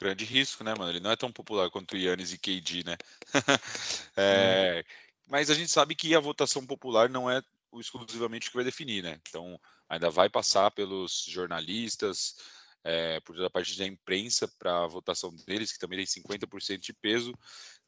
Grande 0.00 0.24
risco, 0.24 0.62
né, 0.62 0.74
mano? 0.78 0.90
Ele 0.92 1.00
não 1.00 1.10
é 1.10 1.16
tão 1.16 1.32
popular 1.32 1.70
quanto 1.70 1.94
o 1.94 1.96
Yannis 1.98 2.32
e 2.32 2.38
KD, 2.38 2.84
né? 2.84 2.96
É, 4.16 4.84
Mas 5.26 5.50
a 5.50 5.54
gente 5.54 5.70
sabe 5.70 5.94
que 5.94 6.14
a 6.14 6.20
votação 6.20 6.64
popular 6.66 7.08
não 7.08 7.30
é 7.30 7.42
exclusivamente 7.74 8.48
o 8.48 8.50
que 8.50 8.56
vai 8.56 8.64
definir, 8.64 9.02
né? 9.02 9.20
Então, 9.28 9.60
ainda 9.88 10.08
vai 10.10 10.28
passar 10.30 10.70
pelos 10.70 11.24
jornalistas, 11.28 12.36
é, 12.84 13.20
por 13.20 13.34
toda 13.34 13.48
a 13.48 13.50
parte 13.50 13.76
da 13.76 13.86
imprensa 13.86 14.46
para 14.58 14.84
a 14.84 14.86
votação 14.86 15.34
deles, 15.46 15.72
que 15.72 15.78
também 15.78 15.98
tem 15.98 16.06
50% 16.06 16.82
de 16.84 16.92
peso. 16.92 17.36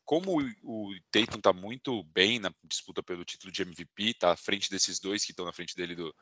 Como 0.05 0.41
o, 0.65 0.91
o 0.91 1.01
Tatum 1.13 1.39
está 1.39 1.53
muito 1.53 2.03
bem 2.05 2.39
na 2.41 2.53
disputa 2.65 3.03
pelo 3.03 3.25
título 3.25 3.53
de 3.53 3.63
MVP, 3.63 4.03
está 4.11 4.33
à 4.33 4.37
frente 4.37 4.69
desses 4.71 4.99
dois 4.99 5.25
que 5.25 5.31
estão 5.33 5.45
na 5.47 5.53
frente 5.53 5.77
dele 5.77 5.95
do- 5.95 6.15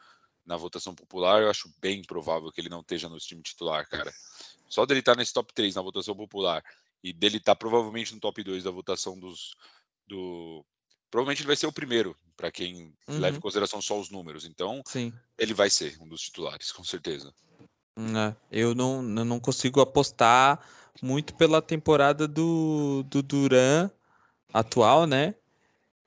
na 0.49 0.57
votação 0.57 0.95
popular, 0.95 1.43
eu 1.43 1.51
acho 1.51 1.71
bem 1.79 2.03
provável 2.03 2.51
que 2.51 2.59
ele 2.59 2.71
não 2.71 2.81
esteja 2.81 3.07
no 3.07 3.19
time 3.19 3.43
titular, 3.43 3.87
cara. 3.87 4.11
Só 4.67 4.87
dele 4.87 5.01
estar 5.01 5.15
nesse 5.15 5.33
top 5.33 5.53
3 5.53 5.75
na 5.75 5.83
votação 5.83 6.17
popular 6.17 6.65
e 7.05 7.13
dele 7.13 7.37
estar 7.37 7.55
provavelmente 7.55 8.15
no 8.15 8.21
top 8.21 8.43
2 8.43 8.65
da 8.65 8.71
votação 8.71 9.19
dos. 9.19 9.55
Do... 10.07 10.65
Provavelmente 11.11 11.43
ele 11.43 11.49
vai 11.49 11.57
ser 11.57 11.67
o 11.67 11.73
primeiro, 11.73 12.17
para 12.35 12.51
quem 12.51 12.95
Uhum. 13.07 13.19
leva 13.19 13.37
em 13.37 13.41
consideração 13.41 13.83
só 13.83 14.01
os 14.01 14.11
números. 14.11 14.47
Então, 14.47 14.83
Sim. 14.87 15.13
ele 15.37 15.53
vai 15.53 15.69
ser 15.69 15.97
um 16.01 16.09
dos 16.09 16.23
titulares, 16.23 16.73
com 16.73 16.83
certeza. 16.83 17.33
É, 17.97 18.35
eu 18.51 18.75
não, 18.75 19.01
eu 19.03 19.25
não 19.25 19.41
consigo 19.41 19.81
apostar 19.81 20.61
muito 21.03 21.35
pela 21.35 21.61
temporada 21.61 22.27
do, 22.27 23.03
do 23.05 23.23
Duran 23.23 23.91
atual, 24.53 25.07
né? 25.07 25.35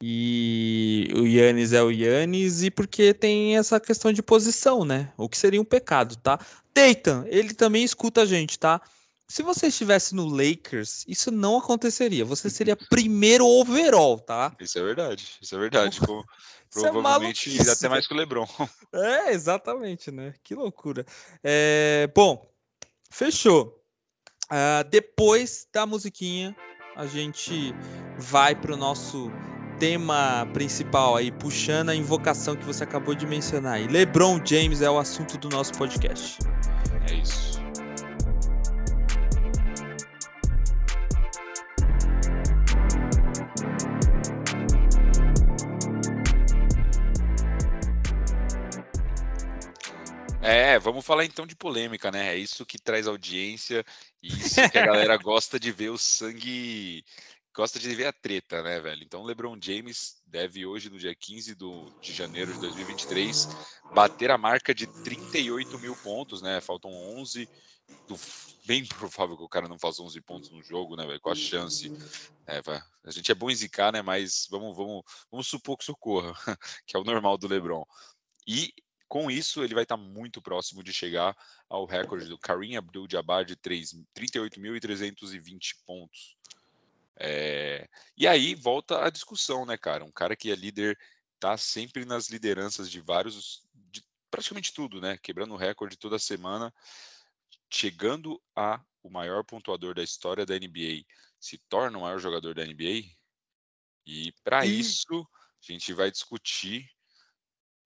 E 0.02 1.12
o 1.16 1.28
Yannis 1.28 1.74
é 1.74 1.84
o 1.84 1.92
Yannis, 1.92 2.64
e 2.64 2.72
porque 2.72 3.14
tem 3.14 3.58
essa 3.58 3.80
questão 3.80 4.12
de 4.12 4.24
posição, 4.24 4.84
né? 4.84 5.12
O 5.16 5.30
que 5.30 5.38
seria 5.38 5.62
um 5.62 5.66
pecado, 5.66 6.16
tá? 6.16 6.40
Tatum, 6.74 7.24
ele 7.28 7.54
também 7.54 7.84
escuta 7.84 8.22
a 8.22 8.26
gente, 8.26 8.58
tá? 8.58 8.82
Se 9.28 9.44
você 9.44 9.68
estivesse 9.68 10.14
no 10.14 10.26
Lakers, 10.26 11.06
isso 11.08 11.32
não 11.32 11.58
aconteceria. 11.58 12.26
Você 12.26 12.50
seria 12.50 12.76
primeiro 12.76 13.46
overall, 13.46 14.20
tá? 14.20 14.54
Isso 14.60 14.78
é 14.78 14.84
verdade, 14.84 15.38
isso 15.42 15.56
é 15.56 15.60
verdade. 15.60 16.00
é 16.04 16.24
provavelmente 16.70 17.50
maluquice, 17.50 17.70
até 17.70 17.88
mais 17.88 18.08
que 18.08 18.14
o 18.14 18.18
Lebron. 18.18 18.48
É, 18.94 19.32
exatamente, 19.32 20.12
né? 20.12 20.34
Que 20.44 20.54
loucura. 20.54 21.06
É, 21.42 22.10
bom, 22.14 22.46
fechou. 23.10 23.82
Ah, 24.50 24.84
depois 24.84 25.66
da 25.72 25.86
musiquinha, 25.86 26.54
a 26.98 27.06
gente 27.06 27.74
vai 28.18 28.54
para 28.54 28.74
o 28.74 28.78
nosso 28.78 29.32
tema 29.82 30.48
principal 30.54 31.16
aí, 31.16 31.32
puxando 31.32 31.90
a 31.90 31.96
invocação 31.96 32.56
que 32.56 32.64
você 32.64 32.84
acabou 32.84 33.16
de 33.16 33.26
mencionar 33.26 33.74
aí. 33.74 33.88
LeBron 33.88 34.40
James 34.46 34.80
é 34.84 34.92
o 34.92 35.00
assunto 35.00 35.40
do 35.40 35.50
nosso 35.50 35.74
podcast. 35.74 36.38
É 37.10 37.16
isso. 37.16 37.60
É, 50.44 50.78
vamos 50.78 51.04
falar 51.04 51.26
então 51.26 51.48
de 51.48 51.56
polêmica, 51.56 52.12
né? 52.12 52.36
É 52.36 52.38
isso 52.38 52.66
que 52.68 52.78
traz 52.78 53.08
audiência 53.08 53.84
e 54.22 54.28
isso 54.28 54.70
que 54.70 54.78
a 54.78 54.86
galera 54.86 55.18
gosta 55.18 55.60
de 55.60 55.72
ver 55.72 55.90
o 55.90 55.98
sangue, 55.98 57.04
gosta 57.56 57.80
de 57.80 57.94
ver 57.96 58.08
a 58.08 58.14
treta, 58.14 58.62
né, 58.64 58.80
velho? 58.80 59.04
Então, 59.04 59.24
LeBron 59.24 59.58
James 59.62 60.22
deve 60.26 60.66
hoje, 60.66 60.90
no 60.90 60.98
dia 61.00 61.16
15 61.16 61.56
do, 61.56 61.94
de 62.00 62.14
janeiro 62.14 62.54
de 62.54 62.60
2023, 62.60 63.48
bater 63.90 64.32
a 64.32 64.38
marca 64.38 64.74
de 64.74 64.88
38 65.04 65.78
mil 65.80 65.96
pontos, 65.98 66.42
né? 66.42 66.62
Faltam 66.62 66.92
11. 66.92 67.50
do- 68.08 68.18
bem 68.66 68.86
provável 68.86 69.38
que 69.38 69.44
o 69.44 69.50
cara 69.50 69.68
não 69.68 69.80
faça 69.80 70.02
11 70.04 70.22
pontos 70.22 70.52
no 70.52 70.62
jogo, 70.64 70.96
né, 70.96 71.06
velho? 71.06 71.20
Qual 71.22 71.34
a 71.34 71.36
chance? 71.36 71.92
É, 72.48 72.60
a 73.06 73.12
gente 73.12 73.32
é 73.32 73.36
bom 73.36 73.50
em 73.50 73.56
zicar, 73.56 73.92
né? 73.94 74.02
Mas 74.02 74.48
vamos, 74.50 74.76
vamos, 74.78 75.04
vamos 75.32 75.48
supor 75.48 75.78
que 75.78 75.86
socorra, 75.86 76.34
que 76.88 76.98
é 76.98 77.00
o 77.00 77.04
normal 77.04 77.38
do 77.38 77.48
LeBron. 77.48 77.84
E 78.48 78.74
com 79.08 79.30
isso, 79.30 79.64
ele 79.64 79.74
vai 79.74 79.84
estar 79.84 79.98
muito 79.98 80.42
próximo 80.42 80.84
de 80.84 80.94
chegar 80.94 81.36
ao 81.70 81.86
recorde 81.86 82.28
do 82.28 82.40
Kareem 82.40 82.78
Abdul-Jabbar 82.78 83.46
de 83.46 83.56
3 83.56 83.92
38.320 84.14 85.76
pontos. 85.86 86.38
É, 87.24 87.88
E 88.18 88.28
aí 88.28 88.56
volta 88.56 89.06
a 89.06 89.10
discussão, 89.10 89.66
né, 89.66 89.78
cara? 89.78 90.04
Um 90.06 90.12
cara 90.12 90.36
que 90.36 90.52
é 90.52 90.56
líder, 90.56 90.98
tá 91.40 91.58
sempre 91.58 92.06
nas 92.06 92.30
lideranças 92.30 92.90
de 92.90 93.00
vários, 93.02 93.62
de 93.76 94.04
praticamente 94.32 94.74
tudo, 94.74 95.00
né? 95.02 95.18
Quebrando 95.18 95.54
o 95.54 95.58
recorde 95.58 95.98
toda 95.98 96.18
semana, 96.20 96.74
chegando 97.72 98.42
a 98.56 98.84
o 99.04 99.10
maior 99.10 99.44
pontuador 99.44 99.96
da 99.96 100.04
história 100.04 100.46
da 100.46 100.56
NBA, 100.56 101.14
se 101.40 101.58
torna 101.70 101.98
o 101.98 102.02
maior 102.02 102.20
jogador 102.20 102.54
da 102.54 102.64
NBA. 102.64 103.18
E 104.06 104.34
para 104.44 104.66
E- 104.66 104.68
isso, 104.68 105.28
a 105.70 105.72
gente 105.74 105.94
vai 105.94 106.12
discutir 106.12 106.90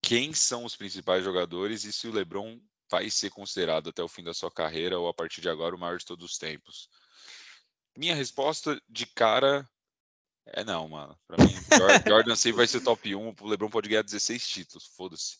quem 0.01 0.33
são 0.33 0.63
os 0.65 0.75
principais 0.75 1.23
jogadores 1.23 1.83
e 1.83 1.91
se 1.91 2.07
o 2.07 2.11
LeBron 2.11 2.59
vai 2.89 3.09
ser 3.09 3.29
considerado 3.31 3.89
até 3.89 4.03
o 4.03 4.07
fim 4.07 4.23
da 4.23 4.33
sua 4.33 4.51
carreira 4.51 4.99
ou 4.99 5.07
a 5.07 5.13
partir 5.13 5.41
de 5.41 5.49
agora 5.49 5.75
o 5.75 5.79
maior 5.79 5.97
de 5.97 6.05
todos 6.05 6.25
os 6.31 6.37
tempos. 6.37 6.89
Minha 7.97 8.15
resposta 8.15 8.81
de 8.89 9.05
cara 9.05 9.67
é 10.47 10.63
não, 10.63 10.87
mano. 10.89 11.17
Pra 11.27 11.37
mim, 11.43 11.53
Jor- 11.77 11.89
Jordan 12.07 12.35
sempre 12.35 12.57
vai 12.57 12.67
ser 12.67 12.81
top 12.81 13.15
1, 13.15 13.35
o 13.41 13.47
LeBron 13.47 13.69
pode 13.69 13.89
ganhar 13.89 14.03
16 14.03 14.47
títulos, 14.47 14.85
foda-se. 14.85 15.37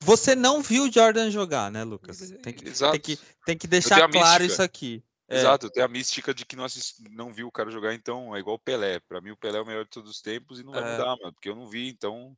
Você 0.00 0.34
não 0.36 0.62
viu 0.62 0.84
o 0.84 0.92
Jordan 0.92 1.30
jogar, 1.30 1.70
né, 1.70 1.82
Lucas? 1.82 2.18
Tem 2.42 2.54
que, 2.54 2.68
Exato. 2.68 2.92
tem 2.92 3.00
que, 3.00 3.18
tem 3.44 3.58
que 3.58 3.66
deixar 3.66 4.08
claro 4.08 4.14
mística. 4.44 4.44
isso 4.44 4.62
aqui. 4.62 5.02
É, 5.28 5.36
Exato, 5.40 5.68
tem 5.68 5.82
a 5.82 5.88
mística 5.88 6.32
de 6.32 6.46
que 6.46 6.56
não, 6.56 6.64
assisti, 6.64 7.02
não 7.10 7.32
viu 7.32 7.48
o 7.48 7.52
cara 7.52 7.70
jogar, 7.70 7.92
então 7.92 8.34
é 8.34 8.38
igual 8.38 8.56
o 8.56 8.60
Pelé. 8.60 9.00
Pra 9.00 9.20
mim, 9.20 9.30
o 9.32 9.36
Pelé 9.36 9.58
é 9.58 9.60
o 9.60 9.66
melhor 9.66 9.84
de 9.84 9.90
todos 9.90 10.10
os 10.10 10.22
tempos 10.22 10.58
e 10.60 10.64
não 10.64 10.72
vai 10.72 10.82
É. 10.82 10.92
mudar, 10.92 11.16
mano, 11.16 11.32
porque 11.34 11.48
eu 11.50 11.56
não 11.56 11.68
vi, 11.68 11.88
então 11.88 12.34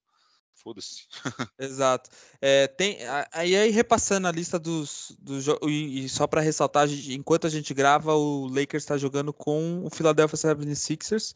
Foda-se. 0.54 1.06
Exato. 1.58 2.10
É, 2.40 2.66
tem, 2.66 2.98
aí, 3.32 3.56
aí, 3.56 3.70
repassando 3.70 4.28
a 4.28 4.32
lista 4.32 4.58
dos. 4.58 5.16
dos 5.18 5.46
e, 5.62 6.04
e 6.04 6.08
só 6.08 6.26
para 6.26 6.40
ressaltar, 6.42 6.86
enquanto 7.08 7.46
a 7.46 7.50
gente 7.50 7.72
grava, 7.72 8.14
o 8.14 8.46
Lakers 8.46 8.82
está 8.82 8.98
jogando 8.98 9.32
com 9.32 9.84
o 9.84 9.90
Philadelphia 9.90 10.36
76ers. 10.36 11.34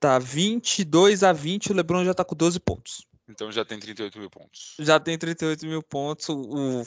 Tá 0.00 0.18
22 0.18 1.22
a 1.22 1.32
20, 1.32 1.70
o 1.70 1.74
LeBron 1.74 2.04
já 2.04 2.12
tá 2.12 2.24
com 2.24 2.34
12 2.34 2.58
pontos. 2.60 3.06
Então 3.28 3.50
já 3.50 3.64
tem 3.64 3.78
38 3.78 4.18
mil 4.18 4.28
pontos. 4.28 4.74
Já 4.78 5.00
tem 5.00 5.16
38 5.16 5.66
mil 5.66 5.82
pontos. 5.82 6.28
O, 6.28 6.82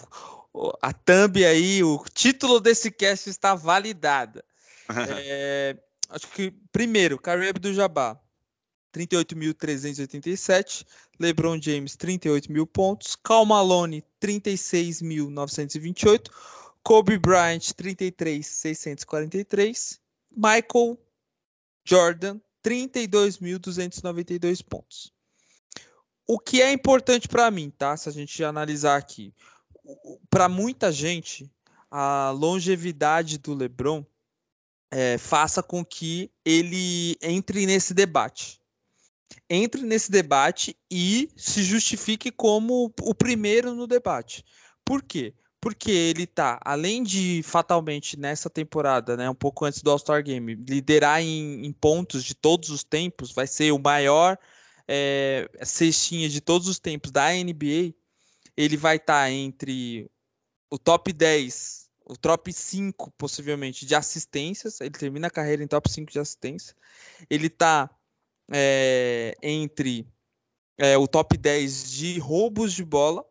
o 0.53 0.71
a 0.81 0.93
thumb 0.93 1.43
aí, 1.45 1.83
o 1.83 2.03
título 2.13 2.59
desse 2.59 2.91
cast 2.91 3.29
está 3.29 3.55
validada. 3.55 4.43
é, 5.25 5.77
acho 6.09 6.27
que, 6.27 6.51
primeiro, 6.71 7.17
Kareem 7.17 7.49
Abdul-Jabbar. 7.49 8.19
38.387, 8.97 10.85
LeBron 11.19 11.61
James 11.61 11.95
38 11.95 12.51
mil 12.51 12.65
pontos, 12.65 13.15
Cal 13.15 13.45
Malone 13.45 14.03
36.928, 14.19 16.31
Kobe 16.81 17.19
Bryant 17.19 17.59
33.643, 17.59 19.99
Michael 20.35 20.97
Jordan 21.85 22.41
32.292 22.63 24.63
pontos. 24.63 25.13
O 26.25 26.39
que 26.39 26.59
é 26.61 26.71
importante 26.73 27.27
para 27.27 27.51
mim, 27.51 27.69
tá? 27.69 27.95
Se 27.95 28.09
a 28.09 28.11
gente 28.11 28.43
analisar 28.43 28.97
aqui, 28.97 29.31
para 30.29 30.49
muita 30.49 30.91
gente 30.91 31.49
a 31.89 32.31
longevidade 32.31 33.37
do 33.37 33.53
LeBron 33.53 34.03
é, 34.91 35.17
faça 35.17 35.63
com 35.63 35.85
que 35.85 36.29
ele 36.43 37.15
entre 37.21 37.65
nesse 37.65 37.93
debate 37.93 38.59
entre 39.49 39.81
nesse 39.83 40.11
debate 40.11 40.77
e 40.91 41.29
se 41.35 41.63
justifique 41.63 42.31
como 42.31 42.93
o 43.01 43.15
primeiro 43.15 43.73
no 43.73 43.87
debate. 43.87 44.43
Por 44.85 45.01
quê? 45.01 45.33
Porque 45.59 45.91
ele 45.91 46.27
tá, 46.27 46.59
além 46.63 47.03
de 47.03 47.41
fatalmente 47.43 48.17
nessa 48.17 48.49
temporada, 48.49 49.17
né, 49.17 49.29
um 49.29 49.35
pouco 49.35 49.65
antes 49.65 49.81
do 49.81 49.89
All-Star 49.91 50.23
Game, 50.23 50.55
liderar 50.55 51.21
em, 51.21 51.65
em, 51.65 51.73
pontos 51.73 52.23
de 52.23 52.35
todos 52.35 52.69
os 52.69 52.83
tempos, 52.83 53.31
vai 53.33 53.47
ser 53.47 53.71
o 53.71 53.79
maior 53.79 54.37
é, 54.87 55.49
cestinha 55.63 56.29
de 56.29 56.39
todos 56.41 56.67
os 56.67 56.79
tempos 56.79 57.11
da 57.11 57.31
NBA. 57.31 57.93
Ele 58.55 58.77
vai 58.77 58.97
estar 58.97 59.23
tá 59.25 59.31
entre 59.31 60.09
o 60.69 60.77
top 60.77 61.11
10, 61.11 61.89
o 62.05 62.15
top 62.15 62.53
5, 62.53 63.11
possivelmente, 63.17 63.85
de 63.85 63.95
assistências. 63.95 64.79
Ele 64.79 64.91
termina 64.91 65.27
a 65.27 65.31
carreira 65.31 65.63
em 65.63 65.67
top 65.67 65.91
5 65.91 66.11
de 66.11 66.19
assistência. 66.19 66.75
Ele 67.29 67.49
tá 67.49 67.89
é, 68.51 69.35
entre 69.41 70.07
é, 70.77 70.97
o 70.97 71.07
top 71.07 71.37
10 71.37 71.91
de 71.91 72.19
roubos 72.19 72.73
de 72.73 72.83
bola 72.83 73.25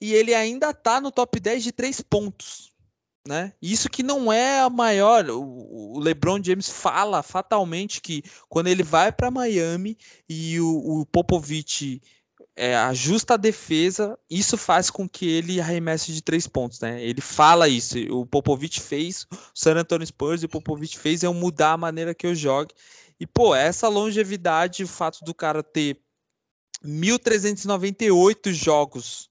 e 0.00 0.14
ele 0.14 0.34
ainda 0.34 0.70
está 0.70 1.00
no 1.00 1.10
top 1.10 1.38
10 1.38 1.62
de 1.62 1.72
três 1.72 2.00
pontos. 2.00 2.70
Né? 3.26 3.52
Isso 3.60 3.90
que 3.90 4.02
não 4.02 4.32
é 4.32 4.60
a 4.60 4.70
maior. 4.70 5.28
O, 5.28 5.98
LeBron 5.98 6.42
James 6.42 6.70
fala 6.70 7.22
fatalmente 7.22 8.00
que 8.00 8.22
quando 8.48 8.68
ele 8.68 8.82
vai 8.82 9.12
para 9.12 9.30
Miami 9.30 9.96
e 10.28 10.58
o, 10.58 11.00
o 11.00 11.06
Popovich 11.06 12.00
é, 12.56 12.74
ajusta 12.76 13.34
a 13.34 13.36
defesa, 13.36 14.18
isso 14.28 14.56
faz 14.56 14.90
com 14.90 15.08
que 15.08 15.28
ele 15.28 15.60
arremesse 15.60 16.12
de 16.12 16.22
três 16.22 16.46
pontos, 16.46 16.80
né? 16.80 17.02
Ele 17.02 17.20
fala 17.20 17.68
isso. 17.68 17.98
O 18.10 18.24
Popovich 18.26 18.80
fez, 18.80 19.26
o 19.30 19.36
San 19.54 19.76
Antonio 19.76 20.06
Spurs 20.06 20.42
e 20.42 20.46
o 20.46 20.48
Popovich 20.48 20.98
fez 20.98 21.22
eu 21.22 21.34
mudar 21.34 21.72
a 21.72 21.78
maneira 21.78 22.14
que 22.14 22.26
eu 22.26 22.34
jogue. 22.34 22.74
E, 23.20 23.26
pô, 23.26 23.54
essa 23.54 23.86
longevidade, 23.86 24.82
o 24.82 24.88
fato 24.88 25.22
do 25.22 25.34
cara 25.34 25.62
ter 25.62 26.00
1.398 26.82 28.50
jogos 28.52 29.30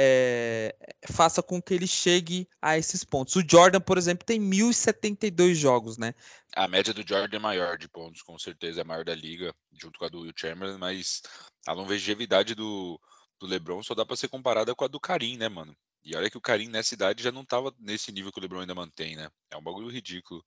é, 0.00 0.74
faça 1.10 1.42
com 1.42 1.60
que 1.60 1.74
ele 1.74 1.86
chegue 1.86 2.48
a 2.62 2.78
esses 2.78 3.04
pontos. 3.04 3.36
O 3.36 3.42
Jordan, 3.46 3.80
por 3.80 3.98
exemplo, 3.98 4.24
tem 4.24 4.40
1.072 4.40 5.54
jogos, 5.54 5.98
né? 5.98 6.14
A 6.54 6.68
média 6.68 6.94
do 6.94 7.06
Jordan 7.06 7.36
é 7.36 7.40
maior 7.40 7.76
de 7.76 7.88
pontos, 7.88 8.22
com 8.22 8.38
certeza, 8.38 8.80
é 8.80 8.84
maior 8.84 9.04
da 9.04 9.14
liga, 9.14 9.52
junto 9.72 9.98
com 9.98 10.04
a 10.04 10.08
do 10.08 10.20
Will 10.20 10.32
Chamberlain, 10.34 10.78
mas 10.78 11.20
a 11.66 11.72
longevidade 11.72 12.54
do, 12.54 12.98
do 13.40 13.46
LeBron 13.46 13.82
só 13.82 13.94
dá 13.94 14.06
para 14.06 14.16
ser 14.16 14.28
comparada 14.28 14.74
com 14.74 14.84
a 14.84 14.88
do 14.88 15.00
Karim, 15.00 15.36
né, 15.36 15.48
mano? 15.48 15.76
E 16.04 16.16
olha 16.16 16.30
que 16.30 16.38
o 16.38 16.40
Karim 16.40 16.68
nessa 16.68 16.94
idade 16.94 17.22
já 17.22 17.32
não 17.32 17.44
tava 17.44 17.74
nesse 17.78 18.12
nível 18.12 18.32
que 18.32 18.38
o 18.38 18.42
LeBron 18.42 18.60
ainda 18.60 18.74
mantém, 18.74 19.16
né? 19.16 19.28
É 19.50 19.56
um 19.56 19.62
bagulho 19.62 19.90
ridículo. 19.90 20.44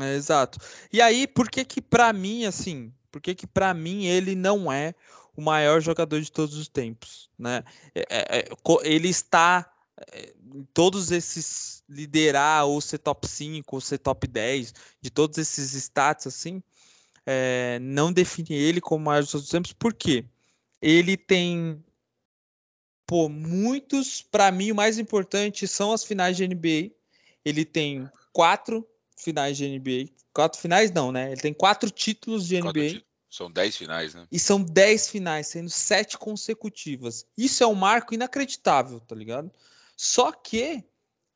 É, 0.00 0.14
exato. 0.14 0.58
E 0.92 1.00
aí, 1.00 1.26
por 1.26 1.48
que 1.48 1.64
que 1.64 1.80
para 1.80 2.12
mim, 2.12 2.44
assim, 2.44 2.92
por 3.10 3.20
que 3.20 3.34
que 3.34 3.46
para 3.46 3.72
mim 3.72 4.06
ele 4.06 4.34
não 4.34 4.70
é 4.70 4.94
o 5.36 5.42
maior 5.42 5.80
jogador 5.80 6.20
de 6.20 6.32
todos 6.32 6.56
os 6.56 6.68
tempos, 6.68 7.30
né? 7.38 7.62
É, 7.94 8.06
é, 8.10 8.38
é 8.40 8.48
ele 8.82 9.08
está 9.08 9.70
é, 10.12 10.34
todos 10.74 11.10
esses 11.10 11.84
liderar 11.88 12.66
ou 12.66 12.80
ser 12.80 12.98
top 12.98 13.28
5 13.28 13.76
ou 13.76 13.80
ser 13.80 13.98
top 13.98 14.26
10 14.26 14.74
de 15.00 15.10
todos 15.10 15.38
esses 15.38 15.72
stats 15.74 16.26
assim, 16.26 16.62
é, 17.24 17.78
não 17.80 18.12
define 18.12 18.54
ele 18.54 18.80
como 18.80 19.04
maior 19.04 19.22
de 19.22 19.30
todos 19.30 19.44
os 19.44 19.50
tempos, 19.50 19.72
por 19.72 19.94
quê? 19.94 20.24
Ele 20.82 21.16
tem 21.16 21.82
pô, 23.06 23.28
muitos, 23.28 24.20
para 24.20 24.50
mim 24.50 24.72
o 24.72 24.74
mais 24.74 24.98
importante 24.98 25.66
são 25.68 25.92
as 25.92 26.04
finais 26.04 26.36
de 26.36 26.46
NBA. 26.46 26.90
Ele 27.44 27.64
tem 27.64 28.10
quatro 28.32 28.86
finais 29.16 29.56
de 29.56 29.66
NBA. 29.66 30.10
Quatro 30.32 30.60
finais 30.60 30.90
não, 30.90 31.10
né? 31.10 31.32
Ele 31.32 31.40
tem 31.40 31.54
quatro 31.54 31.90
títulos 31.90 32.46
de 32.46 32.60
quatro 32.60 32.80
NBA. 32.80 33.02
São 33.28 33.50
dez 33.50 33.76
finais, 33.76 34.14
né? 34.14 34.26
E 34.30 34.38
são 34.38 34.62
dez 34.62 35.08
finais, 35.08 35.48
sendo 35.48 35.68
sete 35.68 36.16
consecutivas. 36.16 37.26
Isso 37.36 37.62
é 37.62 37.66
um 37.66 37.74
marco 37.74 38.14
inacreditável, 38.14 39.00
tá 39.00 39.14
ligado? 39.14 39.50
Só 39.96 40.32
que 40.32 40.84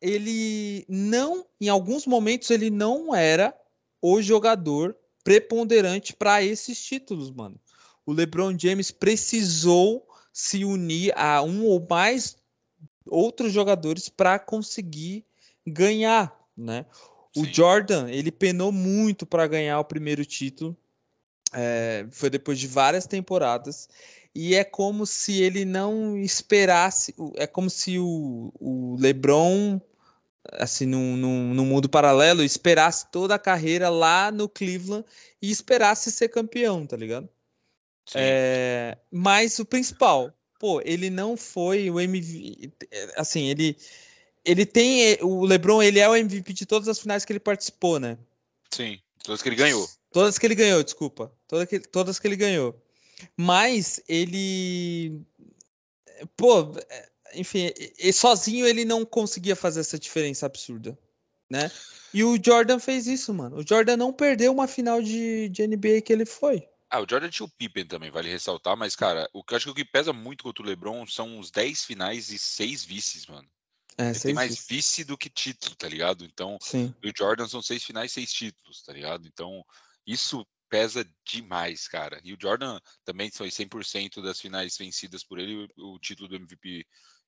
ele 0.01 0.85
não, 0.89 1.47
em 1.61 1.69
alguns 1.69 2.07
momentos, 2.07 2.51
ele 2.51 2.71
não 2.71 3.15
era 3.15 3.55
o 4.01 4.23
jogador 4.23 4.97
preponderante 5.23 6.15
para 6.15 6.43
esses 6.43 6.83
títulos, 6.83 7.31
mano. 7.31 7.61
O 8.07 8.13
LeBron 8.13 8.59
James 8.59 8.91
precisou 8.91 10.07
se 10.33 10.65
unir 10.65 11.13
a 11.17 11.43
um 11.43 11.67
ou 11.67 11.87
mais 11.89 12.37
outros 13.07 13.53
jogadores 13.53 14.09
para 14.09 14.39
conseguir 14.39 15.25
ganhar, 15.67 16.35
né? 16.57 16.87
O 17.37 17.45
Jordan, 17.45 18.11
ele 18.11 18.33
penou 18.33 18.73
muito 18.73 19.25
para 19.25 19.47
ganhar 19.47 19.79
o 19.79 19.85
primeiro 19.85 20.25
título. 20.25 20.77
É, 21.53 22.07
foi 22.11 22.31
depois 22.31 22.59
de 22.59 22.67
várias 22.67 23.07
temporadas. 23.07 23.89
E 24.35 24.55
é 24.55 24.65
como 24.65 25.07
se 25.07 25.41
ele 25.41 25.65
não 25.65 26.17
esperasse. 26.17 27.15
É 27.37 27.47
como 27.47 27.69
se 27.69 27.99
o, 27.99 28.53
o 28.59 28.97
LeBron, 28.99 29.81
assim, 30.53 30.87
num, 30.87 31.17
num, 31.17 31.55
num 31.55 31.65
mundo 31.65 31.89
paralelo, 31.89 32.43
esperasse 32.43 33.11
toda 33.11 33.35
a 33.35 33.39
carreira 33.39 33.89
lá 33.89 34.31
no 34.31 34.49
Cleveland 34.49 35.05
e 35.41 35.51
esperasse 35.51 36.11
ser 36.11 36.29
campeão, 36.29 36.87
tá 36.87 36.97
ligado? 36.97 37.29
É, 38.15 38.99
mas 39.11 39.59
o 39.59 39.65
principal, 39.65 40.33
pô, 40.59 40.81
ele 40.85 41.11
não 41.11 41.37
foi 41.37 41.91
o 41.91 42.01
MVP. 42.01 42.73
Assim, 43.17 43.49
ele 43.49 43.77
ele 44.45 44.67
tem 44.67 45.13
eh, 45.13 45.19
o 45.23 45.45
LeBron, 45.45 45.83
ele 45.83 45.99
é 45.99 46.09
o 46.09 46.15
MVP 46.15 46.53
de 46.53 46.67
todas 46.67 46.89
as 46.89 46.99
finais 46.99 47.25
que 47.25 47.33
ele 47.33 47.41
participou, 47.41 47.99
né? 47.99 48.19
Sim, 48.71 49.01
todas 49.23 49.43
que 49.43 49.49
ele 49.49 49.57
ganhou. 49.57 49.89
Todas 50.13 50.39
que 50.39 50.47
ele 50.47 50.55
ganhou, 50.55 50.83
desculpa. 50.83 51.33
Todas 51.47 51.69
que, 51.69 51.79
todas 51.81 52.19
que 52.19 52.27
ele 52.27 52.37
ganhou. 52.37 52.81
Mas 53.37 54.03
ele 54.09 55.23
pô, 56.37 56.73
enfim, 57.35 57.71
sozinho 58.13 58.67
ele 58.67 58.85
não 58.85 59.05
conseguia 59.05 59.57
fazer 59.57 59.81
essa 59.81 59.99
diferença 59.99 60.47
absurda, 60.47 60.99
né? 61.49 61.71
E 62.13 62.25
o 62.25 62.39
Jordan 62.43 62.79
fez 62.79 63.07
isso, 63.07 63.33
mano. 63.33 63.59
O 63.59 63.67
Jordan 63.67 63.97
não 63.97 64.13
perdeu 64.13 64.53
uma 64.53 64.67
final 64.67 65.01
de, 65.01 65.49
de 65.49 65.67
NBA 65.67 66.01
que 66.05 66.13
ele 66.13 66.27
foi. 66.27 66.67
Ah, 66.91 67.01
o 67.01 67.07
Jordan 67.09 67.31
tinha 67.31 67.47
o 67.47 67.51
Pippen 67.51 67.87
também, 67.87 68.11
vale 68.11 68.29
ressaltar, 68.29 68.77
mas, 68.77 68.97
cara, 68.97 69.29
o 69.33 69.45
que 69.45 69.55
eu 69.55 69.57
acho 69.57 69.67
que 69.67 69.71
o 69.71 69.75
que 69.75 69.85
pesa 69.85 70.13
muito 70.13 70.43
contra 70.43 70.63
o 70.63 70.67
LeBron 70.67 71.07
são 71.07 71.39
os 71.39 71.51
10 71.53 71.85
finais 71.85 72.31
e 72.31 72.39
6 72.39 72.85
vices, 72.85 73.27
mano. 73.27 73.49
É, 74.01 74.13
tem 74.13 74.33
mais 74.33 74.53
vice. 74.53 74.67
vice 74.69 75.05
do 75.05 75.19
que 75.19 75.29
título, 75.29 75.77
tá 75.77 75.87
ligado? 75.87 76.25
Então, 76.25 76.57
Sim. 76.63 76.95
o 77.05 77.13
Jordan 77.17 77.47
são 77.47 77.61
seis 77.61 77.85
finais, 77.85 78.11
seis 78.11 78.33
títulos, 78.33 78.83
tá 78.83 78.95
ligado? 78.95 79.27
Então, 79.27 79.63
isso 80.07 80.47
pesa 80.71 81.05
demais, 81.23 81.87
cara. 81.87 82.19
E 82.25 82.33
o 82.33 82.39
Jordan 82.41 82.81
também 83.05 83.31
foi 83.31 83.51
100% 83.51 84.23
das 84.23 84.41
finais 84.41 84.75
vencidas 84.79 85.23
por 85.23 85.39
ele, 85.39 85.69
o 85.77 85.99
título 85.99 86.29
do 86.29 86.37
MVP 86.37 86.87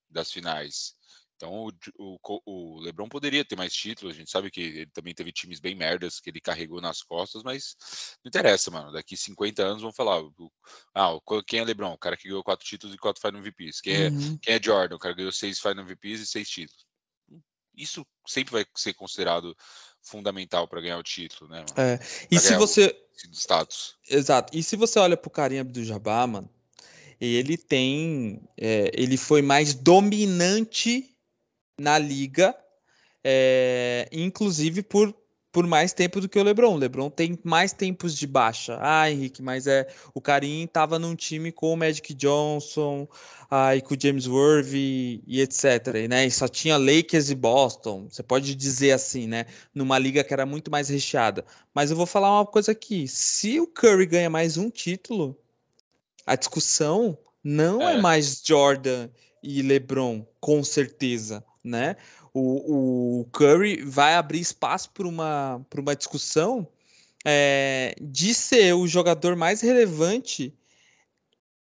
das 0.09 0.33
finais. 0.33 0.95
Então 1.43 1.67
o, 1.99 2.19
o, 2.23 2.41
o, 2.47 2.81
LeBron 2.81 3.09
poderia 3.09 3.45
ter 3.45 3.57
mais 3.57 3.73
títulos. 3.73 4.15
A 4.15 4.17
gente 4.17 4.31
sabe 4.31 4.49
que 4.49 4.61
ele 4.61 4.91
também 4.93 5.13
teve 5.13 5.33
times 5.33 5.59
bem 5.59 5.75
merdas 5.75 6.21
que 6.21 6.31
ele 6.31 6.41
carregou 6.41 6.81
nas 6.81 7.03
costas, 7.03 7.43
mas 7.43 7.75
não 8.25 8.29
interessa, 8.29 8.71
mano. 8.71 8.93
Daqui 8.93 9.17
50 9.17 9.61
anos 9.61 9.83
vão 9.83 9.93
falar: 9.93 10.23
ah, 10.95 11.19
quem 11.45 11.59
é 11.59 11.65
LeBron? 11.65 11.95
O 11.95 11.99
cara 11.99 12.17
que 12.17 12.29
ganhou 12.29 12.45
quatro 12.45 12.65
títulos 12.65 12.95
e 12.95 12.99
quatro 12.99 13.21
Final 13.21 13.41
MVPs. 13.41 13.81
Quem 13.81 13.93
é, 13.93 14.09
uhum. 14.09 14.39
quem 14.39 14.55
é 14.55 14.63
Jordan? 14.63 14.95
O 14.95 14.99
cara 15.01 15.15
que 15.15 15.19
ganhou 15.19 15.33
seis 15.33 15.59
Final 15.59 15.85
MVPs 15.85 16.21
e 16.21 16.27
seis 16.27 16.49
títulos. 16.49 16.87
Isso 17.77 18.07
sempre 18.25 18.53
vai 18.53 18.67
ser 18.77 18.95
considerado 18.95 19.57
fundamental 20.01 20.69
para 20.69 20.81
ganhar 20.81 20.99
o 20.99 21.03
título, 21.03 21.51
né? 21.51 21.65
Mano? 21.77 21.91
É. 21.91 21.99
E 22.31 22.39
se 22.39 22.55
você 22.55 22.95
status. 23.33 23.97
Exato. 24.09 24.57
E 24.57 24.63
se 24.63 24.77
você 24.77 24.99
olha 25.01 25.17
pro 25.17 25.31
Karim 25.31 25.59
Abdul-Jabbar, 25.59 26.29
mano, 26.29 26.51
ele 27.21 27.57
tem, 27.57 28.43
é, 28.57 28.91
ele 28.95 29.17
foi 29.17 29.43
mais 29.43 29.75
dominante 29.75 31.12
na 31.79 31.99
liga, 31.99 32.55
é, 33.25 34.09
inclusive 34.13 34.83
por 34.83 35.15
por 35.53 35.67
mais 35.67 35.93
tempo 35.93 36.19
do 36.19 36.29
que 36.29 36.39
o 36.39 36.43
LeBron. 36.43 36.75
O 36.75 36.79
LeBron 36.79 37.11
tem 37.11 37.39
mais 37.45 37.75
tempos 37.75 38.17
de 38.17 38.27
baixa. 38.27 38.79
Ah, 38.81 39.11
Henrique, 39.11 39.43
mas 39.43 39.67
é 39.67 39.87
o 40.15 40.21
Karim 40.21 40.65
estava 40.65 40.99
num 40.99 41.15
time 41.15 41.53
com 41.53 41.75
o 41.75 41.77
Magic 41.77 42.15
Johnson, 42.15 43.07
ah, 43.51 43.77
e 43.77 43.83
com 43.83 43.95
o 43.95 44.01
James 44.01 44.27
Worthy 44.27 45.23
e 45.27 45.43
etc. 45.43 45.89
E, 45.95 46.09
né, 46.09 46.27
e 46.27 46.31
só 46.31 46.49
tinha 46.49 46.79
Lakers 46.79 47.29
e 47.29 47.35
Boston. 47.35 48.09
Você 48.09 48.23
pode 48.23 48.55
dizer 48.55 48.93
assim, 48.93 49.27
né? 49.27 49.45
Numa 49.75 49.99
liga 49.99 50.25
que 50.25 50.33
era 50.33 50.47
muito 50.47 50.71
mais 50.71 50.89
recheada. 50.89 51.45
Mas 51.75 51.91
eu 51.91 51.97
vou 51.97 52.07
falar 52.07 52.33
uma 52.33 52.47
coisa 52.47 52.73
aqui: 52.73 53.07
se 53.07 53.61
o 53.61 53.67
Curry 53.67 54.07
ganha 54.07 54.31
mais 54.31 54.57
um 54.57 54.71
título, 54.71 55.39
a 56.25 56.35
discussão 56.35 57.19
não 57.45 57.83
é, 57.83 57.97
é 57.97 58.01
mais 58.01 58.43
Jordan 58.43 59.11
e 59.43 59.61
LeBron, 59.61 60.25
com 60.41 60.65
certeza, 60.65 61.45
né? 61.65 61.97
o, 62.35 63.21
o 63.21 63.25
Curry 63.27 63.83
vai 63.83 64.15
abrir 64.15 64.41
espaço 64.41 64.91
para 64.91 65.07
uma, 65.07 65.65
uma 65.77 65.97
discussão 65.97 66.67
é, 67.25 67.95
de 68.01 68.33
ser 68.35 68.75
o 68.75 68.87
jogador 68.87 69.37
mais 69.37 69.61
relevante 69.61 70.55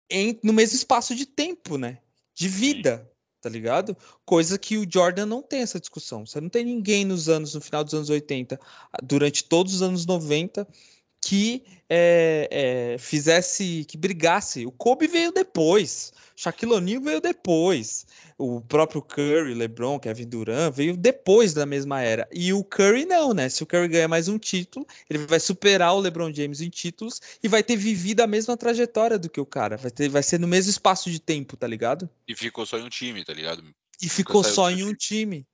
em, 0.10 0.40
no 0.44 0.54
mesmo 0.54 0.76
espaço 0.76 1.16
de 1.16 1.26
tempo, 1.26 1.78
né? 1.78 2.00
De 2.34 2.48
vida, 2.48 3.12
tá 3.42 3.50
ligado? 3.50 3.98
Coisa 4.26 4.58
que 4.58 4.78
o 4.78 4.88
Jordan 4.90 5.26
não 5.26 5.42
tem 5.42 5.62
essa 5.62 5.80
discussão. 5.80 6.26
Você 6.26 6.40
não 6.40 6.50
tem 6.50 6.64
ninguém 6.64 7.04
nos 7.04 7.28
anos, 7.28 7.54
no 7.54 7.62
final 7.62 7.84
dos 7.84 7.94
anos 7.94 8.10
80, 8.10 8.60
durante 9.04 9.44
todos 9.44 9.74
os 9.74 9.82
anos 9.82 10.06
90, 10.06 10.68
que 11.22 11.64
é, 11.90 12.48
é, 12.52 12.98
fizesse, 12.98 13.86
que 13.88 13.98
brigasse. 13.98 14.66
O 14.66 14.72
Kobe 14.72 15.08
veio 15.08 15.32
depois, 15.32 16.14
Shaquille 16.36 16.74
O'Neal 16.74 17.02
veio 17.02 17.20
depois, 17.20 18.06
o 18.38 18.62
próprio 18.62 19.02
Curry, 19.02 19.54
LeBron, 19.54 20.00
Kevin 20.00 20.28
Durant 20.28 20.74
veio 20.74 20.96
depois 20.96 21.54
da 21.54 21.66
mesma 21.66 22.02
era. 22.02 22.28
E 22.32 22.54
o 22.54 22.64
Curry 22.64 23.06
não, 23.06 23.34
né? 23.34 23.50
Se 23.50 23.64
o 23.64 23.66
Curry 23.66 23.88
ganhar 23.90 24.08
mais 24.08 24.28
um 24.28 24.38
título, 24.38 24.86
ele 25.10 25.26
vai 25.26 25.40
superar 25.40 25.94
o 25.94 26.00
LeBron 26.00 26.34
James 26.34 26.62
em 26.62 26.70
títulos 26.70 27.20
e 27.44 27.48
vai 27.48 27.64
ter 27.64 27.76
vivido 27.76 28.22
a 28.22 28.28
mesma 28.28 28.56
trajetória 28.56 29.20
do 29.20 29.30
que 29.30 29.42
o 29.42 29.46
cara. 29.46 29.76
Vai, 29.76 29.92
ter, 29.92 30.08
vai 30.08 30.24
ser 30.24 30.40
no 30.40 30.48
mesmo 30.48 30.70
espaço 30.70 31.12
de 31.12 31.20
tempo, 31.20 31.58
tá 31.58 31.68
ligado? 31.68 32.10
E 32.28 32.36
ficou 32.36 32.66
só 32.66 32.78
em 32.78 32.84
um 32.84 32.90
time, 32.90 33.26
tá 33.26 33.34
ligado? 33.34 33.64
E 34.02 34.08
ficou 34.08 34.44
só 34.44 34.72
em 34.72 34.84
um 34.84 34.94
time. 34.94 35.46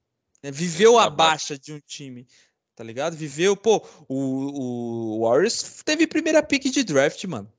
Né? 0.44 0.52
Viveu 0.52 1.00
a 1.00 1.10
baixa 1.10 1.58
de 1.58 1.74
um 1.74 1.80
time 1.88 2.28
tá 2.76 2.84
ligado? 2.84 3.16
Viveu, 3.16 3.56
pô, 3.56 3.86
o, 4.08 5.18
o 5.18 5.28
Warriors 5.28 5.82
teve 5.84 6.06
primeira 6.06 6.44
pick 6.44 6.64
de 6.66 6.84
draft, 6.84 7.24
mano. 7.26 7.52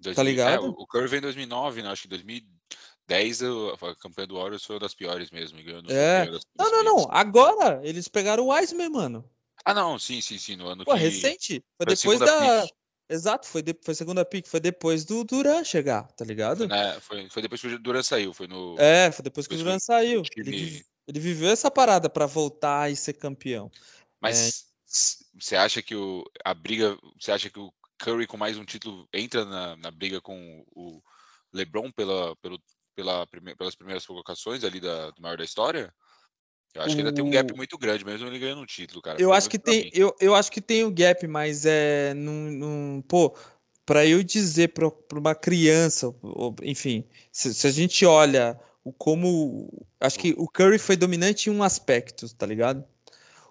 2000, 0.00 0.14
tá 0.14 0.22
ligado? 0.22 0.66
É, 0.66 0.68
o 0.68 0.86
Curry 0.86 1.08
veio 1.08 1.18
em 1.18 1.22
2009, 1.22 1.82
né? 1.82 1.90
Acho 1.90 2.02
que 2.02 2.08
2010 2.08 3.42
a 3.42 3.94
campanha 3.96 4.26
do 4.28 4.36
Warriors 4.36 4.64
foi 4.64 4.76
uma 4.76 4.80
das 4.80 4.94
piores 4.94 5.30
mesmo. 5.30 5.58
é. 5.88 6.26
Das, 6.26 6.42
não, 6.56 6.70
não, 6.70 6.84
não. 6.84 7.06
Agora 7.10 7.80
eles 7.82 8.06
pegaram 8.06 8.44
o 8.44 8.52
Wiseman, 8.52 8.90
mano. 8.90 9.28
Ah, 9.64 9.74
não, 9.74 9.98
sim, 9.98 10.20
sim, 10.20 10.38
sim. 10.38 10.56
No 10.56 10.68
ano 10.68 10.84
pô, 10.84 10.94
que... 10.94 11.00
recente. 11.00 11.62
Foi 11.76 11.86
depois 11.86 12.18
da. 12.20 12.62
Pick. 12.62 12.72
Exato, 13.10 13.46
foi, 13.46 13.62
de... 13.62 13.74
foi 13.82 13.94
segunda 13.94 14.24
pick, 14.24 14.46
foi 14.46 14.60
depois 14.60 15.04
do 15.04 15.24
Duran 15.24 15.64
chegar, 15.64 16.06
tá 16.12 16.24
ligado? 16.26 16.58
Foi, 16.58 16.66
né? 16.66 17.00
foi, 17.00 17.28
foi 17.30 17.42
depois 17.42 17.60
que 17.60 17.66
o 17.66 17.78
Duran 17.78 18.02
saiu, 18.02 18.34
foi 18.34 18.46
no. 18.46 18.76
É, 18.78 19.10
foi 19.10 19.22
depois 19.22 19.46
que 19.46 19.54
o 19.54 19.58
Duran 19.58 19.78
saiu. 19.78 20.22
Time... 20.22 20.46
Ele, 20.46 20.84
ele 21.08 21.18
viveu 21.18 21.48
essa 21.48 21.70
parada 21.70 22.10
para 22.10 22.26
voltar 22.26 22.92
e 22.92 22.96
ser 22.96 23.14
campeão. 23.14 23.70
Mas 24.20 24.66
é... 24.86 25.40
você 25.40 25.56
acha 25.56 25.82
que 25.82 25.96
o, 25.96 26.22
a 26.44 26.52
briga. 26.52 26.96
Você 27.18 27.32
acha 27.32 27.48
que 27.48 27.58
o 27.58 27.72
Curry 27.98 28.26
com 28.26 28.36
mais 28.36 28.58
um 28.58 28.64
título 28.64 29.08
entra 29.12 29.44
na, 29.44 29.76
na 29.76 29.90
briga 29.90 30.20
com 30.20 30.64
o 30.76 31.02
LeBron 31.52 31.90
pela, 31.90 32.36
pelo, 32.36 32.60
pela, 32.94 33.26
pelas 33.26 33.74
primeiras 33.74 34.06
colocações 34.06 34.62
ali 34.62 34.80
da, 34.80 35.10
do 35.10 35.22
maior 35.22 35.38
da 35.38 35.44
história? 35.44 35.92
Eu 36.74 36.82
acho 36.82 36.92
o... 36.92 36.94
que 36.94 37.00
ainda 37.00 37.14
tem 37.14 37.24
um 37.24 37.30
gap 37.30 37.56
muito 37.56 37.78
grande, 37.78 38.04
mesmo 38.04 38.26
ele 38.26 38.38
ganhando 38.38 38.60
um 38.60 38.66
título, 38.66 39.00
cara. 39.00 39.20
Eu 39.20 39.32
acho 39.32 39.48
que 39.48 39.58
tem, 39.58 39.90
eu, 39.94 40.14
eu 40.20 40.34
acho 40.34 40.52
que 40.52 40.60
tem 40.60 40.84
o 40.84 40.90
gap, 40.90 41.26
mas 41.26 41.64
é 41.64 42.12
num, 42.12 42.50
num 42.50 43.02
pô, 43.02 43.34
para 43.86 44.04
eu 44.04 44.22
dizer 44.22 44.74
para 44.74 44.92
uma 45.14 45.34
criança, 45.34 46.14
enfim, 46.62 47.08
se, 47.32 47.54
se, 47.54 47.66
a 47.66 47.70
gente 47.70 48.04
olha 48.04 48.60
como. 48.92 49.68
Acho 50.00 50.18
que 50.18 50.34
o 50.38 50.46
Curry 50.46 50.78
foi 50.78 50.96
dominante 50.96 51.50
em 51.50 51.52
um 51.52 51.62
aspecto, 51.62 52.32
tá 52.34 52.46
ligado? 52.46 52.84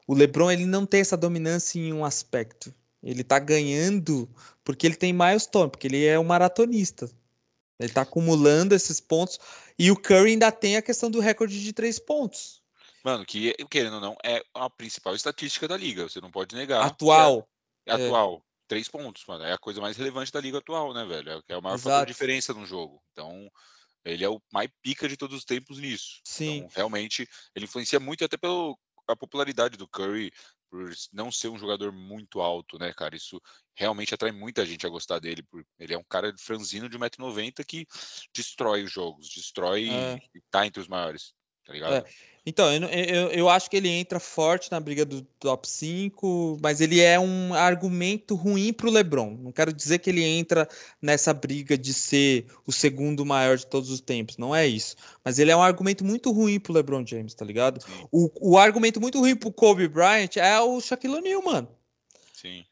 O 0.08 0.14
LeBron 0.14 0.50
ele 0.50 0.66
não 0.66 0.86
tem 0.86 1.02
essa 1.02 1.18
dominância 1.18 1.80
em 1.80 1.92
um 1.92 2.06
aspecto. 2.06 2.74
Ele 3.04 3.24
tá 3.24 3.38
ganhando 3.40 4.30
porque 4.64 4.88
ele 4.88 4.96
tem 4.96 5.14
milestone, 5.14 5.70
porque 5.70 5.88
ele 5.88 6.06
é 6.06 6.18
um 6.18 6.24
maratonista. 6.24 7.10
Ele 7.80 7.92
tá 7.92 8.02
acumulando 8.02 8.74
esses 8.74 9.00
pontos. 9.00 9.40
E 9.78 9.92
o 9.92 9.96
Curry 9.96 10.32
ainda 10.32 10.52
tem 10.52 10.78
a 10.78 10.82
questão 10.82 11.12
do 11.12 11.20
recorde 11.20 11.62
de 11.62 11.74
três 11.74 12.00
pontos. 12.00 12.62
Mano, 13.04 13.26
que 13.26 13.54
querendo 13.70 13.96
ou 13.96 14.02
não, 14.02 14.18
é 14.24 14.44
a 14.54 14.70
principal 14.70 15.16
estatística 15.16 15.68
da 15.68 15.78
liga. 15.78 16.10
Você 16.10 16.20
não 16.20 16.32
pode 16.32 16.56
negar. 16.56 16.86
Atual. 16.86 17.48
É, 17.86 17.92
é 17.92 18.06
atual. 18.06 18.44
Três 18.68 18.90
pontos, 18.90 19.24
mano. 19.28 19.44
É 19.44 19.54
a 19.54 19.58
coisa 19.58 19.80
mais 19.80 19.96
relevante 19.96 20.32
da 20.32 20.42
liga 20.42 20.58
atual, 20.58 20.94
né, 20.94 21.06
velho? 21.06 21.32
É, 21.32 21.54
é 21.54 21.58
o 21.58 21.62
maior 21.62 21.76
Exato. 21.76 21.90
fator 21.90 22.06
de 22.06 22.12
diferença 22.12 22.54
no 22.54 22.66
jogo. 22.66 23.02
Então, 23.12 23.50
ele 24.12 24.24
é 24.24 24.30
o 24.30 24.42
mais 24.52 24.70
pica 24.82 25.08
de 25.08 25.18
todos 25.18 25.38
os 25.38 25.46
tempos 25.46 25.80
nisso. 25.80 26.22
Sim. 26.24 26.58
Então, 26.58 26.70
realmente, 26.76 27.28
ele 27.56 27.66
influencia 27.66 28.00
muito 28.00 28.24
até 28.24 28.38
pela 28.38 28.76
popularidade 29.18 29.78
do 29.78 29.88
Curry 29.88 30.32
por 30.70 30.92
não 31.14 31.32
ser 31.32 31.48
um 31.48 31.58
jogador 31.58 31.92
muito 31.92 32.42
alto, 32.42 32.78
né, 32.78 32.94
cara? 32.94 33.16
Isso 33.16 33.42
realmente 33.76 34.14
atrai 34.14 34.32
muita 34.32 34.66
gente 34.66 34.86
a 34.86 34.90
gostar 34.90 35.20
dele. 35.20 35.44
Ele 35.80 35.94
é 35.94 35.98
um 35.98 36.04
cara 36.04 36.34
franzino 36.40 36.90
de 36.90 36.98
1,90m 36.98 37.66
que 37.66 37.86
destrói 38.36 38.84
os 38.84 38.92
jogos, 38.92 39.30
destrói 39.30 39.90
é. 39.90 40.18
e 40.36 40.42
tá 40.52 40.66
entre 40.66 40.82
os 40.82 40.88
maiores, 40.88 41.34
tá 41.68 41.74
ligado? 41.74 41.94
É. 41.94 42.04
Então, 42.50 42.74
eu, 42.74 42.88
eu, 42.88 43.32
eu, 43.32 43.50
acho 43.50 43.70
que 43.70 43.76
ele 43.76 43.90
entra 43.90 44.22
forte 44.22 44.72
na 44.72 44.80
briga 44.80 45.04
do 45.04 45.22
top 45.38 45.68
5, 45.68 46.58
mas 46.62 46.80
ele 46.80 47.02
é 47.02 47.20
um 47.20 47.54
argumento 47.54 48.36
ruim 48.36 48.72
para 48.72 48.88
o 48.88 48.90
LeBron. 48.90 49.32
Não 49.32 49.52
quero 49.52 49.74
dizer 49.74 50.00
que 50.00 50.10
ele 50.10 50.24
entra 50.24 50.66
nessa 51.02 51.34
briga 51.34 51.78
de 51.78 51.94
ser 51.94 52.46
o 52.66 52.72
segundo 52.72 53.26
maior 53.26 53.58
de 53.58 53.68
todos 53.68 53.90
os 53.90 54.00
tempos, 54.00 54.38
não 54.38 54.56
é 54.56 54.66
isso. 54.66 54.96
Mas 55.26 55.40
ele 55.40 55.52
é 55.52 55.58
um 55.58 55.62
argumento 55.62 56.06
muito 56.06 56.32
ruim 56.32 56.58
para 56.58 56.72
o 56.72 56.76
LeBron 56.76 57.06
James, 57.06 57.34
tá 57.34 57.44
ligado? 57.44 57.86
O, 58.14 58.54
o 58.54 58.58
argumento 58.58 59.02
muito 59.02 59.20
ruim 59.20 59.36
para 59.36 59.50
o 59.50 59.54
Kobe 59.54 59.90
Bryant 59.90 60.38
é 60.38 60.58
o 60.62 60.80
Shaquille 60.80 61.16
O'Neal, 61.16 61.44
mano. 61.44 61.68
Sim. 62.34 62.64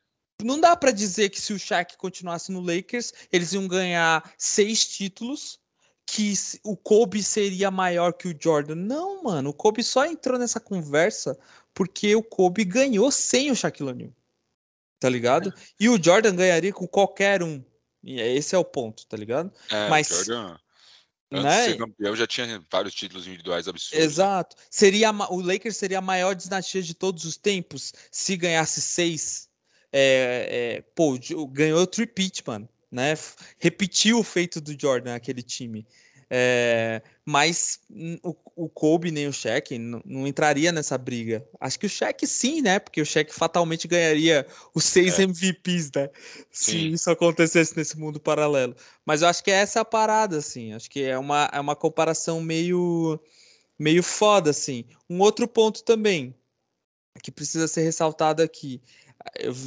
Não 0.41 0.58
dá 0.58 0.74
para 0.78 0.91
dizer 0.91 1.30
que 1.30 1.41
se 1.41 1.52
o 1.52 1.60
Shaq 1.60 1.98
continuasse 1.98 2.50
no 2.50 2.62
Lakers, 2.62 3.12
eles 3.30 3.52
iam 3.52 3.68
ganhar 3.68 4.34
seis 4.38 4.88
títulos 4.88 5.60
que 6.06 6.34
o 6.64 6.78
Kobe 6.78 7.24
seria 7.24 7.72
maior 7.72 8.14
que 8.14 8.28
o 8.28 8.38
Jordan. 8.39 8.76
Não, 8.76 9.24
mano, 9.24 9.49
o 9.49 9.53
Kobe 9.53 9.84
só 9.84 10.06
entrou 10.06 10.38
nessa 10.38 10.60
conversa 10.60 11.38
porque 11.74 12.16
o 12.16 12.24
Kobe 12.24 12.64
ganhou 12.64 13.12
sem 13.12 13.51
o 13.51 13.56
Shaquille 13.56 13.89
O'Neal. 13.89 14.14
Tá 14.99 15.10
ligado? 15.10 15.53
E 15.80 15.89
o 15.89 16.01
Jordan 16.01 16.36
ganharia 16.36 16.72
com 16.72 16.88
qualquer 16.88 17.43
um. 17.43 17.64
E 18.03 18.22
é, 18.22 18.34
esse 18.34 18.56
é 18.56 18.58
o 18.58 18.64
ponto, 18.64 19.06
tá 19.08 19.18
ligado? 19.18 19.51
É, 19.70 19.89
Mas 19.89 20.08
Jordan, 20.08 20.58
antes 21.32 21.43
né? 21.43 21.66
de 21.66 21.72
ser 21.72 21.78
campeão, 21.78 22.16
já 22.16 22.28
tinha 22.28 22.64
vários 22.72 22.93
títulos 22.93 23.28
individuais 23.28 23.68
absurdos. 23.68 24.06
Exato. 24.06 24.56
Seria 24.70 25.12
o 25.12 25.41
Lakers 25.41 25.76
seria 25.76 25.97
a 25.97 26.01
maior 26.01 26.34
dinastia 26.34 26.82
de 26.82 26.93
todos 26.93 27.26
os 27.26 27.36
tempos 27.36 27.93
se 28.12 28.38
ganhasse 28.38 28.82
seis. 28.82 29.49
É, 29.91 30.47
é, 30.78 30.82
pô, 30.93 31.18
ganhou 31.51 31.82
o 31.82 31.88
tripit, 31.88 32.43
mano 32.45 32.70
né? 32.92 33.14
Repetiu 33.60 34.20
o 34.20 34.24
feito 34.24 34.62
do 34.62 34.76
Jordan 34.80 35.16
aquele 35.16 35.42
time. 35.42 35.86
É, 36.30 37.04
mas 37.24 37.80
o, 38.24 38.36
o 38.56 38.70
Kobe 38.70 39.12
nem 39.12 39.28
o 39.28 39.34
Shaq 39.34 39.78
não, 39.78 40.02
não, 40.04 40.28
entraria 40.28 40.72
nessa 40.72 40.98
briga. 40.98 41.48
Acho 41.60 41.80
que 41.80 41.86
o 41.86 41.90
Shaq 41.90 42.26
sim, 42.26 42.62
né? 42.62 42.80
Porque 42.80 43.00
o 43.00 43.06
Shaq 43.06 43.34
fatalmente 43.34 43.88
ganharia 43.88 44.46
os 44.74 44.86
seis 44.86 45.20
é. 45.20 45.24
MVPs, 45.24 45.92
né? 45.96 46.10
Sim. 46.52 46.72
Se 46.72 46.92
isso 46.94 47.12
acontecesse 47.12 47.78
nesse 47.78 47.98
mundo 47.98 48.20
paralelo. 48.20 48.76
Mas 49.06 49.22
eu 49.22 49.28
acho 49.28 49.44
que 49.44 49.52
é 49.52 49.56
essa 49.56 49.82
a 49.82 49.86
parada, 49.86 50.38
assim. 50.38 50.74
Acho 50.74 50.90
que 50.90 51.04
é 51.04 51.18
uma, 51.18 51.50
é 51.54 51.60
uma 51.60 51.76
comparação 51.76 52.42
meio, 52.42 53.20
meio 53.78 54.02
foda, 54.02 54.50
assim. 54.50 54.86
Um 55.10 55.20
outro 55.20 55.48
ponto 55.48 55.84
também 55.84 56.34
que 57.22 57.32
precisa 57.32 57.68
ser 57.68 57.82
ressaltado 57.82 58.42
aqui 58.42 58.82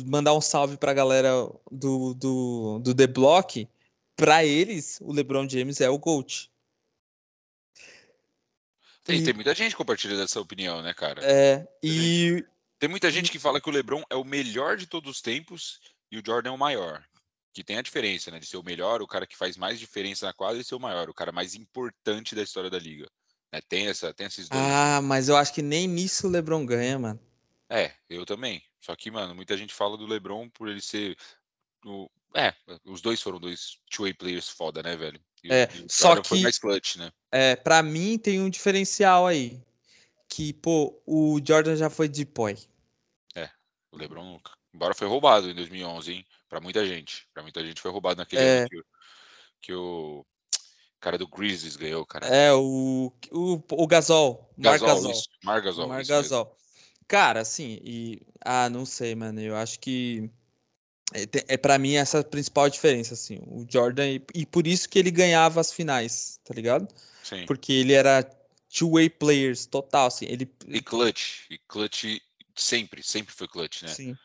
mandar 0.07 0.35
um 0.35 0.41
salve 0.41 0.77
para 0.77 0.91
a 0.91 0.95
galera 0.95 1.31
do, 1.71 2.15
do, 2.15 2.79
do 2.81 2.95
The 2.95 3.07
Block. 3.07 3.69
Para 4.17 4.45
eles, 4.45 4.99
o 5.01 5.13
LeBron 5.13 5.49
James 5.49 5.81
é 5.81 5.89
o 5.89 5.99
GOAT. 5.99 6.51
Tem, 9.05 9.21
e... 9.21 9.25
tem 9.25 9.33
muita 9.33 9.55
gente 9.55 9.77
compartilhando 9.77 10.23
essa 10.23 10.41
opinião, 10.41 10.83
né, 10.83 10.93
cara? 10.93 11.23
É, 11.25 11.67
e. 11.83 12.45
Tem 12.79 12.89
muita 12.89 13.11
gente 13.11 13.31
que 13.31 13.39
fala 13.39 13.61
que 13.61 13.69
o 13.69 13.73
LeBron 13.73 14.05
é 14.09 14.15
o 14.15 14.25
melhor 14.25 14.77
de 14.77 14.87
todos 14.87 15.11
os 15.11 15.21
tempos 15.21 15.81
e 16.13 16.19
o 16.19 16.23
Jordan 16.25 16.51
é 16.51 16.53
o 16.53 16.59
maior. 16.59 17.05
Que 17.53 17.65
tem 17.65 17.77
a 17.77 17.83
diferença, 17.83 18.31
né? 18.31 18.39
De 18.39 18.47
ser 18.47 18.57
o 18.57 18.63
melhor, 18.63 19.03
o 19.03 19.07
cara 19.07 19.27
que 19.27 19.37
faz 19.37 19.57
mais 19.57 19.81
diferença 19.81 20.27
na 20.27 20.33
quadra 20.33 20.61
e 20.61 20.65
ser 20.65 20.77
o 20.77 20.81
maior, 20.81 21.09
o 21.09 21.15
cara 21.15 21.33
mais 21.33 21.55
importante 21.55 22.37
da 22.37 22.43
história 22.43 22.71
da 22.71 22.79
liga. 22.79 23.09
Né? 23.53 23.61
Tem, 23.69 23.89
essa, 23.89 24.13
tem 24.13 24.27
esses 24.27 24.49
dois. 24.49 24.63
Ah, 24.63 25.01
mas 25.03 25.29
eu 25.29 25.37
acho 25.37 25.53
que 25.53 25.63
nem 25.63 25.89
nisso 25.89 26.29
o 26.29 26.31
LeBron 26.31 26.65
ganha, 26.65 26.99
mano. 26.99 27.21
É, 27.69 27.93
eu 28.09 28.25
também. 28.25 28.63
Só 28.81 28.95
que, 28.97 29.11
mano, 29.11 29.35
muita 29.35 29.57
gente 29.57 29.75
fala 29.75 29.97
do 29.97 30.07
LeBron 30.07 30.49
por 30.51 30.69
ele 30.69 30.81
ser. 30.81 31.17
O... 31.85 32.09
É, 32.35 32.55
os 32.85 33.01
dois 33.01 33.21
foram 33.23 33.41
dois 33.41 33.79
two-way 33.91 34.13
players 34.15 34.49
foda, 34.49 34.83
né, 34.83 34.97
velho? 34.97 35.21
E, 35.43 35.53
É, 35.53 35.69
o 35.85 35.91
só 35.91 36.09
Jordan 36.09 36.25
foi 36.25 36.39
que- 36.39 36.43
mais 36.45 36.59
clutch, 36.59 36.97
né? 36.97 37.11
É, 37.33 37.57
para 37.57 37.83
mim 37.83 38.19
tem 38.19 38.41
um 38.41 38.51
diferencial 38.51 39.27
aí. 39.27 39.63
Que, 40.29 40.53
pô, 40.53 41.01
o 41.07 41.41
Jordan 41.43 41.75
já 41.77 41.89
foi 41.89 42.09
de 42.09 42.25
boy. 42.25 42.57
O 43.91 43.97
LeBron 43.97 44.23
nunca. 44.23 44.53
Embora 44.75 44.95
foi 44.95 45.09
roubado 45.09 45.49
em 45.51 45.55
2011, 45.55 46.13
hein? 46.13 46.27
Pra 46.47 46.61
muita 46.61 46.87
gente. 46.87 47.27
Pra 47.33 47.43
muita 47.43 47.65
gente 47.65 47.81
foi 47.81 47.91
roubado 47.91 48.19
naquele 48.19 48.43
É. 48.43 48.59
ano 48.61 48.69
que, 48.69 48.77
o- 48.79 48.85
que 49.63 49.73
o 49.73 50.27
cara 51.01 51.17
do 51.17 51.27
Grizzlies 51.27 51.75
ganhou, 51.75 52.05
cara. 52.05 52.27
É, 52.27 52.53
o, 52.53 53.11
o, 53.33 53.63
o 53.71 53.87
Gasol. 53.87 54.53
Gasol, 54.59 54.89
Gasol. 54.89 55.11
isso. 55.11 55.29
Mar 55.43 55.63
Gasol. 55.63 55.89
Mar. 55.89 56.05
Gasol. 56.05 56.55
Cara, 57.09 57.41
assim, 57.41 57.81
e. 57.83 58.21
Ah, 58.45 58.69
não 58.69 58.85
sei, 58.85 59.15
mano. 59.15 59.41
Eu 59.41 59.57
acho 59.57 59.81
que. 59.81 60.31
É, 61.15 61.55
é 61.55 61.57
para 61.57 61.79
mim 61.79 61.95
essa 61.95 62.21
a 62.21 62.25
principal 62.25 62.69
diferença, 62.69 63.15
assim. 63.15 63.41
O 63.47 63.67
Jordan. 63.69 64.07
E, 64.07 64.23
e 64.35 64.47
por 64.47 64.67
isso 64.67 64.89
que 64.89 64.99
ele 64.99 65.11
ganhava 65.11 65.59
as 65.61 65.73
finais, 65.73 66.39
tá 66.45 66.53
ligado? 66.53 66.87
Sim. 67.25 67.47
Porque 67.47 67.73
ele 67.73 67.95
era 67.95 68.23
two-way 68.69 69.09
players 69.09 69.65
total, 69.65 70.09
assim. 70.09 70.27
Ele, 70.27 70.47
E 70.69 70.83
clutch. 70.83 71.47
E 71.51 71.59
clutch 71.67 72.05
sempre, 72.55 73.03
sempre 73.03 73.35
foi 73.35 73.49
clutch, 73.49 73.83
né? 73.83 73.89
Sim. 73.89 74.17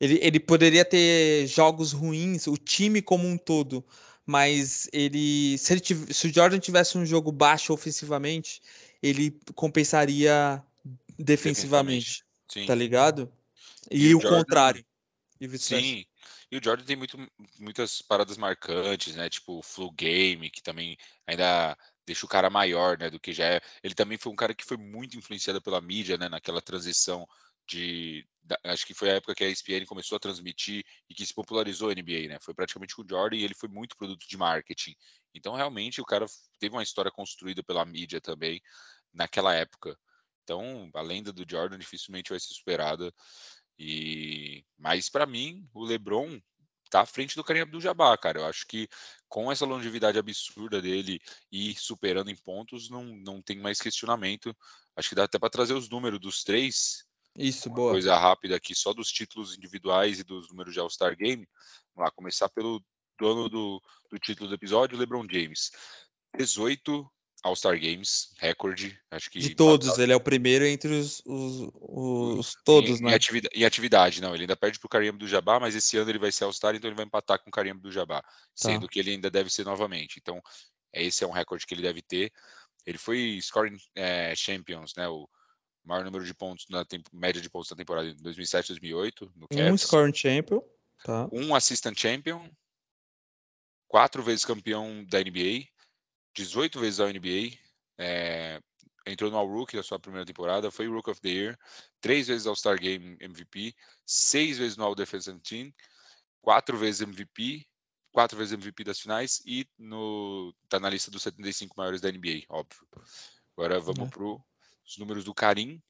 Ele, 0.00 0.18
ele 0.20 0.40
poderia 0.40 0.84
ter 0.84 1.46
jogos 1.46 1.92
ruins, 1.92 2.46
o 2.46 2.56
time 2.56 3.00
como 3.00 3.26
um 3.26 3.38
todo, 3.38 3.84
mas 4.26 4.88
ele 4.92 5.56
se, 5.56 5.72
ele 5.72 5.80
tiv- 5.80 6.12
se 6.12 6.26
o 6.26 6.34
Jordan 6.34 6.58
tivesse 6.58 6.98
um 6.98 7.06
jogo 7.06 7.32
baixo 7.32 7.72
ofensivamente, 7.72 8.60
ele 9.02 9.38
compensaria 9.54 10.62
defensivamente, 11.18 12.22
Sim. 12.50 12.66
tá 12.66 12.74
ligado? 12.74 13.32
E 13.90 14.06
E, 14.08 14.14
o 14.14 14.18
o 14.18 14.20
Jordan- 14.20 14.38
contrário. 14.38 14.86
E. 15.40 15.58
Sim. 15.58 16.04
E 16.50 16.56
o 16.56 16.60
Jordan 16.62 16.84
tem 16.84 16.96
muito, 16.96 17.18
muitas 17.58 18.00
paradas 18.00 18.36
marcantes, 18.38 19.14
né? 19.14 19.28
Tipo 19.28 19.58
o 19.58 19.62
flu 19.62 19.90
game, 19.90 20.48
que 20.50 20.62
também 20.62 20.96
ainda 21.26 21.76
deixa 22.06 22.24
o 22.24 22.28
cara 22.28 22.48
maior, 22.48 22.96
né? 22.98 23.10
Do 23.10 23.20
que 23.20 23.32
já 23.32 23.44
é. 23.46 23.60
Ele 23.82 23.94
também 23.94 24.16
foi 24.16 24.32
um 24.32 24.36
cara 24.36 24.54
que 24.54 24.64
foi 24.64 24.76
muito 24.76 25.16
influenciado 25.18 25.60
pela 25.60 25.80
mídia, 25.80 26.16
né? 26.16 26.28
Naquela 26.28 26.62
transição 26.62 27.26
de. 27.68 28.24
da- 28.42 28.58
acho 28.64 28.86
que 28.86 28.94
foi 28.94 29.10
a 29.10 29.14
época 29.14 29.34
que 29.34 29.44
a 29.44 29.48
ESPN 29.48 29.84
começou 29.86 30.16
a 30.16 30.20
transmitir 30.20 30.84
e 31.10 31.14
que 31.14 31.26
se 31.26 31.34
popularizou 31.34 31.90
a 31.90 31.92
NBA, 31.92 32.28
né? 32.28 32.38
Foi 32.40 32.54
praticamente 32.54 32.94
com 32.94 33.02
o 33.02 33.06
Jordan 33.08 33.36
e 33.36 33.42
ele 33.44 33.54
foi 33.54 33.68
muito 33.68 33.96
produto 33.96 34.26
de 34.26 34.36
marketing. 34.36 34.94
Então, 35.34 35.54
realmente, 35.54 36.00
o 36.00 36.04
cara 36.04 36.24
teve 36.58 36.74
uma 36.74 36.82
história 36.82 37.10
construída 37.10 37.62
pela 37.62 37.84
mídia 37.84 38.20
também 38.20 38.62
naquela 39.12 39.52
época. 39.52 39.98
Então, 40.46 40.88
a 40.94 41.02
lenda 41.02 41.32
do 41.32 41.44
Jordan 41.48 41.76
dificilmente 41.76 42.30
vai 42.30 42.38
ser 42.38 42.54
superada. 42.54 43.12
E 43.76 44.64
mas 44.78 45.10
para 45.10 45.26
mim, 45.26 45.68
o 45.74 45.84
LeBron 45.84 46.40
tá 46.88 47.00
à 47.00 47.06
frente 47.06 47.34
do 47.34 47.42
Kareem 47.42 47.64
Abdul-Jabbar, 47.64 48.16
cara. 48.20 48.38
Eu 48.38 48.46
acho 48.46 48.64
que 48.64 48.88
com 49.28 49.50
essa 49.50 49.66
longevidade 49.66 50.20
absurda 50.20 50.80
dele 50.80 51.20
e 51.50 51.74
superando 51.74 52.30
em 52.30 52.36
pontos, 52.36 52.88
não, 52.88 53.04
não 53.04 53.42
tem 53.42 53.58
mais 53.58 53.80
questionamento. 53.80 54.56
Acho 54.94 55.08
que 55.08 55.14
dá 55.16 55.24
até 55.24 55.36
para 55.36 55.50
trazer 55.50 55.74
os 55.74 55.88
números 55.88 56.20
dos 56.20 56.44
três, 56.44 57.04
Isso, 57.36 57.68
boa. 57.68 57.90
coisa 57.90 58.16
rápida 58.16 58.54
aqui, 58.54 58.72
só 58.72 58.92
dos 58.94 59.10
títulos 59.10 59.56
individuais 59.56 60.20
e 60.20 60.24
dos 60.24 60.48
números 60.48 60.72
de 60.72 60.78
All-Star 60.78 61.16
Game. 61.16 61.46
Vamos 61.92 62.06
lá, 62.06 62.10
começar 62.12 62.48
pelo 62.50 62.80
dono 63.18 63.48
do, 63.48 63.82
do 64.08 64.18
título 64.18 64.48
do 64.48 64.54
episódio, 64.54 64.96
LeBron 64.96 65.26
James. 65.28 65.72
18 66.36 67.10
All-Star 67.42 67.78
Games, 67.78 68.32
recorde, 68.38 68.98
acho 69.10 69.30
que 69.30 69.38
De 69.38 69.54
todos, 69.54 69.98
ele 69.98 70.12
é 70.12 70.16
o 70.16 70.20
primeiro 70.20 70.64
entre 70.66 70.88
os, 70.88 71.22
os, 71.24 71.70
os 71.72 72.56
todos, 72.64 73.00
em, 73.00 73.04
né? 73.04 73.10
Em 73.10 73.14
atividade, 73.14 73.56
em 73.58 73.64
atividade, 73.64 74.20
não. 74.20 74.34
Ele 74.34 74.44
ainda 74.44 74.56
perde 74.56 74.78
pro 74.80 74.88
Kareem 74.88 75.12
do 75.16 75.28
Jabá, 75.28 75.60
mas 75.60 75.74
esse 75.76 75.96
ano 75.96 76.10
ele 76.10 76.18
vai 76.18 76.32
ser 76.32 76.44
All-Star, 76.44 76.74
então 76.74 76.88
ele 76.88 76.96
vai 76.96 77.04
empatar 77.04 77.38
com 77.40 77.48
o 77.48 77.52
Kareem 77.52 77.76
do 77.78 77.92
Jabá, 77.92 78.22
Tá. 78.22 78.30
sendo 78.54 78.88
que 78.88 78.98
ele 78.98 79.12
ainda 79.12 79.30
deve 79.30 79.48
ser 79.50 79.64
novamente. 79.64 80.18
Então, 80.20 80.40
é- 80.92 81.04
esse 81.04 81.22
é 81.22 81.26
um 81.26 81.30
recorde 81.32 81.66
que 81.66 81.74
ele 81.74 81.82
deve 81.82 82.02
ter. 82.02 82.32
Ele 82.84 82.98
foi 82.98 83.38
scoring 83.42 83.76
eh, 83.94 84.34
champions, 84.34 84.94
né? 84.96 85.06
O 85.08 85.28
maior 85.84 86.04
número 86.04 86.24
de 86.24 86.34
pontos 86.34 86.66
na 86.68 86.84
temp- 86.84 87.06
média 87.12 87.40
de 87.40 87.48
pontos 87.50 87.70
na 87.70 87.76
temporada 87.76 88.08
em 88.08 88.16
2007, 88.16 88.68
2008 88.68 89.30
no 89.36 89.46
Um 89.52 89.56
Cavs. 89.56 89.82
scoring 89.82 90.14
champion, 90.14 90.60
tá? 91.04 91.28
um 91.32 91.54
assistant 91.54 91.96
champion, 91.98 92.48
quatro 93.86 94.22
vezes 94.22 94.44
campeão 94.44 95.04
da 95.04 95.20
NBA, 95.20 95.66
18 96.36 96.78
vezes 96.78 97.00
ao 97.00 97.08
NBA, 97.08 97.56
é, 97.98 98.60
entrou 99.06 99.30
no 99.30 99.38
All-Rookie 99.38 99.76
da 99.76 99.82
sua 99.82 99.98
primeira 99.98 100.26
temporada, 100.26 100.70
foi 100.70 100.86
Rook 100.86 101.08
of 101.10 101.20
the 101.20 101.28
Year, 101.28 101.58
três 102.00 102.28
vezes 102.28 102.46
All-Star 102.46 102.78
Game 102.78 103.16
MVP, 103.20 103.74
seis 104.04 104.58
vezes 104.58 104.76
no 104.76 104.84
All-Defensive 104.84 105.40
Team, 105.40 105.72
quatro 106.42 106.76
vezes 106.76 107.00
MVP, 107.00 107.66
quatro 108.12 108.36
vezes 108.36 108.52
MVP 108.52 108.84
das 108.84 109.00
finais 109.00 109.42
e 109.46 109.66
no, 109.78 110.54
tá 110.68 110.78
na 110.78 110.90
lista 110.90 111.10
dos 111.10 111.22
75 111.22 111.74
maiores 111.76 112.00
da 112.00 112.10
NBA, 112.12 112.44
óbvio. 112.48 112.86
Agora 113.56 113.80
vamos 113.80 114.04
Né. 114.04 114.10
para 114.10 114.24
os 114.24 114.98
números 114.98 115.24
do 115.24 115.34
Karim, 115.34 115.82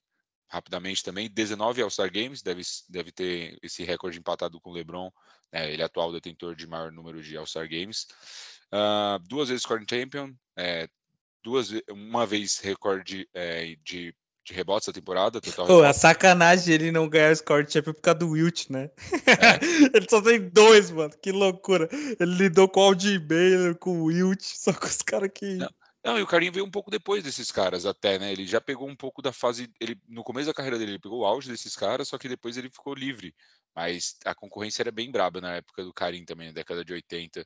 rapidamente 0.49 1.03
também, 1.03 1.29
19 1.29 1.83
All-Star 1.83 2.11
Games, 2.13 2.41
deve, 2.41 2.63
deve 2.89 3.11
ter 3.11 3.59
esse 3.63 3.83
recorde 3.83 4.19
empatado 4.19 4.61
com 4.61 4.71
o 4.71 4.73
LeBron, 4.73 5.11
né, 5.53 5.73
ele 5.73 5.83
é 5.83 5.85
atual 5.85 6.13
detentor 6.13 6.55
de 6.55 6.67
maior 6.67 6.93
número 6.93 7.21
de 7.21 7.37
All-Star 7.37 7.69
Games. 7.69 8.07
Ah, 8.73 9.19
duas 9.29 9.49
vezes 9.49 9.63
scoring 9.63 9.87
champion, 9.89 10.33
é, 10.57 10.89
duas, 11.43 11.71
uma 11.91 12.27
vez 12.27 12.59
recorde 12.59 13.29
é, 13.33 13.77
de, 13.85 14.15
de 14.45 14.53
rebotes 14.53 14.87
da 14.87 14.93
temporada, 14.93 15.41
total 15.41 15.67
Pô, 15.67 15.85
é 15.85 15.93
sacanagem 15.93 16.75
ele 16.75 16.93
não 16.93 17.09
ganhar 17.09 17.33
o 17.33 17.37
score 17.37 17.71
champion 17.71 17.93
por 17.93 18.01
causa 18.01 18.19
do 18.19 18.31
Wilt, 18.31 18.69
né? 18.69 18.91
É. 19.27 19.59
ele 19.97 20.07
só 20.09 20.21
tem 20.21 20.41
dois, 20.41 20.91
mano. 20.91 21.13
Que 21.23 21.31
loucura. 21.31 21.89
Ele 22.19 22.35
lidou 22.35 22.69
com 22.69 22.81
o 22.81 22.85
Aldi 22.85 23.19
Baylor, 23.19 23.77
com 23.77 24.01
o 24.01 24.05
Wilt, 24.05 24.43
só 24.43 24.73
com 24.73 24.87
os 24.87 25.03
caras 25.03 25.31
que. 25.33 25.55
Não. 25.55 25.69
Não, 26.07 26.17
e 26.17 26.23
o 26.23 26.27
Karim 26.27 26.53
veio 26.53 26.65
um 26.65 26.71
pouco 26.71 26.89
depois 26.89 27.25
desses 27.25 27.51
caras 27.51 27.85
até, 27.85 28.17
né? 28.17 28.31
Ele 28.31 28.47
já 28.47 28.61
pegou 28.61 28.89
um 28.89 28.95
pouco 28.95 29.21
da 29.21 29.33
fase, 29.33 29.69
ele 29.81 30.01
no 30.07 30.23
começo 30.23 30.47
da 30.47 30.55
carreira 30.55 30.79
dele, 30.79 30.93
ele 30.93 31.01
pegou 31.01 31.23
o 31.23 31.27
auge 31.27 31.51
desses 31.51 31.75
caras, 31.75 32.07
só 32.07 32.17
que 32.17 32.29
depois 32.29 32.57
ele 32.57 32.71
ficou 32.71 32.95
livre. 32.95 33.35
Mas 33.75 34.17
a 34.25 34.33
concorrência 34.33 34.85
era 34.85 34.93
bem 34.93 35.11
braba 35.11 35.41
na 35.41 35.57
época 35.57 35.83
do 35.83 35.93
Karim 35.93 36.25
também, 36.25 36.47
na 36.47 36.53
década 36.53 36.85
de 36.85 36.93
80. 36.93 37.45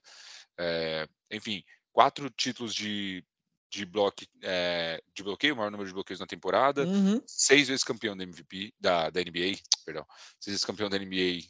É, 0.59 1.09
enfim, 1.31 1.65
quatro 1.91 2.29
títulos 2.29 2.75
de, 2.75 3.25
de, 3.71 3.87
bloque, 3.87 4.29
é, 4.43 5.03
de 5.15 5.23
bloqueio, 5.23 5.55
o 5.55 5.57
maior 5.57 5.71
número 5.71 5.89
de 5.89 5.95
bloqueios 5.95 6.21
na 6.21 6.27
temporada. 6.27 6.85
Uhum. 6.85 7.23
seis 7.27 7.69
vezes 7.69 7.83
campeão 7.83 8.15
da 8.15 8.25
MVP, 8.25 8.75
da, 8.79 9.09
da 9.09 9.23
NBA, 9.23 9.57
perdão, 9.87 10.05
seis 10.39 10.53
vezes 10.53 10.67
campeão 10.67 10.91
da 10.91 10.99
NBA, 10.99 11.47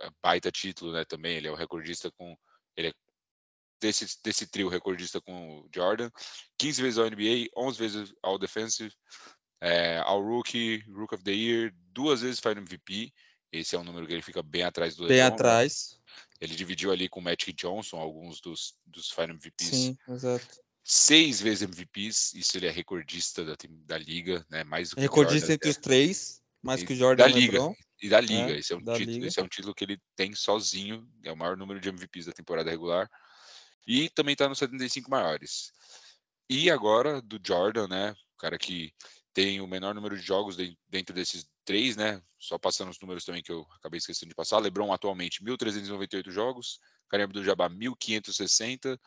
é, 0.00 0.10
baita 0.20 0.50
título, 0.50 0.92
né, 0.92 1.04
também, 1.04 1.36
ele 1.36 1.46
é 1.46 1.52
o 1.52 1.54
recordista 1.54 2.10
com, 2.10 2.36
ele 2.76 2.88
é 2.88 2.92
desse, 3.80 4.06
desse 4.22 4.46
trio 4.46 4.68
recordista 4.68 5.20
com 5.20 5.60
o 5.60 5.68
Jordan, 5.74 6.10
15 6.58 6.82
vezes 6.82 6.98
ao 6.98 7.06
NBA, 7.06 7.48
11 7.56 7.78
vezes 7.78 8.12
ao 8.22 8.38
Defensive, 8.38 8.92
é, 9.60 9.98
ao 9.98 10.22
Rookie, 10.22 10.84
Rook 10.88 11.14
of 11.14 11.24
the 11.24 11.32
Year, 11.32 11.72
duas 11.92 12.20
vezes 12.22 12.40
Final 12.40 12.58
MVP, 12.58 13.12
esse 13.52 13.74
é 13.74 13.78
um 13.78 13.84
número 13.84 14.06
que 14.06 14.12
ele 14.12 14.22
fica 14.22 14.42
bem 14.42 14.62
atrás 14.62 14.94
do 14.94 15.06
Bem 15.06 15.18
né? 15.18 15.22
atrás. 15.22 15.98
ele 16.40 16.54
dividiu 16.54 16.92
ali 16.92 17.08
com 17.08 17.20
o 17.20 17.22
Magic 17.22 17.52
Johnson 17.52 17.96
alguns 17.96 18.40
dos, 18.40 18.74
dos 18.86 19.10
Final 19.10 19.30
MVPs 19.30 19.68
Sim, 19.68 19.96
exato. 20.08 20.46
seis 20.84 21.40
vezes 21.40 21.62
MVPs, 21.62 22.34
isso 22.34 22.56
ele 22.56 22.66
é 22.66 22.70
recordista 22.70 23.44
da, 23.44 23.56
da 23.86 23.98
liga, 23.98 24.44
né? 24.50 24.64
Mais 24.64 24.90
do 24.90 24.96
que 24.96 25.00
o 25.00 25.02
Recordista 25.02 25.52
entre 25.52 25.70
os 25.70 25.76
três, 25.76 26.40
mais 26.62 26.82
E 26.82 26.86
que 26.86 26.92
o 26.92 26.96
Jordan 26.96 27.24
da 27.24 27.28
liga. 27.28 27.52
LeBron. 27.52 27.74
e 28.02 28.08
da 28.08 28.20
liga. 28.20 28.52
É, 28.52 28.58
esse, 28.58 28.72
é 28.72 28.76
um 28.76 28.80
título, 28.80 28.98
liga. 28.98 29.26
esse 29.26 29.40
é 29.40 29.42
um 29.42 29.48
título 29.48 29.74
que 29.74 29.84
ele 29.84 29.98
tem 30.14 30.34
sozinho, 30.34 31.08
é 31.24 31.32
o 31.32 31.36
maior 31.36 31.56
número 31.56 31.80
de 31.80 31.88
MVPs 31.88 32.26
da 32.26 32.32
temporada 32.32 32.70
regular. 32.70 33.08
E 33.86 34.08
também 34.10 34.32
está 34.34 34.48
nos 34.48 34.58
75 34.58 35.10
maiores. 35.10 35.72
E 36.50 36.70
agora 36.70 37.20
do 37.22 37.38
Jordan, 37.44 37.88
né? 37.88 38.12
O 38.34 38.38
cara 38.38 38.58
que 38.58 38.92
tem 39.34 39.60
o 39.60 39.66
menor 39.66 39.94
número 39.94 40.16
de 40.16 40.22
jogos 40.22 40.56
de- 40.56 40.76
dentro 40.88 41.14
desses 41.14 41.46
três, 41.64 41.96
né? 41.96 42.20
Só 42.38 42.58
passando 42.58 42.90
os 42.90 43.00
números 43.00 43.24
também 43.24 43.42
que 43.42 43.52
eu 43.52 43.66
acabei 43.78 43.98
esquecendo 43.98 44.30
de 44.30 44.34
passar. 44.34 44.58
LeBron 44.58 44.92
atualmente 44.92 45.42
1.398 45.42 46.30
jogos, 46.30 46.78
Kareem 47.08 47.24
Abdul-Jabbar 47.24 47.70
1.560 47.70 48.98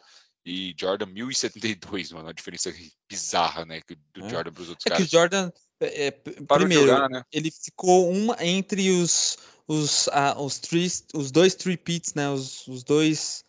e 0.45 0.73
Jordan 0.79 1.07
1.072, 1.07 2.11
mano. 2.11 2.25
Uma 2.27 2.33
diferença 2.33 2.73
bizarra, 3.09 3.65
né? 3.65 3.81
que- 3.81 3.95
Do 4.13 4.25
É. 4.25 4.29
Jordan 4.29 4.51
para 4.53 4.61
os 4.63 4.69
outros 4.69 4.85
É 4.85 4.89
que 4.89 4.95
caras. 4.95 5.07
o 5.07 5.11
Jordan. 5.11 5.51
é, 5.79 6.07
é, 6.07 6.11
primeiro, 6.11 6.85
jogar, 6.87 7.09
né? 7.09 7.23
ele 7.31 7.49
ficou 7.51 8.11
uma 8.11 8.35
entre 8.45 8.89
os 8.91 9.37
os, 9.67 10.07
ah, 10.09 10.35
os, 10.41 10.59
três, 10.59 11.05
os 11.13 11.31
dois 11.31 11.55
three 11.55 11.77
pits, 11.77 12.13
né? 12.13 12.29
Os, 12.29 12.67
os 12.67 12.83
dois 12.83 13.43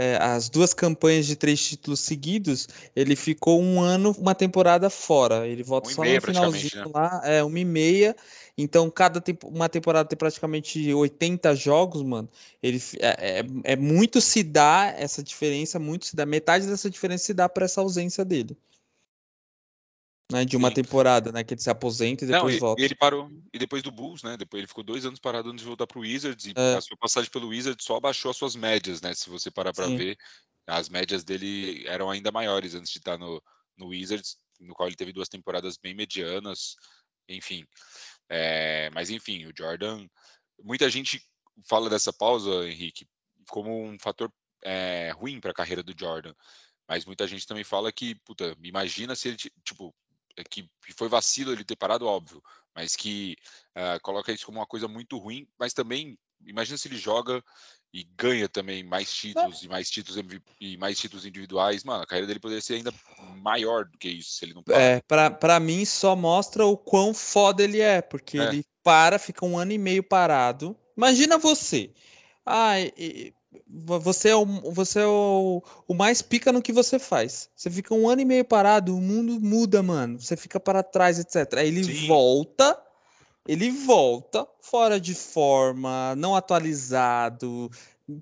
é, 0.00 0.16
as 0.22 0.48
duas 0.48 0.72
campanhas 0.72 1.26
de 1.26 1.34
três 1.34 1.60
títulos 1.60 1.98
seguidos, 1.98 2.68
ele 2.94 3.16
ficou 3.16 3.60
um 3.60 3.80
ano, 3.80 4.14
uma 4.16 4.32
temporada 4.32 4.88
fora. 4.88 5.44
Ele 5.44 5.64
volta 5.64 5.90
Um 5.90 5.92
só 5.92 6.04
no 6.04 6.20
finalzinho 6.20 6.92
lá, 6.94 7.20
é 7.24 7.42
uma 7.42 7.58
e 7.58 7.64
meia. 7.64 8.14
Então, 8.56 8.88
cada 8.88 9.20
tempo, 9.20 9.48
uma 9.48 9.68
temporada 9.68 10.08
tem 10.08 10.16
praticamente 10.16 10.94
80 10.94 11.52
jogos, 11.56 12.04
mano. 12.04 12.28
Ele 12.62 12.80
é, 13.00 13.40
é, 13.40 13.72
é 13.72 13.76
muito 13.76 14.20
se 14.20 14.44
dá 14.44 14.94
essa 14.96 15.20
diferença, 15.20 15.80
muito 15.80 16.06
se 16.06 16.14
dá. 16.14 16.24
Metade 16.24 16.68
dessa 16.68 16.88
diferença 16.88 17.24
se 17.24 17.34
dá 17.34 17.48
para 17.48 17.64
essa 17.64 17.80
ausência 17.80 18.24
dele. 18.24 18.56
Né, 20.30 20.44
de 20.44 20.58
uma 20.58 20.68
Sim. 20.68 20.74
temporada, 20.74 21.32
né? 21.32 21.42
Que 21.42 21.54
ele 21.54 21.60
se 21.60 21.70
aposenta 21.70 22.22
e 22.24 22.28
Não, 22.28 22.34
depois 22.36 22.56
e, 22.56 22.58
volta. 22.58 22.82
e 22.82 22.84
ele 22.84 22.94
parou. 22.94 23.30
E 23.52 23.58
depois 23.58 23.82
do 23.82 23.90
Bulls, 23.90 24.22
né? 24.22 24.36
Depois 24.36 24.60
ele 24.60 24.66
ficou 24.66 24.84
dois 24.84 25.06
anos 25.06 25.18
parado 25.18 25.48
antes 25.48 25.62
de 25.62 25.66
voltar 25.66 25.86
pro 25.86 26.00
Wizards. 26.00 26.44
E 26.44 26.52
É. 26.54 26.74
a 26.76 26.80
sua 26.82 26.98
passagem 26.98 27.30
pelo 27.30 27.48
Wizards 27.48 27.82
só 27.84 27.96
abaixou 27.96 28.30
as 28.30 28.36
suas 28.36 28.54
médias, 28.54 29.00
né? 29.00 29.14
Se 29.14 29.30
você 29.30 29.50
parar 29.50 29.72
para 29.72 29.86
ver. 29.86 30.18
As 30.66 30.90
médias 30.90 31.24
dele 31.24 31.82
eram 31.86 32.10
ainda 32.10 32.30
maiores 32.30 32.74
antes 32.74 32.92
de 32.92 32.98
estar 32.98 33.16
no, 33.16 33.42
no 33.74 33.86
Wizards, 33.86 34.36
no 34.60 34.74
qual 34.74 34.86
ele 34.86 34.96
teve 34.96 35.14
duas 35.14 35.30
temporadas 35.30 35.78
bem 35.78 35.94
medianas, 35.94 36.76
enfim. 37.26 37.64
É, 38.28 38.90
mas 38.90 39.08
enfim, 39.08 39.46
o 39.46 39.52
Jordan. 39.56 40.06
Muita 40.62 40.90
gente 40.90 41.22
fala 41.66 41.88
dessa 41.88 42.12
pausa, 42.12 42.68
Henrique, 42.68 43.06
como 43.48 43.82
um 43.82 43.96
fator 43.98 44.30
é, 44.62 45.10
ruim 45.16 45.40
para 45.40 45.52
a 45.52 45.54
carreira 45.54 45.82
do 45.82 45.94
Jordan. 45.98 46.34
Mas 46.86 47.06
muita 47.06 47.26
gente 47.26 47.46
também 47.46 47.64
fala 47.64 47.90
que, 47.90 48.14
puta, 48.26 48.54
imagina 48.62 49.16
se 49.16 49.28
ele, 49.28 49.36
tipo, 49.64 49.94
que 50.44 50.68
foi 50.96 51.08
vacilo 51.08 51.52
ele 51.52 51.64
ter 51.64 51.76
parado, 51.76 52.06
óbvio, 52.06 52.42
mas 52.74 52.94
que 52.94 53.36
uh, 53.76 54.00
coloca 54.02 54.32
isso 54.32 54.46
como 54.46 54.58
uma 54.58 54.66
coisa 54.66 54.86
muito 54.86 55.18
ruim, 55.18 55.46
mas 55.58 55.72
também 55.72 56.18
imagina 56.46 56.78
se 56.78 56.88
ele 56.88 56.96
joga 56.96 57.42
e 57.92 58.04
ganha 58.16 58.48
também 58.48 58.84
mais 58.84 59.12
títulos 59.12 59.62
e 59.62 59.68
mais 59.68 59.90
títulos 59.90 60.22
e 60.60 60.76
mais 60.76 60.98
títulos 60.98 61.24
individuais, 61.24 61.84
mano, 61.84 62.02
a 62.02 62.06
carreira 62.06 62.26
dele 62.26 62.40
poderia 62.40 62.60
ser 62.60 62.74
ainda 62.74 62.92
maior 63.36 63.86
do 63.86 63.96
que 63.98 64.08
isso 64.08 64.32
se 64.32 64.44
ele 64.44 64.54
não 64.54 64.62
para. 64.62 64.80
É, 64.80 65.00
pra, 65.00 65.30
pra 65.30 65.58
mim 65.58 65.84
só 65.84 66.14
mostra 66.14 66.66
o 66.66 66.76
quão 66.76 67.14
foda 67.14 67.62
ele 67.62 67.80
é, 67.80 68.02
porque 68.02 68.38
é. 68.38 68.44
ele 68.44 68.64
para, 68.82 69.18
fica 69.18 69.44
um 69.44 69.58
ano 69.58 69.72
e 69.72 69.78
meio 69.78 70.02
parado. 70.02 70.76
Imagina 70.96 71.38
você. 71.38 71.92
Ah, 72.44 72.74
você 73.66 74.30
é, 74.30 74.36
o, 74.36 74.44
você 74.72 75.00
é 75.00 75.06
o, 75.06 75.62
o 75.86 75.94
mais 75.94 76.20
pica 76.20 76.52
no 76.52 76.62
que 76.62 76.72
você 76.72 76.98
faz. 76.98 77.48
Você 77.56 77.70
fica 77.70 77.94
um 77.94 78.08
ano 78.08 78.20
e 78.20 78.24
meio 78.24 78.44
parado, 78.44 78.96
o 78.96 79.00
mundo 79.00 79.40
muda, 79.40 79.82
mano. 79.82 80.20
Você 80.20 80.36
fica 80.36 80.60
para 80.60 80.82
trás, 80.82 81.18
etc. 81.18 81.58
Aí 81.58 81.68
ele 81.68 81.84
Sim. 81.84 82.06
volta 82.06 82.78
ele 83.48 83.70
volta 83.70 84.46
fora 84.60 85.00
de 85.00 85.14
forma, 85.14 86.14
não 86.16 86.36
atualizado, 86.36 87.70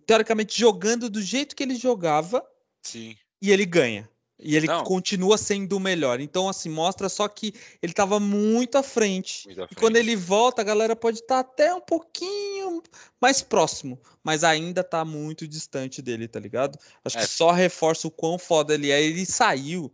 teoricamente 0.06 0.58
jogando 0.58 1.10
do 1.10 1.20
jeito 1.20 1.56
que 1.56 1.64
ele 1.64 1.74
jogava. 1.74 2.46
Sim. 2.80 3.16
E 3.42 3.50
ele 3.50 3.66
ganha. 3.66 4.08
E 4.38 4.54
ele 4.54 4.66
não. 4.66 4.84
continua 4.84 5.38
sendo 5.38 5.76
o 5.76 5.80
melhor. 5.80 6.20
Então, 6.20 6.48
assim, 6.48 6.68
mostra 6.68 7.08
só 7.08 7.26
que 7.26 7.54
ele 7.82 7.92
estava 7.92 8.20
muito 8.20 8.76
à 8.76 8.82
frente. 8.82 9.46
Muito 9.46 9.62
à 9.62 9.66
frente. 9.66 9.78
E 9.78 9.80
quando 9.80 9.96
ele 9.96 10.14
volta, 10.14 10.60
a 10.60 10.64
galera 10.64 10.94
pode 10.94 11.20
estar 11.20 11.42
tá 11.42 11.50
até 11.50 11.74
um 11.74 11.80
pouquinho 11.80 12.82
mais 13.20 13.40
próximo, 13.40 13.98
mas 14.22 14.44
ainda 14.44 14.82
está 14.82 15.04
muito 15.04 15.48
distante 15.48 16.02
dele, 16.02 16.28
tá 16.28 16.38
ligado? 16.38 16.78
Acho 17.04 17.18
é. 17.18 17.20
que 17.22 17.26
só 17.26 17.50
reforça 17.50 18.08
o 18.08 18.10
quão 18.10 18.38
foda 18.38 18.74
ele 18.74 18.90
é. 18.90 19.02
Ele 19.02 19.24
saiu 19.24 19.90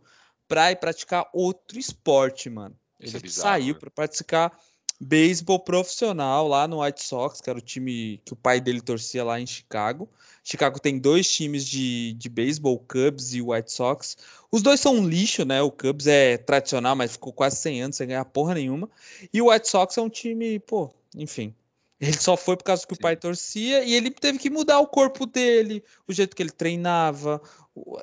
para 0.47 0.71
ir 0.71 0.75
praticar 0.75 1.29
outro 1.33 1.79
esporte, 1.79 2.49
mano. 2.49 2.77
Isso 2.99 3.15
é 3.15 3.19
ele 3.19 3.25
é 3.25 3.27
bizarro, 3.27 3.49
saiu 3.49 3.75
para 3.75 3.89
praticar 3.89 4.59
beisebol 5.03 5.59
profissional 5.59 6.47
lá 6.47 6.67
no 6.67 6.81
White 6.81 7.03
Sox, 7.03 7.41
que 7.41 7.49
era 7.49 7.59
o 7.59 7.61
time 7.61 8.21
que 8.25 8.33
o 8.33 8.35
pai 8.35 8.61
dele 8.61 8.81
torcia 8.81 9.23
lá 9.23 9.39
em 9.39 9.45
Chicago. 9.45 10.09
Chicago 10.43 10.79
tem 10.79 10.97
dois 10.99 11.31
times 11.31 11.65
de, 11.65 12.13
de 12.13 12.29
beisebol, 12.29 12.79
Cubs 12.79 13.33
e 13.33 13.41
o 13.41 13.51
White 13.51 13.71
Sox. 13.71 14.17
Os 14.51 14.61
dois 14.61 14.79
são 14.79 14.95
um 14.95 15.07
lixo, 15.07 15.45
né? 15.45 15.61
O 15.61 15.71
Cubs 15.71 16.07
é 16.07 16.37
tradicional, 16.37 16.95
mas 16.95 17.13
ficou 17.13 17.31
quase 17.31 17.57
100 17.57 17.81
anos 17.83 17.97
sem 17.97 18.07
ganhar 18.07 18.25
porra 18.25 18.53
nenhuma. 18.53 18.89
E 19.33 19.41
o 19.41 19.49
White 19.49 19.69
Sox 19.69 19.97
é 19.97 20.01
um 20.01 20.09
time, 20.09 20.59
pô, 20.59 20.93
enfim. 21.15 21.53
Ele 21.99 22.17
só 22.19 22.35
foi 22.35 22.57
por 22.57 22.65
causa 22.65 22.85
que 22.85 22.93
o 22.93 22.99
pai 22.99 23.15
torcia 23.15 23.83
e 23.85 23.93
ele 23.93 24.11
teve 24.11 24.37
que 24.37 24.49
mudar 24.49 24.79
o 24.79 24.87
corpo 24.87 25.25
dele, 25.25 25.81
o 26.05 26.11
jeito 26.11 26.35
que 26.35 26.43
ele 26.43 26.51
treinava, 26.51 27.41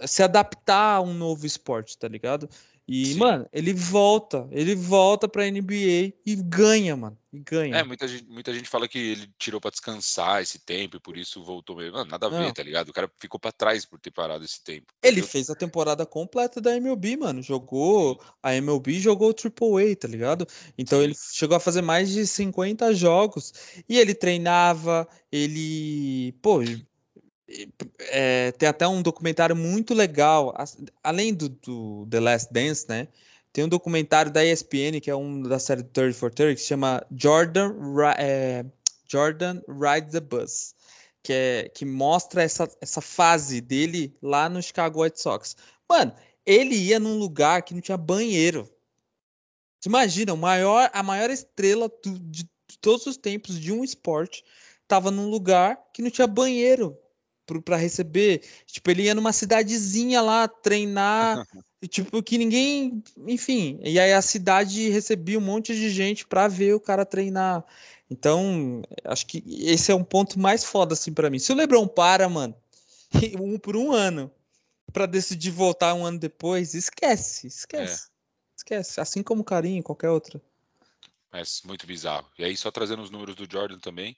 se 0.07 0.23
adaptar 0.23 0.97
a 0.97 1.01
um 1.03 1.13
novo 1.13 1.45
esporte, 1.45 1.99
tá 1.99 2.09
ligado? 2.09 2.49
E, 2.93 3.13
Sim. 3.13 3.19
mano, 3.21 3.47
ele 3.53 3.73
volta, 3.73 4.49
ele 4.51 4.75
volta 4.75 5.29
pra 5.29 5.47
NBA 5.49 6.13
e 6.27 6.35
ganha, 6.35 6.97
mano. 6.97 7.17
E 7.33 7.39
ganha. 7.39 7.77
É, 7.77 7.85
muita 7.85 8.09
gente, 8.09 8.25
muita 8.29 8.53
gente 8.53 8.69
fala 8.69 8.89
que 8.89 8.99
ele 8.99 9.31
tirou 9.39 9.61
para 9.61 9.71
descansar 9.71 10.43
esse 10.43 10.59
tempo 10.59 10.97
e 10.97 11.01
por 11.01 11.17
isso 11.17 11.41
voltou 11.45 11.77
mesmo. 11.77 11.93
Mano, 11.99 12.11
nada 12.11 12.27
a 12.27 12.31
ver, 12.31 12.47
Não. 12.47 12.53
tá 12.53 12.65
ligado? 12.65 12.89
O 12.89 12.93
cara 12.93 13.09
ficou 13.21 13.39
para 13.39 13.53
trás 13.53 13.85
por 13.85 14.01
ter 14.01 14.11
parado 14.11 14.45
esse 14.45 14.65
tempo. 14.65 14.93
Ele 15.05 15.23
fez 15.23 15.49
a 15.49 15.55
temporada 15.55 16.05
completa 16.05 16.61
da 16.61 16.75
MLB, 16.77 17.17
mano. 17.17 17.41
Jogou 17.41 18.21
a 18.43 18.57
MLB 18.57 18.99
jogou 18.99 19.29
o 19.29 19.35
Triple 19.35 19.93
A, 19.93 19.97
tá 19.97 20.09
ligado? 20.09 20.45
Então 20.77 20.99
Sim. 20.99 21.05
ele 21.05 21.15
chegou 21.15 21.57
a 21.57 21.61
fazer 21.61 21.83
mais 21.83 22.11
de 22.11 22.27
50 22.27 22.93
jogos. 22.93 23.53
E 23.89 23.99
ele 24.01 24.17
treinava, 24.17 25.07
ele. 25.31 26.33
Pô, 26.43 26.61
é, 27.99 28.53
tem 28.53 28.69
até 28.69 28.87
um 28.87 29.03
documentário 29.03 29.57
muito 29.57 29.95
legal, 29.95 30.55
além 31.03 31.35
do, 31.35 31.49
do, 31.49 32.07
The 32.09 32.21
Last 32.21 32.53
Dance, 32.53 32.87
né? 32.89 33.09
Tem 33.53 33.65
um 33.65 33.69
documentário 33.69 34.31
da 34.31 34.45
ESPN, 34.45 35.01
que 35.03 35.11
é 35.11 35.17
um 35.17 35.43
da 35.43 35.59
série 35.59 35.83
30 35.83 36.17
for 36.17 36.33
30, 36.33 36.55
que 36.55 36.61
se 36.61 36.69
chama 36.69 37.05
Jordan, 37.11 37.75
é, 38.17 38.65
Jordan 39.09 39.61
Ride 39.69 40.13
the 40.13 40.21
Bus, 40.21 40.75
que, 41.23 41.33
é, 41.33 41.69
que 41.69 41.85
mostra 41.85 42.43
essa, 42.45 42.71
essa 42.81 43.01
fase 43.01 43.61
dele 43.61 44.17
lá 44.23 44.49
no 44.49 44.63
Chicago 44.63 45.03
White 45.03 45.21
Sox. 45.21 45.57
Mano, 45.89 46.15
ele 46.47 46.77
ia 46.77 47.01
num 47.01 47.19
lugar 47.19 47.63
que 47.63 47.75
não 47.75 47.81
tinha 47.81 47.97
banheiro. 47.97 48.71
Você 49.81 49.89
imagina, 49.89 50.33
o 50.33 50.37
maior, 50.37 50.89
a 50.93 51.03
maior 51.03 51.31
estrela 51.31 51.91
de, 52.05 52.45
de 52.69 52.79
todos 52.81 53.07
os 53.07 53.17
tempos 53.17 53.59
de 53.59 53.73
um 53.73 53.83
esporte 53.83 54.45
estava 54.83 55.11
num 55.11 55.29
lugar 55.29 55.77
que 55.93 56.03
não 56.03 56.11
tinha 56.11 56.27
banheiro 56.27 56.97
para 57.63 57.77
receber. 57.77 58.43
Tipo, 58.67 58.91
ele 58.91 59.05
ia 59.05 59.15
numa 59.15 59.33
cidadezinha 59.33 60.21
lá 60.21 60.47
treinar, 60.47 61.47
tipo, 61.89 62.23
que 62.23 62.37
ninguém. 62.37 63.03
Enfim, 63.27 63.81
e 63.83 63.99
aí 63.99 64.13
a 64.13 64.21
cidade 64.21 64.91
recebia 64.91 65.39
um 65.39 65.43
monte 65.43 65.75
de 65.75 65.89
gente 65.89 66.27
para 66.27 66.47
ver 66.49 66.75
o 66.75 66.81
cara 66.81 67.07
treinar. 67.07 67.65
Então, 68.11 68.83
acho 69.05 69.25
que 69.27 69.43
esse 69.47 69.91
é 69.91 69.95
um 69.95 70.05
ponto 70.05 70.39
mais 70.39 70.65
foda, 70.65 70.95
assim, 70.95 71.13
para 71.13 71.31
mim. 71.31 71.39
Se 71.39 71.53
o 71.53 71.55
Lebron 71.55 71.87
para, 71.87 72.29
mano, 72.29 72.55
um 73.41 73.59
por 73.59 73.77
um 73.77 73.93
ano, 73.93 74.31
para 74.93 75.07
decidir 75.07 75.51
voltar 75.51 75.95
um 75.95 76.05
ano 76.05 76.19
depois, 76.19 76.75
esquece, 76.75 77.47
esquece. 77.47 78.07
É. 78.07 78.11
Esquece. 78.57 79.01
Assim 79.01 79.23
como 79.23 79.43
o 79.43 79.45
Carinho, 79.45 79.83
qualquer 79.83 80.11
outra. 80.11 80.43
É 81.33 81.43
muito 81.65 81.87
bizarro. 81.87 82.27
E 82.39 82.45
aí, 82.45 82.57
só 82.57 82.71
trazendo 82.71 83.03
os 83.03 83.11
números 83.11 83.37
do 83.37 83.51
Jordan 83.51 83.79
também. 83.79 84.17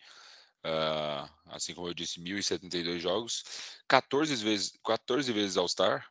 Uh, 0.64 1.28
assim 1.46 1.74
como 1.74 1.88
eu 1.88 1.94
disse, 1.94 2.20
1.072 2.20 3.00
jogos, 3.00 3.42
14 3.88 4.34
vezes, 4.36 4.72
14 4.84 5.32
vezes 5.32 5.56
All-Star, 5.56 6.06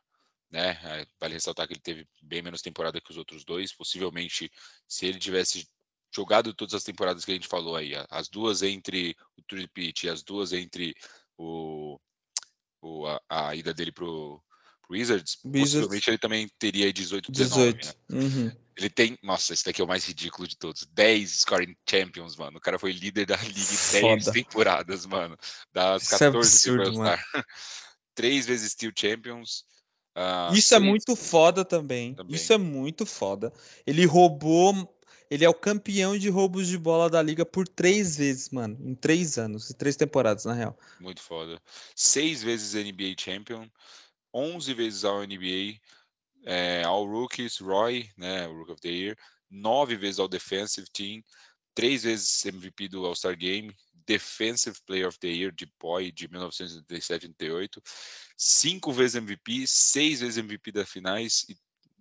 né? 0.50 1.06
Vale 1.18 1.34
ressaltar 1.34 1.66
que 1.66 1.72
ele 1.72 1.80
teve 1.80 2.06
bem 2.22 2.42
menos 2.42 2.60
temporada 2.60 3.00
que 3.00 3.10
os 3.10 3.16
outros 3.16 3.44
dois. 3.44 3.72
Possivelmente, 3.72 4.52
se 4.86 5.06
ele 5.06 5.18
tivesse 5.18 5.66
jogado 6.14 6.52
todas 6.52 6.74
as 6.74 6.84
temporadas 6.84 7.24
que 7.24 7.30
a 7.30 7.34
gente 7.34 7.48
falou 7.48 7.74
aí, 7.74 7.92
as 8.10 8.28
duas 8.28 8.62
entre 8.62 9.16
o 9.36 9.42
Tripit 9.42 10.04
e 10.06 10.10
as 10.10 10.22
duas 10.22 10.52
entre 10.52 10.94
o, 11.38 11.98
o 12.82 13.06
a, 13.06 13.20
a, 13.30 13.56
ida 13.56 13.72
dele 13.72 13.90
pro, 13.90 14.42
pro 14.82 14.94
Wizards, 14.94 15.38
Wizards, 15.42 15.72
possivelmente 15.72 16.10
ele 16.10 16.18
também 16.18 16.50
teria 16.58 16.92
18, 16.92 17.32
19. 17.32 17.72
18. 17.72 17.96
Né? 18.10 18.20
Uhum. 18.20 18.61
Ele 18.76 18.88
tem. 18.88 19.18
Nossa, 19.22 19.52
esse 19.52 19.64
daqui 19.64 19.80
é 19.80 19.84
o 19.84 19.88
mais 19.88 20.04
ridículo 20.04 20.48
de 20.48 20.56
todos. 20.56 20.86
10 20.92 21.40
scoring 21.40 21.76
champions, 21.88 22.36
mano. 22.36 22.58
O 22.58 22.60
cara 22.60 22.78
foi 22.78 22.92
líder 22.92 23.26
da 23.26 23.36
liga 23.36 23.60
em 23.98 24.16
10 24.16 24.26
temporadas, 24.26 25.06
mano. 25.06 25.36
Das 25.72 26.08
14 26.08 26.56
Isso 26.56 26.68
é 26.68 26.72
absurdo, 26.72 26.98
mano. 26.98 27.22
Três 28.14 28.46
vezes 28.46 28.72
Steel 28.72 28.92
Champions. 28.96 29.64
Uh, 30.16 30.54
Isso 30.54 30.74
é 30.74 30.78
muito 30.78 31.16
foda 31.16 31.64
também. 31.64 32.14
também. 32.14 32.34
Isso 32.36 32.52
é 32.52 32.58
muito 32.58 33.06
foda. 33.06 33.52
Ele 33.86 34.04
roubou. 34.04 34.98
Ele 35.30 35.46
é 35.46 35.48
o 35.48 35.54
campeão 35.54 36.18
de 36.18 36.28
roubos 36.28 36.66
de 36.66 36.76
bola 36.76 37.08
da 37.08 37.22
liga 37.22 37.46
por 37.46 37.66
três 37.66 38.18
vezes, 38.18 38.50
mano. 38.50 38.76
Em 38.82 38.94
três 38.94 39.38
anos. 39.38 39.70
Em 39.70 39.74
três 39.74 39.96
temporadas, 39.96 40.44
na 40.44 40.52
real. 40.52 40.78
Muito 41.00 41.22
foda. 41.22 41.58
Seis 41.96 42.42
vezes 42.42 42.74
NBA 42.74 43.14
Champion. 43.18 43.66
11 44.34 44.74
vezes 44.74 45.04
ao 45.04 45.22
NBA 45.22 45.78
é, 46.44 46.82
All 46.84 47.06
Rookies, 47.06 47.58
Roy, 47.58 48.08
né, 48.16 48.46
o 48.48 48.58
Rook 48.58 48.72
of 48.72 48.80
the 48.80 48.88
Year, 48.88 49.16
nove 49.50 49.96
vezes 49.96 50.18
ao 50.18 50.28
Defensive 50.28 50.88
Team, 50.92 51.22
três 51.74 52.02
vezes 52.02 52.44
MVP 52.44 52.88
do 52.88 53.04
All-Star 53.04 53.36
Game, 53.36 53.74
Defensive 54.06 54.76
Player 54.86 55.08
of 55.08 55.18
the 55.18 55.28
Year 55.28 55.52
de 55.52 55.66
POI 55.78 56.10
de 56.10 56.28
1987 56.28 57.26
88, 57.26 57.82
cinco 58.36 58.92
vezes 58.92 59.16
MVP, 59.16 59.66
seis 59.66 60.20
vezes 60.20 60.38
MVP 60.38 60.72
das 60.72 60.88
finais 60.88 61.44
e 61.48 61.56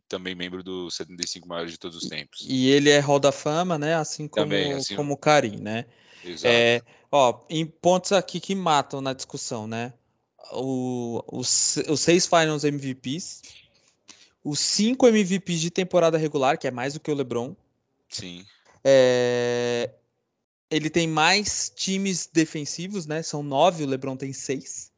também 0.08 0.36
membro 0.36 0.62
dos 0.62 0.96
75 0.96 1.48
maiores 1.48 1.72
de 1.72 1.78
todos 1.78 2.04
os 2.04 2.10
tempos. 2.10 2.46
E 2.48 2.68
ele 2.68 2.90
é 2.90 3.00
Hall 3.00 3.20
da 3.20 3.32
Fama, 3.32 3.78
né? 3.78 3.96
Assim 3.96 4.28
como, 4.28 4.46
também, 4.46 4.74
assim, 4.74 4.96
como 4.96 5.14
o 5.14 5.18
Karim, 5.18 5.58
né? 5.58 5.86
Exato. 6.24 6.48
É, 6.54 6.82
ó, 7.10 7.46
em 7.50 7.66
pontos 7.66 8.12
aqui 8.12 8.40
que 8.40 8.54
matam 8.54 9.00
na 9.00 9.14
discussão, 9.14 9.68
né? 9.68 9.94
O, 10.52 11.24
os, 11.32 11.78
os 11.88 12.02
seis 12.02 12.28
Finals 12.28 12.66
MVPs, 12.66 13.42
os 14.44 14.60
cinco 14.60 15.08
MVPs 15.08 15.60
de 15.60 15.70
temporada 15.70 16.18
regular, 16.18 16.58
que 16.58 16.68
é 16.68 16.72
mais 16.72 16.94
do 16.94 17.00
que 17.00 17.12
o 17.12 17.16
LeBron. 17.16 17.56
Sim. 18.10 18.46
É... 18.84 19.90
Ele 20.70 20.90
tem 20.90 21.08
mais 21.08 21.72
times 21.76 22.30
defensivos, 22.32 23.06
né? 23.06 23.22
São 23.22 23.44
nove, 23.44 23.84
o 23.84 23.88
LeBron 23.88 24.16
tem 24.16 24.32
seis. 24.34 24.92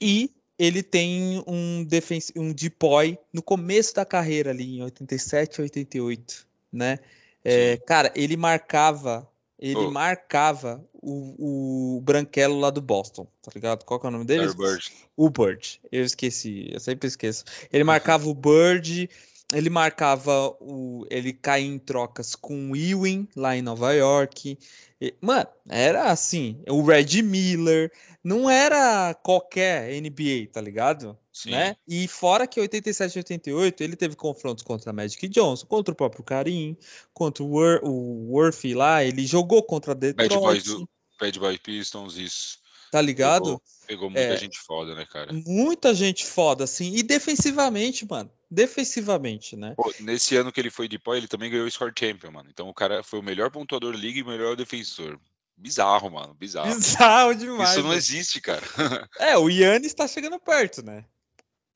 E 0.00 0.30
ele 0.58 0.82
tem 0.82 1.42
um, 1.46 1.84
defens... 1.84 2.32
um 2.36 2.52
depoy 2.52 3.18
no 3.32 3.42
começo 3.42 3.94
da 3.94 4.04
carreira 4.04 4.50
ali, 4.50 4.78
em 4.78 4.82
87, 4.82 5.62
88, 5.62 6.46
né? 6.72 6.98
É, 7.44 7.76
cara, 7.78 8.12
ele 8.14 8.36
marcava, 8.36 9.28
ele 9.58 9.76
oh. 9.76 9.90
marcava 9.90 10.84
o, 11.02 11.96
o 11.96 12.00
branquelo 12.00 12.58
lá 12.58 12.70
do 12.70 12.80
Boston, 12.80 13.26
tá 13.42 13.50
ligado? 13.54 13.84
Qual 13.84 13.98
que 13.98 14.06
é 14.06 14.08
o 14.08 14.12
nome 14.12 14.24
dele? 14.24 14.46
Larry 14.46 14.56
Bird. 14.56 14.92
O 15.16 15.28
Bird. 15.28 15.80
Eu 15.90 16.04
esqueci, 16.04 16.70
eu 16.72 16.78
sempre 16.80 17.08
esqueço. 17.08 17.44
Ele 17.72 17.82
marcava 17.82 18.28
o 18.28 18.34
Bird, 18.34 19.10
ele 19.52 19.68
marcava 19.68 20.48
o. 20.60 21.04
Ele 21.10 21.32
caía 21.32 21.66
em 21.66 21.78
trocas 21.78 22.34
com 22.34 22.70
o 22.70 22.76
Ewing 22.76 23.28
lá 23.36 23.56
em 23.56 23.62
Nova 23.62 23.92
York. 23.92 24.56
E, 25.00 25.14
mano, 25.20 25.48
era 25.68 26.04
assim. 26.10 26.62
O 26.68 26.82
Red 26.82 27.20
Miller. 27.22 27.92
Não 28.24 28.48
era 28.48 29.12
qualquer 29.14 30.00
NBA, 30.00 30.48
tá 30.52 30.60
ligado? 30.60 31.18
Sim. 31.32 31.52
Né? 31.52 31.76
E 31.88 32.06
fora 32.06 32.46
que 32.46 32.60
87 32.60 33.14
e 33.14 33.18
88 33.18 33.82
ele 33.82 33.96
teve 33.96 34.14
confrontos 34.14 34.62
contra 34.62 34.92
Magic 34.92 35.26
Johnson, 35.28 35.66
contra 35.66 35.92
o 35.92 35.96
próprio 35.96 36.22
Karim, 36.22 36.76
contra 37.14 37.42
o, 37.42 37.48
Wor 37.48 37.80
o 37.82 38.32
Worthy 38.32 38.74
lá, 38.74 39.02
ele 39.02 39.26
jogou 39.26 39.62
contra 39.62 39.94
Detroit. 39.94 40.28
Bad 40.28 40.40
Boys 40.40 40.64
do 40.64 40.88
Bad 41.18 41.38
Boy 41.38 41.58
Pistons, 41.58 42.16
isso. 42.16 42.58
Tá 42.90 43.00
ligado? 43.00 43.44
Pegou, 43.44 43.62
pegou 43.86 44.10
muita 44.10 44.34
é, 44.34 44.36
gente 44.36 44.58
foda, 44.58 44.94
né, 44.94 45.06
cara? 45.10 45.32
Muita 45.32 45.94
gente 45.94 46.26
foda, 46.26 46.64
assim. 46.64 46.94
E 46.94 47.02
defensivamente, 47.02 48.06
mano. 48.06 48.30
Defensivamente, 48.50 49.56
né? 49.56 49.72
Pô, 49.74 49.90
nesse 50.00 50.36
ano 50.36 50.52
que 50.52 50.60
ele 50.60 50.68
foi 50.68 50.86
de 50.86 50.98
pó, 50.98 51.14
ele 51.14 51.26
também 51.26 51.50
ganhou 51.50 51.66
o 51.66 51.70
Score 51.70 51.94
Champion, 51.98 52.30
mano. 52.30 52.50
Então 52.52 52.68
o 52.68 52.74
cara 52.74 53.02
foi 53.02 53.18
o 53.18 53.22
melhor 53.22 53.50
pontuador 53.50 53.94
da 53.94 53.98
liga 53.98 54.18
e 54.18 54.22
o 54.22 54.26
melhor 54.26 54.54
defensor. 54.56 55.18
Bizarro, 55.56 56.10
mano. 56.10 56.34
Bizarro. 56.34 56.74
Bizarro 56.74 57.34
demais. 57.34 57.70
Isso 57.70 57.78
não 57.78 57.86
mano. 57.86 57.98
existe, 57.98 58.42
cara. 58.42 58.62
é, 59.18 59.38
o 59.38 59.48
Yannis 59.48 59.94
tá 59.94 60.06
chegando 60.06 60.38
perto, 60.38 60.84
né? 60.84 61.06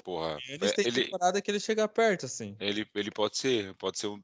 Porra. 0.06 0.36
O 0.36 0.52
Yannis 0.52 0.70
tem 0.70 0.86
ele, 0.86 1.02
temporada 1.02 1.42
que 1.42 1.50
ele 1.50 1.58
chega 1.58 1.88
perto, 1.88 2.26
assim. 2.26 2.54
Ele, 2.60 2.86
ele 2.94 3.10
pode 3.10 3.36
ser, 3.36 3.74
pode 3.74 3.98
ser 3.98 4.06
um, 4.06 4.22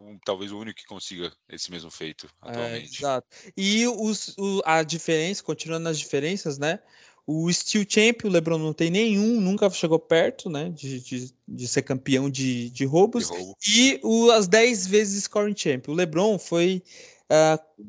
um, 0.00 0.18
talvez 0.24 0.50
o 0.50 0.58
único 0.58 0.80
que 0.80 0.86
consiga 0.86 1.32
esse 1.48 1.70
mesmo 1.70 1.88
feito 1.88 2.28
atualmente. 2.42 2.96
É, 2.96 2.98
exato. 2.98 3.28
E 3.56 3.86
os, 3.86 4.36
o, 4.36 4.60
a 4.64 4.82
diferença, 4.82 5.40
continuando 5.40 5.84
nas 5.84 6.00
diferenças, 6.00 6.58
né? 6.58 6.80
O 7.24 7.48
Steel 7.52 7.86
Champion, 7.88 8.28
o 8.28 8.32
LeBron 8.32 8.58
não 8.58 8.72
tem 8.72 8.90
nenhum, 8.90 9.40
nunca 9.40 9.70
chegou 9.70 10.00
perto, 10.00 10.50
né? 10.50 10.68
De, 10.70 10.98
de, 10.98 11.32
de 11.46 11.68
ser 11.68 11.82
campeão 11.82 12.28
de, 12.28 12.68
de 12.70 12.84
roubos. 12.84 13.28
De 13.28 13.32
roubo. 13.32 13.56
E 13.68 14.00
o, 14.02 14.32
as 14.32 14.48
10 14.48 14.88
vezes 14.88 15.22
Scoring 15.22 15.56
Champion. 15.56 15.92
O 15.92 15.96
LeBron 15.96 16.40
foi 16.40 16.82
uh, 17.30 17.86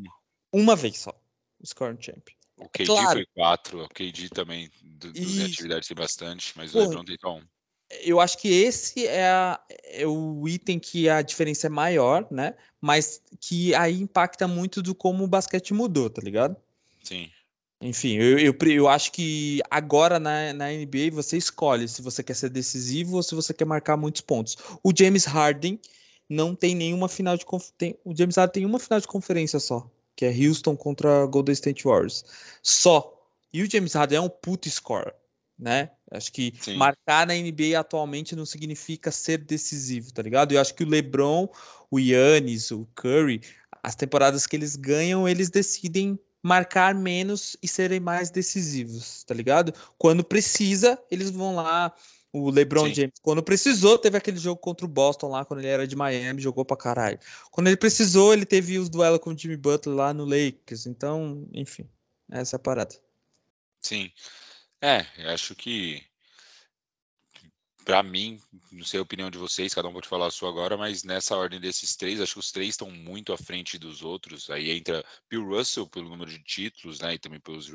uma 0.53 0.75
vez 0.75 0.99
só, 0.99 1.19
Scoring 1.65 1.99
Champion. 1.99 2.35
O 2.61 2.69
KD 2.69 2.85
claro. 2.85 3.11
foi 3.11 3.25
4, 3.33 3.83
o 3.83 3.89
KD 3.89 4.29
também, 4.29 4.69
do, 4.83 5.11
dos 5.11 5.39
atividades 5.41 5.87
tem 5.87 5.95
bastante, 5.95 6.53
mas 6.55 6.71
Pô, 6.71 6.79
o 6.79 6.81
LeBron 6.81 7.03
tem 7.03 7.17
só 7.19 7.35
um 7.35 7.43
eu 8.03 8.19
acho 8.19 8.37
que 8.37 8.47
esse 8.47 9.05
é, 9.05 9.29
a, 9.29 9.59
é, 9.83 10.07
o 10.07 10.47
item 10.47 10.79
que 10.79 11.09
a 11.09 11.21
diferença 11.21 11.67
é 11.67 11.69
maior, 11.69 12.25
né? 12.31 12.55
Mas 12.79 13.21
que 13.39 13.75
aí 13.75 13.99
impacta 13.99 14.47
muito 14.47 14.81
do 14.81 14.95
como 14.95 15.23
o 15.23 15.27
basquete 15.27 15.73
mudou, 15.73 16.09
tá 16.09 16.21
ligado? 16.21 16.55
Sim. 17.03 17.29
Enfim, 17.81 18.15
eu, 18.15 18.37
eu, 18.37 18.55
eu 18.67 18.87
acho 18.87 19.11
que 19.11 19.59
agora 19.69 20.19
na, 20.19 20.53
na 20.53 20.71
NBA 20.71 21.09
você 21.11 21.35
escolhe 21.35 21.87
se 21.87 22.01
você 22.01 22.23
quer 22.23 22.35
ser 22.35 22.49
decisivo 22.49 23.15
ou 23.17 23.23
se 23.23 23.33
você 23.33 23.53
quer 23.53 23.65
marcar 23.65 23.97
muitos 23.97 24.21
pontos. 24.21 24.55
O 24.83 24.93
James 24.95 25.25
Harden 25.25 25.79
não 26.29 26.55
tem 26.55 26.75
nenhuma 26.75 27.09
final 27.09 27.35
de 27.35 27.43
conferência. 27.43 27.99
O 28.05 28.15
James 28.15 28.35
Harden 28.35 28.53
tem 28.53 28.65
uma 28.65 28.79
final 28.79 28.99
de 28.99 29.07
conferência 29.07 29.59
só, 29.59 29.89
que 30.21 30.25
é 30.25 30.47
Houston 30.47 30.77
contra 30.77 31.25
Golden 31.25 31.53
State 31.53 31.83
Warriors. 31.83 32.23
Só. 32.61 33.17
E 33.51 33.63
o 33.63 33.69
James 33.69 33.93
Harden 33.93 34.19
é 34.19 34.21
um 34.21 34.29
puto 34.29 34.69
scorer 34.69 35.15
né? 35.57 35.91
Acho 36.09 36.33
que 36.33 36.53
Sim. 36.59 36.75
marcar 36.75 37.27
na 37.27 37.35
NBA 37.35 37.79
atualmente 37.79 38.35
não 38.35 38.47
significa 38.47 39.11
ser 39.11 39.37
decisivo, 39.37 40.11
tá 40.11 40.23
ligado? 40.23 40.53
Eu 40.53 40.59
acho 40.59 40.73
que 40.73 40.83
o 40.83 40.89
LeBron, 40.89 41.47
o 41.91 41.99
Yannis, 41.99 42.71
o 42.71 42.87
Curry, 42.95 43.41
as 43.83 43.93
temporadas 43.93 44.47
que 44.47 44.55
eles 44.55 44.75
ganham, 44.75 45.29
eles 45.29 45.51
decidem 45.51 46.19
marcar 46.41 46.95
menos 46.95 47.55
e 47.61 47.67
serem 47.67 47.99
mais 47.99 48.31
decisivos, 48.31 49.23
tá 49.23 49.35
ligado? 49.35 49.71
Quando 49.99 50.23
precisa, 50.23 50.97
eles 51.11 51.29
vão 51.29 51.53
lá. 51.53 51.93
O 52.33 52.49
LeBron 52.49 52.87
Sim. 52.87 52.93
James, 52.93 53.19
quando 53.21 53.43
precisou, 53.43 53.97
teve 53.97 54.17
aquele 54.17 54.37
jogo 54.37 54.59
contra 54.59 54.85
o 54.85 54.89
Boston 54.89 55.29
lá, 55.29 55.43
quando 55.43 55.59
ele 55.59 55.67
era 55.67 55.85
de 55.85 55.95
Miami, 55.95 56.41
jogou 56.41 56.63
pra 56.63 56.77
caralho. 56.77 57.19
Quando 57.51 57.67
ele 57.67 57.75
precisou, 57.75 58.33
ele 58.33 58.45
teve 58.45 58.79
os 58.79 58.89
duelos 58.89 59.19
com 59.19 59.31
o 59.31 59.37
Jimmy 59.37 59.57
Butler 59.57 59.95
lá 59.95 60.13
no 60.13 60.23
Lakers. 60.23 60.85
Então, 60.85 61.47
enfim, 61.53 61.89
essa 62.29 62.55
é 62.55 62.57
a 62.57 62.59
parada. 62.59 62.95
Sim. 63.81 64.09
É, 64.81 65.05
acho 65.33 65.53
que 65.55 66.01
para 67.83 68.03
mim, 68.03 68.39
não 68.71 68.85
sei 68.85 68.99
a 68.99 69.03
opinião 69.03 69.29
de 69.29 69.37
vocês, 69.37 69.73
cada 69.73 69.87
um 69.87 69.93
pode 69.93 70.07
falar 70.07 70.27
a 70.27 70.31
sua 70.31 70.49
agora, 70.49 70.77
mas 70.77 71.03
nessa 71.03 71.35
ordem 71.35 71.59
desses 71.59 71.95
três, 71.95 72.21
acho 72.21 72.33
que 72.33 72.39
os 72.39 72.51
três 72.51 72.69
estão 72.69 72.89
muito 72.91 73.33
à 73.33 73.37
frente 73.37 73.77
dos 73.77 74.01
outros. 74.03 74.49
Aí 74.49 74.71
entra 74.71 75.03
Bill 75.29 75.45
Russell 75.45 75.87
pelo 75.87 76.09
número 76.09 76.29
de 76.29 76.43
títulos, 76.43 76.99
né, 76.99 77.15
e 77.15 77.19
também 77.19 77.39
pelos, 77.39 77.69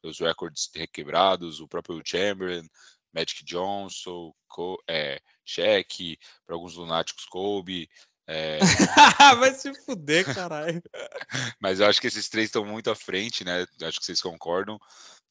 pelos 0.00 0.18
recordes 0.18 0.70
requebrados, 0.74 1.60
o 1.60 1.68
próprio 1.68 2.00
Chamberlain, 2.04 2.68
Magic 3.12 3.44
Johnson, 3.44 4.32
Co 4.48 4.82
é, 4.88 5.20
Shaq, 5.44 6.18
para 6.46 6.54
alguns 6.54 6.74
lunáticos 6.74 7.24
Kobe. 7.26 7.88
É... 8.26 8.58
Vai 9.40 9.52
se 9.54 9.74
fuder, 9.84 10.24
caralho. 10.34 10.82
mas 11.60 11.80
eu 11.80 11.86
acho 11.86 12.00
que 12.00 12.06
esses 12.06 12.28
três 12.28 12.46
estão 12.46 12.64
muito 12.64 12.90
à 12.90 12.94
frente, 12.94 13.44
né? 13.44 13.66
Acho 13.82 13.98
que 13.98 14.06
vocês 14.06 14.20
concordam. 14.20 14.78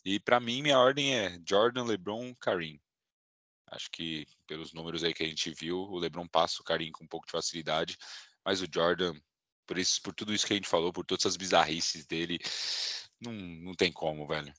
E 0.04 0.20
para 0.20 0.40
mim, 0.40 0.62
minha 0.62 0.78
ordem 0.78 1.16
é 1.16 1.40
Jordan, 1.48 1.86
LeBron, 1.86 2.34
Karim. 2.36 2.80
Acho 3.72 3.90
que 3.92 4.26
pelos 4.48 4.74
números 4.74 5.04
aí 5.04 5.14
que 5.14 5.24
a 5.24 5.28
gente 5.28 5.52
viu, 5.52 5.78
o 5.78 5.98
LeBron 5.98 6.28
passa 6.28 6.62
o 6.62 6.64
Karim 6.64 6.92
com 6.92 7.04
um 7.04 7.08
pouco 7.08 7.28
de 7.28 7.32
facilidade, 7.32 7.98
mas 8.44 8.62
o 8.62 8.68
Jordan, 8.72 9.14
por 9.68 9.78
isso, 9.78 10.02
por 10.02 10.14
tudo 10.14 10.34
isso 10.34 10.46
que 10.48 10.54
a 10.54 10.56
gente 10.56 10.68
falou, 10.68 10.92
por 10.92 11.06
todas 11.06 11.26
as 11.26 11.38
bizarrices 11.38 12.06
dele, 12.06 12.40
não, 13.22 13.32
não 13.32 13.74
tem 13.76 13.92
como, 13.92 14.28
velho. 14.28 14.52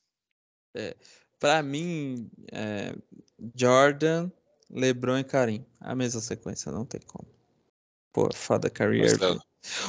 É, 0.77 0.97
para 1.41 1.63
mim, 1.63 2.31
é, 2.53 2.95
Jordan, 3.57 4.31
LeBron 4.71 5.19
e 5.19 5.25
Karim, 5.25 5.65
a 5.81 5.95
mesma 5.95 6.21
sequência, 6.21 6.71
não 6.71 6.85
tem 6.85 7.01
como. 7.01 7.27
Pô, 8.13 8.29
foda 8.35 8.69
career. 8.69 9.19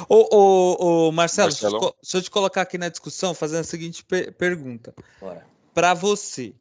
Ô, 0.07 0.35
ô, 0.35 1.07
ô, 1.07 1.11
Marcelo, 1.11 1.49
Marcelo. 1.49 1.79
Deixa, 2.01 2.17
eu 2.17 2.21
te 2.21 2.31
colocar 2.31 2.61
aqui 2.61 2.77
na 2.77 2.87
discussão, 2.87 3.33
fazendo 3.33 3.61
a 3.61 3.63
seguinte 3.65 4.03
per 4.03 4.33
pergunta. 4.33 4.95
Para 5.73 5.93
você, 5.93 6.53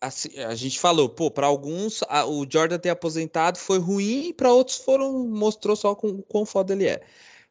assim, 0.00 0.38
a 0.38 0.54
gente 0.54 0.78
falou, 0.78 1.08
pô, 1.08 1.30
para 1.30 1.46
alguns 1.46 2.02
a, 2.08 2.24
o 2.24 2.46
Jordan 2.48 2.78
ter 2.78 2.90
aposentado 2.90 3.58
foi 3.58 3.78
ruim, 3.78 4.32
para 4.32 4.52
outros 4.52 4.78
foram 4.78 5.26
mostrou 5.26 5.74
só 5.74 5.94
com 5.94 6.22
quão 6.22 6.46
foda 6.46 6.72
ele 6.72 6.86
é. 6.86 7.02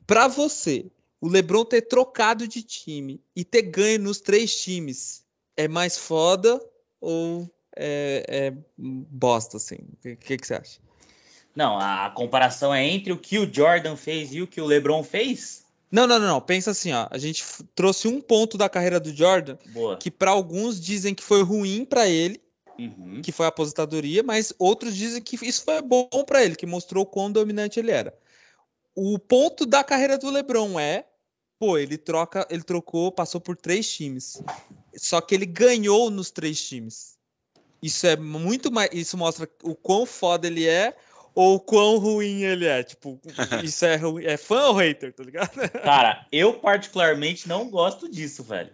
Para 0.07 0.27
você, 0.27 0.89
o 1.19 1.27
LeBron 1.27 1.65
ter 1.65 1.81
trocado 1.81 2.47
de 2.47 2.63
time 2.63 3.21
e 3.35 3.43
ter 3.43 3.63
ganho 3.63 3.99
nos 3.99 4.21
três 4.21 4.55
times 4.61 5.27
é 5.59 5.67
mais 5.67 5.97
foda 5.97 6.57
ou 7.01 7.53
é, 7.75 8.23
é 8.27 8.53
bosta 8.77 9.57
assim? 9.57 9.75
O 9.75 10.15
que, 10.15 10.37
que, 10.37 10.47
você 10.47 10.53
acha? 10.53 10.79
Não, 11.53 11.77
a 11.77 12.09
comparação 12.11 12.73
é 12.73 12.87
entre 12.87 13.11
o 13.11 13.17
que 13.17 13.37
o 13.37 13.53
Jordan 13.53 13.97
fez 13.97 14.33
e 14.33 14.41
o 14.41 14.47
que 14.47 14.61
o 14.61 14.65
LeBron 14.65 15.03
fez? 15.03 15.65
Não, 15.91 16.07
não, 16.07 16.17
não, 16.17 16.27
não. 16.27 16.41
Pensa 16.41 16.71
assim, 16.71 16.93
ó. 16.93 17.07
A 17.11 17.17
gente 17.17 17.43
trouxe 17.75 18.07
um 18.07 18.21
ponto 18.21 18.57
da 18.57 18.69
carreira 18.69 19.01
do 19.01 19.13
Jordan 19.13 19.57
Boa. 19.73 19.97
que 19.97 20.09
para 20.09 20.31
alguns 20.31 20.79
dizem 20.79 21.13
que 21.13 21.23
foi 21.23 21.43
ruim 21.43 21.83
para 21.83 22.07
ele, 22.07 22.41
uhum. 22.79 23.21
que 23.21 23.33
foi 23.33 23.45
a 23.45 23.49
aposentadoria, 23.49 24.23
mas 24.23 24.53
outros 24.57 24.95
dizem 24.95 25.21
que 25.21 25.35
isso 25.45 25.65
foi 25.65 25.81
bom 25.81 26.07
para 26.25 26.41
ele, 26.41 26.55
que 26.55 26.65
mostrou 26.65 27.05
quão 27.05 27.29
dominante 27.29 27.81
ele 27.81 27.91
era. 27.91 28.17
O 28.95 29.19
ponto 29.19 29.65
da 29.65 29.83
carreira 29.83 30.17
do 30.17 30.29
LeBron 30.29 30.79
é, 30.79 31.05
pô, 31.59 31.77
ele 31.77 31.97
troca, 31.97 32.47
ele 32.49 32.63
trocou, 32.63 33.11
passou 33.11 33.41
por 33.41 33.57
três 33.57 33.91
times. 33.91 34.41
Só 34.95 35.21
que 35.21 35.35
ele 35.35 35.45
ganhou 35.45 36.09
nos 36.09 36.31
três 36.31 36.67
times. 36.67 37.17
Isso 37.81 38.05
é 38.05 38.15
muito 38.15 38.71
mais, 38.71 38.89
isso 38.93 39.17
mostra 39.17 39.49
o 39.63 39.73
quão 39.73 40.05
foda 40.05 40.47
ele 40.47 40.67
é 40.67 40.95
ou 41.33 41.59
quão 41.59 41.97
ruim 41.97 42.43
ele 42.43 42.65
é. 42.65 42.83
Tipo, 42.83 43.19
isso 43.63 43.85
é, 43.85 43.99
é 44.25 44.37
fã 44.37 44.67
ou 44.67 44.73
hater, 44.73 45.13
tá 45.13 45.23
ligado? 45.23 45.51
Cara, 45.83 46.25
eu 46.31 46.53
particularmente 46.53 47.47
não 47.47 47.69
gosto 47.69 48.09
disso, 48.09 48.43
velho. 48.43 48.71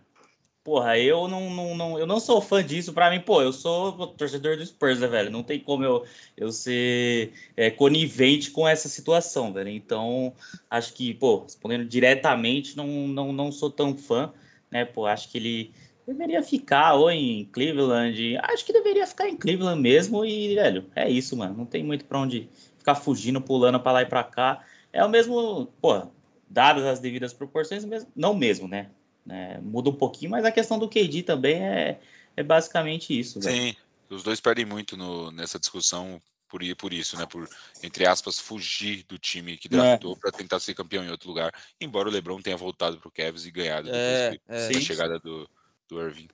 Porra, 0.64 0.98
eu 0.98 1.28
não, 1.28 1.52
não, 1.52 1.76
não, 1.76 2.00
eu 2.00 2.08
não 2.08 2.20
sou 2.20 2.42
fã 2.42 2.64
disso. 2.64 2.92
Pra 2.92 3.12
mim, 3.12 3.20
pô, 3.20 3.40
eu 3.40 3.54
sou 3.54 4.08
torcedor 4.08 4.58
do 4.58 4.66
Spurs, 4.66 5.00
né, 5.00 5.06
velho? 5.06 5.30
Não 5.30 5.44
tem 5.44 5.60
como 5.60 5.84
eu, 5.84 6.04
eu 6.36 6.52
ser 6.52 7.34
é, 7.56 7.70
conivente 7.70 8.50
com 8.50 8.68
essa 8.68 8.90
situação, 8.90 9.54
velho. 9.54 9.70
Então, 9.70 10.34
acho 10.68 10.92
que, 10.94 11.14
pô, 11.14 11.44
respondendo 11.44 11.86
diretamente, 11.86 12.76
não, 12.76 12.88
não, 12.88 13.32
não 13.32 13.52
sou 13.52 13.70
tão 13.70 13.96
fã, 13.96 14.34
né? 14.72 14.86
Pô, 14.86 15.06
acho 15.06 15.30
que 15.30 15.38
ele 15.38 15.72
deveria 16.08 16.44
ficar 16.44 16.94
ou 16.94 17.10
em 17.10 17.46
Cleveland. 17.46 18.38
Acho 18.38 18.66
que 18.66 18.74
deveria 18.74 19.08
ficar 19.08 19.28
em 19.28 19.36
Cleveland 19.36 19.82
mesmo. 19.82 20.24
E, 20.24 20.56
velho, 20.56 20.90
é 20.96 21.10
isso, 21.10 21.36
mano. 21.36 21.56
Não 21.56 21.66
tem 21.66 21.84
muito 21.84 22.06
pra 22.06 22.20
onde 22.20 22.50
ficar 22.78 22.96
fugindo, 22.96 23.42
pulando 23.42 23.80
para 23.80 23.92
lá 23.92 24.02
e 24.04 24.06
para 24.06 24.24
cá. 24.24 24.64
É 24.94 25.04
o 25.04 25.10
mesmo, 25.10 25.68
pô, 25.82 26.08
dadas 26.50 26.86
as 26.86 27.00
devidas 27.00 27.34
proporções, 27.34 27.84
mesmo, 27.84 28.10
não 28.16 28.34
mesmo, 28.34 28.68
né? 28.68 28.90
É, 29.28 29.60
muda 29.60 29.90
um 29.90 29.96
pouquinho, 29.96 30.32
mas 30.32 30.46
a 30.46 30.52
questão 30.52 30.78
do 30.78 30.88
KD 30.88 31.24
também 31.24 31.64
é, 31.64 32.00
é 32.38 32.44
basicamente 32.44 33.18
isso. 33.18 33.42
Sim, 33.42 33.50
velho. 33.50 33.78
os 34.10 34.24
dois 34.24 34.40
perdem 34.40 34.66
muito 34.66 34.96
no, 34.96 35.32
nessa 35.32 35.60
discussão 35.60 36.22
por, 36.48 36.62
por 36.78 36.94
isso, 36.94 37.18
né? 37.18 37.26
Por, 37.26 37.50
entre 37.82 38.06
aspas, 38.06 38.40
fugir 38.40 39.04
do 39.04 39.18
time 39.18 39.58
que 39.58 39.68
draftou 39.68 40.14
é. 40.14 40.20
para 40.20 40.32
tentar 40.32 40.60
ser 40.60 40.76
campeão 40.76 41.04
em 41.04 41.10
outro 41.10 41.28
lugar. 41.28 41.52
Embora 41.82 42.08
o 42.08 42.12
LeBron 42.12 42.40
tenha 42.40 42.56
voltado 42.56 42.98
para 42.98 43.10
o 43.10 43.12
Cavs 43.12 43.46
e 43.46 43.52
ganhado 43.52 43.88
depois 43.92 44.40
é, 44.48 44.70
da 44.72 44.80
chegada 44.80 45.20
do, 45.20 45.50
do 45.88 46.02
Irving. 46.02 46.28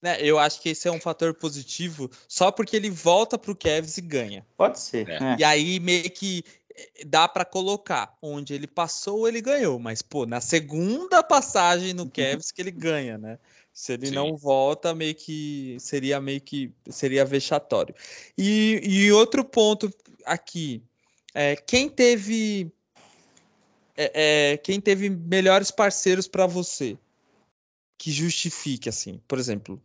Né, 0.00 0.16
eu 0.20 0.38
acho 0.38 0.60
que 0.60 0.68
esse 0.68 0.86
é 0.86 0.92
um 0.92 1.00
fator 1.00 1.34
positivo 1.34 2.08
só 2.28 2.52
porque 2.52 2.76
ele 2.76 2.88
volta 2.88 3.36
para 3.36 3.50
o 3.50 3.56
Cavs 3.56 3.98
e 3.98 4.00
ganha. 4.00 4.46
Pode 4.56 4.78
ser. 4.78 5.08
É. 5.08 5.36
E 5.38 5.44
aí 5.44 5.80
meio 5.80 6.08
que 6.08 6.44
eh, 6.72 7.04
dá 7.04 7.26
para 7.26 7.44
colocar 7.44 8.16
onde 8.22 8.54
ele 8.54 8.68
passou, 8.68 9.26
ele 9.26 9.40
ganhou. 9.40 9.76
Mas, 9.80 10.00
pô, 10.00 10.24
na 10.24 10.40
segunda 10.40 11.20
passagem 11.22 11.94
no. 11.94 12.06
Cavs 12.10 12.52
que 12.52 12.62
ele 12.62 12.70
ganha, 12.70 13.18
né? 13.18 13.38
Se 13.72 13.92
ele 13.92 14.06
Sim. 14.06 14.14
não 14.14 14.36
volta, 14.36 14.94
meio 14.94 15.14
que 15.16 15.76
seria 15.80 16.20
meio 16.20 16.40
que 16.40 16.72
seria 16.90 17.24
vexatório. 17.24 17.94
E, 18.36 18.80
e 18.84 19.12
outro 19.12 19.44
ponto 19.44 19.92
aqui, 20.24 20.82
é, 21.34 21.56
quem 21.56 21.88
teve 21.88 22.72
é, 23.96 24.52
é, 24.52 24.56
quem 24.58 24.80
teve 24.80 25.10
melhores 25.10 25.72
parceiros 25.72 26.28
para 26.28 26.46
você 26.46 26.96
que 27.98 28.12
justifique 28.12 28.88
assim, 28.88 29.20
por 29.26 29.38
exemplo, 29.38 29.82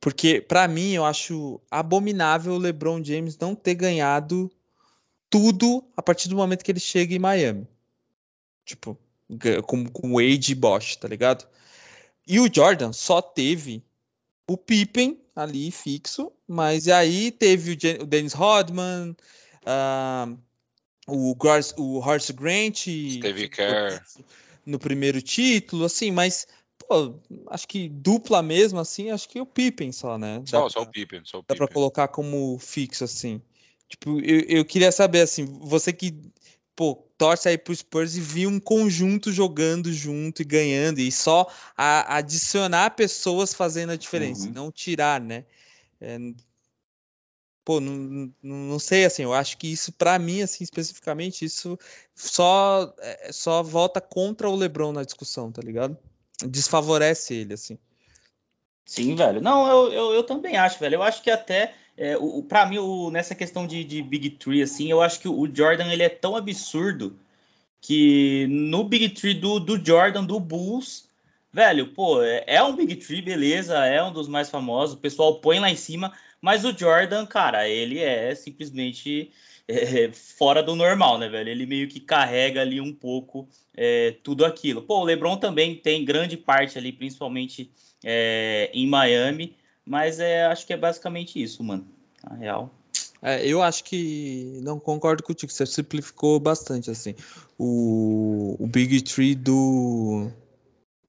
porque 0.00 0.40
para 0.40 0.68
mim 0.68 0.92
eu 0.92 1.04
acho 1.04 1.60
abominável 1.70 2.52
o 2.52 2.58
LeBron 2.58 3.02
James 3.02 3.36
não 3.38 3.54
ter 3.54 3.74
ganhado 3.74 4.52
tudo 5.30 5.82
a 5.96 6.02
partir 6.02 6.28
do 6.28 6.36
momento 6.36 6.62
que 6.62 6.70
ele 6.70 6.78
chega 6.78 7.14
em 7.14 7.18
Miami, 7.18 7.66
tipo 8.64 8.98
com, 9.66 9.86
com 9.86 10.12
Wade 10.12 10.52
e 10.52 10.54
Bosch, 10.54 10.96
tá 10.96 11.08
ligado? 11.08 11.48
E 12.26 12.38
o 12.38 12.52
Jordan 12.52 12.92
só 12.92 13.20
teve 13.20 13.82
o 14.48 14.56
Pippen 14.56 15.20
ali 15.34 15.70
fixo, 15.70 16.32
mas 16.46 16.88
aí 16.88 17.30
teve 17.30 17.72
o, 17.72 18.02
o 18.02 18.06
Dennis 18.06 18.32
Rodman, 18.32 19.16
uh, 19.62 20.38
o, 21.06 21.36
o 21.76 21.98
Horace 21.98 22.32
Grant, 22.32 22.78
Steve 22.78 23.48
Kerr. 23.48 24.02
no 24.64 24.78
primeiro 24.78 25.20
título, 25.20 25.84
assim, 25.84 26.10
mas 26.10 26.46
pô, 26.88 27.18
acho 27.48 27.66
que 27.68 27.88
dupla 27.88 28.42
mesmo, 28.42 28.78
assim, 28.78 29.10
acho 29.10 29.28
que 29.28 29.40
o 29.40 29.46
Pippen 29.46 29.92
só, 29.92 30.16
né? 30.18 30.42
Só, 30.46 30.64
dá 30.64 30.70
só 30.70 30.80
pra, 30.80 30.88
o 30.88 30.92
Pippen, 30.92 31.20
só 31.24 31.38
o 31.38 31.44
Dá 31.46 31.54
para 31.54 31.68
colocar 31.68 32.08
como 32.08 32.58
fixo, 32.58 33.04
assim. 33.04 33.40
Tipo, 33.88 34.20
eu, 34.20 34.40
eu 34.48 34.64
queria 34.64 34.90
saber, 34.90 35.20
assim, 35.20 35.44
você 35.44 35.92
que 35.92 36.14
pô, 36.76 36.94
torce 37.16 37.48
aí 37.48 37.56
pro 37.56 37.74
Spurs 37.74 38.16
e 38.16 38.20
vi 38.20 38.46
um 38.46 38.60
conjunto 38.60 39.32
jogando 39.32 39.90
junto 39.90 40.42
e 40.42 40.44
ganhando, 40.44 40.98
e 40.98 41.10
só 41.10 41.50
a, 41.76 42.18
adicionar 42.18 42.90
pessoas 42.90 43.54
fazendo 43.54 43.92
a 43.92 43.96
diferença, 43.96 44.46
uhum. 44.46 44.52
não 44.52 44.70
tirar, 44.70 45.20
né? 45.20 45.46
É, 45.98 46.18
pô, 47.64 47.80
não, 47.80 48.32
não 48.42 48.78
sei, 48.78 49.06
assim, 49.06 49.22
eu 49.22 49.32
acho 49.32 49.56
que 49.56 49.66
isso, 49.66 49.90
para 49.92 50.18
mim, 50.18 50.42
assim, 50.42 50.62
especificamente, 50.62 51.44
isso 51.44 51.78
só, 52.14 52.94
é, 52.98 53.32
só 53.32 53.62
volta 53.62 54.00
contra 54.00 54.48
o 54.48 54.54
LeBron 54.54 54.92
na 54.92 55.02
discussão, 55.02 55.50
tá 55.50 55.62
ligado? 55.62 55.96
Desfavorece 56.44 57.34
ele, 57.34 57.54
assim. 57.54 57.78
Sim, 58.84 59.14
velho. 59.14 59.40
Não, 59.40 59.66
eu, 59.68 59.92
eu, 59.92 60.14
eu 60.14 60.22
também 60.22 60.56
acho, 60.56 60.78
velho. 60.78 60.96
Eu 60.96 61.02
acho 61.02 61.22
que 61.22 61.30
até 61.30 61.74
é, 61.96 62.16
o, 62.16 62.42
para 62.42 62.66
mim, 62.66 62.78
o, 62.78 63.10
nessa 63.10 63.34
questão 63.34 63.66
de, 63.66 63.82
de 63.82 64.02
Big 64.02 64.30
Tree, 64.30 64.62
assim, 64.62 64.90
eu 64.90 65.00
acho 65.00 65.18
que 65.18 65.28
o 65.28 65.48
Jordan 65.52 65.90
ele 65.90 66.02
é 66.02 66.08
tão 66.08 66.36
absurdo 66.36 67.18
que 67.80 68.46
no 68.48 68.84
Big 68.84 69.10
Tree 69.10 69.34
do, 69.34 69.58
do 69.58 69.82
Jordan, 69.84 70.24
do 70.24 70.38
Bulls, 70.38 71.08
velho, 71.52 71.88
pô, 71.88 72.22
é, 72.22 72.44
é, 72.46 72.62
um 72.62 72.76
Big 72.76 72.96
Tree, 72.96 73.22
beleza, 73.22 73.86
é 73.86 74.02
um 74.02 74.12
dos 74.12 74.28
mais 74.28 74.50
famosos, 74.50 74.96
o 74.96 75.00
pessoal 75.00 75.40
põe 75.40 75.58
lá 75.58 75.70
em 75.70 75.76
cima, 75.76 76.12
mas 76.40 76.64
o 76.64 76.76
Jordan, 76.76 77.24
cara, 77.26 77.68
ele 77.68 77.98
é 77.98 78.34
simplesmente 78.34 79.32
é, 79.68 80.10
fora 80.12 80.62
do 80.62 80.74
normal, 80.76 81.18
né, 81.18 81.28
velho? 81.28 81.48
Ele 81.48 81.66
meio 81.66 81.88
que 81.88 82.00
carrega 82.00 82.60
ali 82.60 82.80
um 82.80 82.92
pouco 82.92 83.48
é, 83.76 84.14
tudo 84.22 84.44
aquilo. 84.44 84.82
Pô, 84.82 85.00
o 85.00 85.04
LeBron 85.04 85.36
também 85.36 85.74
tem 85.74 86.04
grande 86.04 86.36
parte 86.36 86.78
ali, 86.78 86.92
principalmente 86.92 87.70
é, 88.04 88.70
em 88.72 88.86
Miami, 88.86 89.56
mas 89.84 90.20
é, 90.20 90.46
acho 90.46 90.66
que 90.66 90.72
é 90.72 90.76
basicamente 90.76 91.42
isso, 91.42 91.62
mano. 91.62 91.86
Na 92.22 92.36
real. 92.36 92.70
É, 93.22 93.44
eu 93.46 93.62
acho 93.62 93.82
que 93.84 94.60
não 94.62 94.78
concordo 94.78 95.22
contigo, 95.22 95.50
você 95.50 95.66
simplificou 95.66 96.38
bastante 96.38 96.90
assim. 96.90 97.14
O, 97.58 98.56
o 98.58 98.66
Big 98.66 99.02
Tree 99.02 99.34
do 99.34 100.30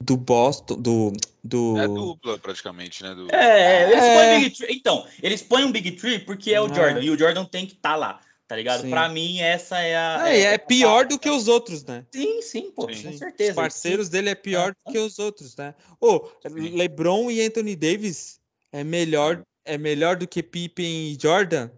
do 0.01 0.15
Boston, 0.15 0.79
do 0.79 1.13
do 1.43 1.77
é 1.77 1.87
dupla 1.87 2.37
praticamente, 2.37 3.03
né? 3.03 3.13
Do... 3.13 3.33
É, 3.33 3.91
eles 3.91 4.03
é... 4.03 4.15
põem 4.15 4.43
Big 4.43 4.55
Tree. 4.55 4.75
Então, 4.75 5.05
eles 5.21 5.41
põem 5.41 5.63
um 5.65 5.71
Big 5.71 5.91
Tree 5.91 6.19
porque 6.19 6.53
é 6.53 6.61
o 6.61 6.67
é. 6.67 6.73
Jordan 6.73 7.01
e 7.01 7.09
o 7.09 7.17
Jordan 7.17 7.45
tem 7.45 7.65
que 7.65 7.73
estar 7.73 7.91
tá 7.91 7.95
lá. 7.95 8.19
Tá 8.47 8.55
ligado? 8.55 8.89
Para 8.89 9.09
mim, 9.09 9.39
essa 9.39 9.77
é 9.79 9.97
a. 9.97 10.29
É, 10.29 10.39
é, 10.39 10.43
é 10.53 10.57
pior 10.57 11.05
do 11.05 11.19
que 11.19 11.29
os 11.29 11.49
outros, 11.49 11.83
né? 11.83 12.05
Sim, 12.13 12.41
sim, 12.41 12.71
pô, 12.71 12.91
sim. 12.93 13.11
com 13.11 13.17
certeza. 13.17 13.51
Os 13.51 13.55
parceiros 13.57 14.05
sim. 14.05 14.11
dele 14.13 14.29
é 14.29 14.35
pior 14.35 14.73
do 14.73 14.91
que 14.91 14.97
os 14.97 15.19
outros, 15.19 15.55
né? 15.57 15.75
Ô, 15.99 16.15
oh, 16.15 16.31
LeBron 16.47 17.29
e 17.29 17.41
Anthony 17.41 17.75
Davis 17.75 18.39
é 18.71 18.85
melhor, 18.85 19.43
é 19.65 19.77
melhor 19.77 20.15
do 20.15 20.25
que 20.25 20.41
Pippen 20.41 21.11
e 21.11 21.17
Jordan? 21.21 21.69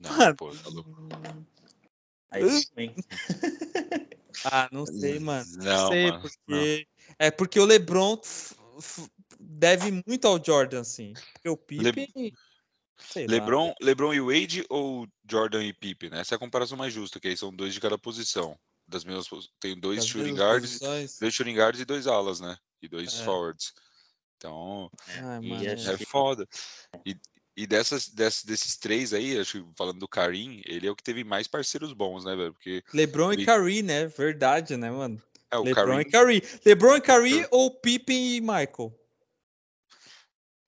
Não, 0.00 0.16
mano. 0.16 0.36
pô, 0.36 0.50
tá 0.50 0.70
louco. 0.70 0.90
Aí 2.30 2.50
sim. 2.50 2.94
ah, 4.46 4.70
não 4.72 4.86
sei, 4.86 5.18
mano. 5.18 5.46
Não, 5.58 5.64
não 5.64 5.88
sei, 5.88 6.10
mano, 6.10 6.22
porque. 6.22 6.86
Não. 6.88 7.16
É 7.18 7.30
porque 7.30 7.60
o 7.60 7.64
LeBron 7.66 8.18
deve 9.38 10.02
muito 10.06 10.26
ao 10.26 10.42
Jordan, 10.42 10.80
assim. 10.80 11.12
Porque 11.34 11.48
o 11.50 11.56
Pippen. 11.58 12.08
Le... 12.14 12.32
LeBron, 13.28 13.74
LeBron 13.80 14.14
e 14.14 14.20
Wade 14.20 14.64
ou 14.68 15.06
Jordan 15.28 15.64
e 15.64 15.72
Pippen? 15.72 16.10
Né? 16.10 16.20
Essa 16.20 16.34
é 16.34 16.36
a 16.36 16.38
comparação 16.38 16.76
mais 16.76 16.92
justa, 16.92 17.20
que 17.20 17.28
aí 17.28 17.36
são 17.36 17.54
dois 17.54 17.74
de 17.74 17.80
cada 17.80 17.98
posição. 17.98 18.58
Das 18.88 19.04
mesmas, 19.04 19.50
tem 19.58 19.78
dois 19.78 19.98
das 19.98 20.06
shooting 20.06 20.36
guards, 20.36 20.78
dois 21.20 21.34
shooting 21.34 21.56
guards 21.56 21.80
e 21.80 21.84
dois 21.84 22.06
alas, 22.06 22.38
né? 22.38 22.56
E 22.80 22.88
dois 22.88 23.20
é. 23.20 23.24
forwards. 23.24 23.72
Então, 24.36 24.90
Ai, 25.18 25.40
mano, 25.40 25.64
é 25.66 25.96
foda. 26.06 26.46
E, 27.04 27.16
e 27.56 27.66
dessas, 27.66 28.08
dessas, 28.08 28.44
desses 28.44 28.76
três 28.76 29.12
aí, 29.12 29.38
acho 29.38 29.60
que 29.60 29.68
falando 29.76 29.98
do 29.98 30.06
Karim, 30.06 30.62
ele 30.66 30.86
é 30.86 30.90
o 30.90 30.94
que 30.94 31.02
teve 31.02 31.24
mais 31.24 31.48
parceiros 31.48 31.92
bons, 31.92 32.24
né, 32.24 32.36
velho? 32.36 32.52
Porque 32.52 32.84
LeBron 32.92 33.32
ele... 33.32 33.42
e 33.42 33.46
Karim, 33.46 33.82
né? 33.82 34.06
Verdade, 34.06 34.76
né, 34.76 34.90
mano? 34.90 35.20
É, 35.50 35.56
o 35.56 35.62
LeBron 35.64 35.86
Karim... 35.86 36.00
e 36.00 36.04
Karim. 36.04 36.42
LeBron 36.64 36.96
e 36.96 37.00
Karim 37.00 37.46
ou 37.50 37.70
Pippen 37.70 38.36
e 38.36 38.40
Michael? 38.40 38.94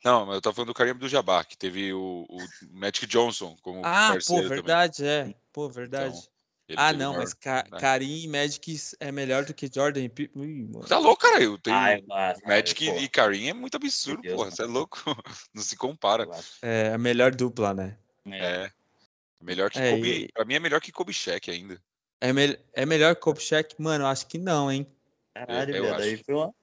Não, 0.05 0.27
mas 0.27 0.37
eu 0.37 0.41
tava 0.41 0.55
falando 0.55 0.69
do 0.69 0.75
Karim 0.75 0.95
do 0.95 1.09
Jabbar, 1.09 1.47
que 1.47 1.57
teve 1.57 1.93
o, 1.93 2.27
o 2.29 2.39
Magic 2.71 3.07
Johnson 3.07 3.57
como 3.63 3.81
ah, 3.85 4.11
parceiro 4.13 4.43
pô, 4.45 4.49
verdade, 4.49 4.97
também. 4.99 5.31
é. 5.31 5.35
Pô, 5.53 5.69
verdade. 5.69 6.19
Então, 6.69 6.85
ah, 6.85 6.93
não, 6.93 7.13
maior, 7.13 7.23
mas 7.23 7.33
Ka 7.33 7.65
né? 7.71 7.81
Karim 7.81 8.25
e 8.25 8.29
Magic 8.29 8.77
é 9.01 9.11
melhor 9.11 9.45
do 9.45 9.55
que 9.55 9.71
Jordan 9.75 10.03
e 10.03 10.09
Pippen. 10.09 10.71
Tá 10.87 10.99
louco, 10.99 11.23
cara? 11.23 11.43
Eu 11.43 11.57
tenho 11.59 11.75
Ai, 11.75 12.05
mas, 12.07 12.39
Magic 12.43 12.87
e 12.87 13.09
Karim 13.09 13.49
é 13.49 13.55
muito 13.55 13.75
absurdo, 13.75 14.21
Deus, 14.21 14.37
porra. 14.37 14.51
Você 14.51 14.63
é 14.63 14.67
louco. 14.67 14.99
Não 15.55 15.63
se 15.63 15.77
compara. 15.77 16.29
É 16.61 16.93
a 16.93 16.99
melhor 16.99 17.35
dupla, 17.35 17.73
né? 17.73 17.97
É. 18.27 18.39
é. 18.39 18.73
Melhor 19.41 19.71
que 19.71 19.79
é, 19.79 19.93
Kobe. 19.93 20.25
E... 20.25 20.33
Pra 20.33 20.45
mim 20.45 20.55
é 20.55 20.61
melhor 20.61 20.81
que 20.81 20.93
Kobe 20.93 21.13
Shaq 21.13 21.51
ainda. 21.51 21.83
É, 22.21 22.33
me... 22.35 22.59
é 22.75 22.85
melhor 22.85 23.15
que 23.15 23.23
Kobe 23.23 23.41
Shaq? 23.41 23.75
Mano, 23.79 24.07
acho 24.07 24.27
que 24.27 24.37
não, 24.37 24.71
hein? 24.71 24.87
Caralho, 25.33 25.75
eu, 25.75 25.85
eu 25.87 25.95
acho. 25.95 26.05
Aí 26.05 26.23
foi 26.23 26.35
uma... 26.35 26.55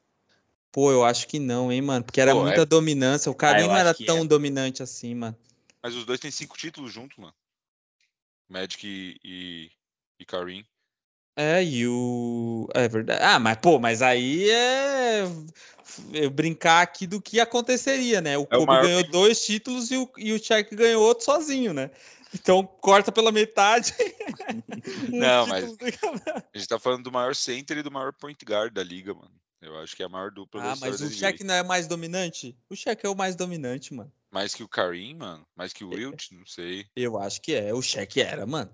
Pô, 0.75 0.91
eu 0.91 1.05
acho 1.05 1.25
que 1.29 1.39
não, 1.39 1.71
hein, 1.71 1.81
mano? 1.81 2.03
Porque 2.03 2.19
era 2.19 2.33
Pô, 2.33 2.41
muita 2.41 2.63
é... 2.63 2.65
dominância. 2.65 3.31
O 3.31 3.33
Karim 3.33 3.63
ah, 3.63 3.67
não 3.67 3.77
era 3.77 3.93
tão 3.93 4.17
é. 4.17 4.25
dominante 4.25 4.83
assim, 4.83 5.15
mano. 5.15 5.33
Mas 5.81 5.95
os 5.95 6.03
dois 6.03 6.19
têm 6.19 6.29
cinco 6.29 6.57
títulos 6.57 6.91
juntos, 6.91 7.17
mano. 7.17 7.33
Magic 8.49 8.85
e, 8.85 9.17
e, 9.23 9.71
e 10.19 10.25
Karim. 10.25 10.65
É, 11.33 11.63
e 11.63 11.87
o. 11.87 12.67
É 12.73 12.89
verdade. 12.89 13.23
Ah, 13.23 13.39
mas 13.39 13.57
pô, 13.59 13.79
mas 13.79 14.01
aí 14.01 14.49
é. 14.49 15.23
Eu 16.11 16.29
brincar 16.29 16.81
aqui 16.81 17.07
do 17.07 17.21
que 17.21 17.39
aconteceria, 17.39 18.19
né? 18.19 18.37
O 18.37 18.41
é 18.41 18.45
Kobe 18.45 18.73
o 18.73 18.81
ganhou 18.81 19.03
dois 19.09 19.45
títulos 19.45 19.89
e 19.91 19.95
o, 19.95 20.11
e 20.17 20.33
o 20.33 20.43
Shaq 20.43 20.75
ganhou 20.75 21.01
outro 21.01 21.23
sozinho, 21.23 21.73
né? 21.73 21.89
Então 22.33 22.65
corta 22.65 23.13
pela 23.13 23.31
metade. 23.31 23.93
Não, 25.07 25.47
mas 25.47 25.63
a 25.63 26.57
gente 26.57 26.67
tá 26.67 26.77
falando 26.77 27.03
do 27.03 27.13
maior 27.13 27.33
center 27.33 27.77
e 27.77 27.81
do 27.81 27.89
maior 27.89 28.11
point 28.11 28.43
guard 28.43 28.73
da 28.73 28.83
liga, 28.83 29.13
mano. 29.13 29.31
Eu 29.65 29.79
acho 29.79 29.95
que 29.95 30.03
é 30.03 30.05
a 30.05 30.09
maior 30.09 30.29
dupla 30.29 30.61
ah, 30.61 30.75
mas 30.79 31.01
o 31.01 31.09
Shaq 31.09 31.43
não 31.43 31.55
é 31.55 31.63
mais 31.63 31.87
dominante? 31.87 32.55
O 32.69 32.75
Shaq 32.75 33.03
é 33.03 33.09
o 33.09 33.15
mais 33.15 33.35
dominante, 33.35 33.93
mano. 33.95 34.11
Mais 34.29 34.53
que 34.53 34.61
o 34.61 34.67
Karim, 34.67 35.15
mano? 35.15 35.45
Mais 35.55 35.73
que 35.73 35.83
o 35.83 35.89
Wilt? 35.89 36.31
Não 36.31 36.45
sei. 36.45 36.85
Eu 36.95 37.17
acho 37.17 37.41
que 37.41 37.55
é. 37.55 37.73
O 37.73 37.81
Shaq 37.81 38.21
era, 38.21 38.45
mano. 38.45 38.69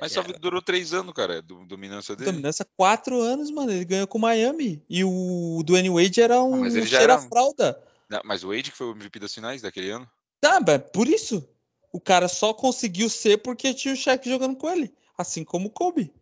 Mas 0.00 0.12
só 0.12 0.22
durou 0.22 0.62
três 0.62 0.92
anos, 0.92 1.12
cara, 1.12 1.42
do, 1.42 1.64
dominância 1.64 2.14
dele. 2.14 2.30
Dominância 2.30 2.66
quatro 2.76 3.20
anos, 3.20 3.50
mano. 3.50 3.72
Ele 3.72 3.84
ganhou 3.84 4.06
com 4.06 4.18
o 4.18 4.20
Miami. 4.20 4.84
E 4.88 5.02
o 5.04 5.62
Dwayne 5.64 5.90
Wade 5.90 6.20
era 6.20 6.40
um 6.40 6.54
ah, 6.54 6.58
mas 6.58 6.76
ele 6.76 6.86
já 6.86 7.00
era 7.00 7.18
fralda. 7.18 7.82
Não, 8.08 8.20
mas 8.24 8.44
o 8.44 8.48
Wade 8.48 8.70
que 8.70 8.76
foi 8.76 8.88
o 8.88 8.92
MVP 8.92 9.18
das 9.18 9.34
finais 9.34 9.62
daquele 9.62 9.90
ano? 9.90 10.08
Tá, 10.40 10.60
mas 10.64 10.80
por 10.92 11.08
isso. 11.08 11.48
O 11.92 12.00
cara 12.00 12.28
só 12.28 12.52
conseguiu 12.52 13.08
ser 13.08 13.38
porque 13.38 13.72
tinha 13.72 13.94
o 13.94 13.96
Shaq 13.96 14.28
jogando 14.28 14.56
com 14.56 14.70
ele. 14.70 14.92
Assim 15.16 15.44
como 15.44 15.68
o 15.68 15.70
Kobe. 15.70 16.12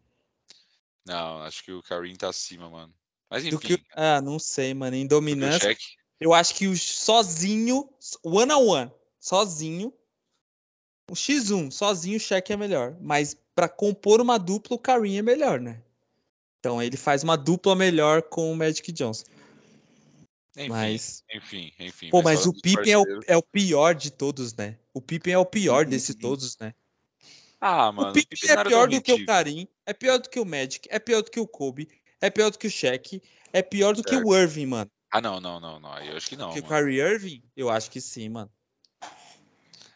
Não, 1.05 1.43
acho 1.43 1.65
que 1.65 1.73
o 1.73 1.83
Karim 1.83 2.15
tá 2.15 2.29
acima, 2.29 2.71
mano. 2.71 2.95
Mas 3.35 3.45
enfim. 3.45 3.59
Que, 3.59 3.83
ah, 3.97 4.21
não 4.21 4.39
sei, 4.39 4.73
mano. 4.73 4.95
Em 4.95 5.09
dominância. 5.09 5.77
Eu 6.21 6.33
acho 6.33 6.55
que 6.55 6.69
o 6.69 6.77
sozinho, 6.77 7.89
one 8.23 8.53
on 8.53 8.67
one, 8.69 8.91
sozinho, 9.19 9.93
O 11.11 11.15
X1, 11.15 11.73
sozinho 11.73 12.17
o 12.17 12.21
Shaq 12.21 12.53
é 12.53 12.57
melhor. 12.57 12.97
Mas 13.01 13.37
para 13.53 13.69
compor 13.69 14.21
uma 14.21 14.39
dupla, 14.39 14.77
o 14.77 14.79
Karim 14.79 15.17
é 15.17 15.23
melhor, 15.23 15.59
né? 15.59 15.83
Então 16.61 16.81
ele 16.81 16.97
faz 16.97 17.25
uma 17.25 17.37
dupla 17.37 17.75
melhor 17.75 18.23
com 18.23 18.53
o 18.53 18.57
Magic 18.57 18.93
Johnson. 18.93 19.25
Enfim, 20.57 20.69
mas, 20.69 21.25
enfim, 21.35 21.73
enfim. 21.81 22.11
Pô, 22.11 22.23
mas, 22.23 22.39
mas 22.39 22.47
o 22.47 22.53
Pippen 22.53 22.93
é 22.93 22.99
o, 22.99 23.05
é 23.27 23.37
o, 23.37 23.43
pior 23.43 23.97
de 23.97 24.13
todos, 24.13 24.55
né? 24.55 24.79
O 24.95 25.03
Pippen 25.03 25.35
é 25.35 25.39
o 25.39 25.45
pior 25.45 25.85
desses 25.85 26.15
todos, 26.15 26.57
né? 26.59 26.73
Ah, 27.61 27.91
mano. 27.91 28.11
O 28.11 28.13
Pippen, 28.13 28.51
é 28.51 28.65
pior 28.65 28.89
do 28.89 29.03
que 29.03 29.13
o 29.13 29.27
Karim, 29.27 29.67
é 29.85 29.93
pior 29.93 30.19
do 30.19 30.31
que 30.31 30.39
o 30.39 30.45
Magic, 30.45 30.89
é 30.89 31.01
pior 31.01 31.23
do 31.23 31.31
que 31.33 31.41
o 31.41 31.49
Kobe, 31.49 31.89
é 32.25 32.31
pior 32.31 32.51
do 32.51 32.59
que 32.59 32.67
o 32.67 32.71
Shaq, 32.71 33.23
é 33.53 33.63
pior 33.63 33.95
do 33.95 34.03
certo. 34.03 34.11
que 34.11 34.17
o 34.17 34.35
Irving, 34.35 34.67
mano. 34.67 34.91
Ah, 35.11 35.21
não, 35.21 35.41
não, 35.41 35.61
não, 35.61 35.79
não. 35.79 35.99
Eu 35.99 36.17
acho 36.17 36.29
que 36.29 36.37
não. 36.37 36.53
Que 36.53 36.61
o 36.61 36.63
Kyrie 36.63 37.01
Irving? 37.01 37.43
Eu 37.57 37.71
acho 37.71 37.91
que 37.91 38.01
sim, 38.01 38.29
mano. 38.29 38.51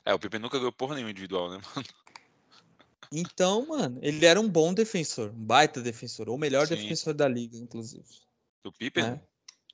É, 0.05 0.15
o 0.15 0.19
Pippen 0.19 0.39
nunca 0.39 0.59
ganhou 0.59 0.73
porra 0.73 0.95
nenhuma 0.95 1.11
individual, 1.11 1.51
né, 1.51 1.61
mano? 1.75 1.89
Então, 3.11 3.67
mano, 3.67 3.99
ele 4.03 4.25
era 4.27 4.39
um 4.39 4.49
bom 4.49 4.75
defensor, 4.75 5.31
um 5.31 5.45
baita 5.45 5.81
defensor, 5.81 6.29
ou 6.29 6.37
o 6.37 6.39
melhor 6.39 6.67
sim. 6.67 6.77
defensor 6.77 7.15
da 7.15 7.27
liga, 7.27 7.57
inclusive. 7.57 8.05
O 8.65 8.71
Pippen? 8.71 9.05
É. 9.05 9.21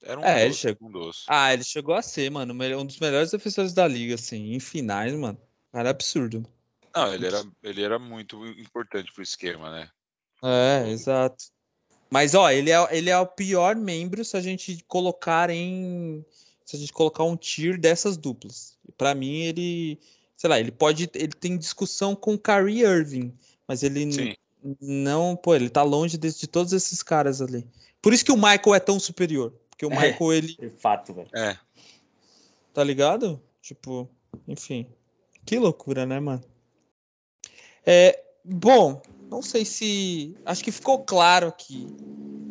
Era 0.02 0.20
um 0.20 0.24
é, 0.24 0.34
doce, 0.34 0.44
ele 0.44 0.54
chegou. 0.54 0.88
Um 0.88 0.92
doce. 0.92 1.24
Ah, 1.26 1.52
ele 1.52 1.64
chegou 1.64 1.94
a 1.94 2.02
ser, 2.02 2.30
mano, 2.30 2.54
um 2.54 2.86
dos 2.86 3.00
melhores 3.00 3.32
defensores 3.32 3.72
da 3.72 3.88
liga, 3.88 4.14
assim, 4.14 4.54
em 4.54 4.60
finais, 4.60 5.12
mano. 5.14 5.38
Era 5.72 5.90
absurdo. 5.90 6.46
Não, 6.94 7.12
ele 7.12 7.26
era, 7.26 7.44
ele 7.62 7.82
era 7.82 7.98
muito 7.98 8.46
importante 8.46 9.12
pro 9.12 9.22
esquema, 9.22 9.70
né? 9.70 9.90
É, 10.42 10.88
exato. 10.88 11.53
Mas, 12.14 12.32
ó, 12.32 12.48
ele 12.48 12.70
é, 12.70 12.96
ele 12.96 13.10
é 13.10 13.18
o 13.18 13.26
pior 13.26 13.74
membro 13.74 14.24
se 14.24 14.36
a 14.36 14.40
gente 14.40 14.84
colocar 14.86 15.50
em. 15.50 16.24
Se 16.64 16.76
a 16.76 16.78
gente 16.78 16.92
colocar 16.92 17.24
um 17.24 17.36
tier 17.36 17.76
dessas 17.76 18.16
duplas. 18.16 18.78
Para 18.96 19.16
mim, 19.16 19.40
ele. 19.40 19.98
Sei 20.36 20.48
lá, 20.48 20.60
ele 20.60 20.70
pode. 20.70 21.10
Ele 21.12 21.32
tem 21.32 21.58
discussão 21.58 22.14
com 22.14 22.34
o 22.34 22.38
Kyrie 22.38 22.84
Irving, 22.84 23.36
mas 23.66 23.82
ele 23.82 24.12
Sim. 24.12 24.36
não. 24.80 25.34
Pô, 25.34 25.56
ele 25.56 25.68
tá 25.68 25.82
longe 25.82 26.16
de, 26.16 26.32
de, 26.32 26.46
todos 26.46 26.72
esses 26.72 27.02
caras 27.02 27.42
ali. 27.42 27.66
Por 28.00 28.12
isso 28.12 28.24
que 28.24 28.30
o 28.30 28.36
Michael 28.36 28.76
é 28.76 28.80
tão 28.80 29.00
superior. 29.00 29.52
Porque 29.68 29.84
o 29.84 29.90
é, 29.92 29.96
Michael, 29.96 30.32
é, 30.32 30.36
ele. 30.36 30.56
É 30.60 30.68
fato, 30.68 31.12
velho. 31.12 31.30
É. 31.34 31.58
Tá 32.72 32.84
ligado? 32.84 33.42
Tipo, 33.60 34.08
enfim. 34.46 34.86
Que 35.44 35.58
loucura, 35.58 36.06
né, 36.06 36.20
mano? 36.20 36.44
É, 37.84 38.22
bom, 38.44 39.02
não 39.34 39.42
sei 39.42 39.64
se. 39.64 40.36
Acho 40.46 40.62
que 40.62 40.70
ficou 40.70 41.04
claro 41.04 41.48
aqui 41.48 41.88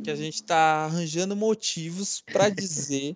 que 0.04 0.12
a 0.12 0.16
gente 0.16 0.36
está 0.36 0.84
arranjando 0.84 1.34
motivos 1.34 2.22
para 2.22 2.50
dizer, 2.52 3.16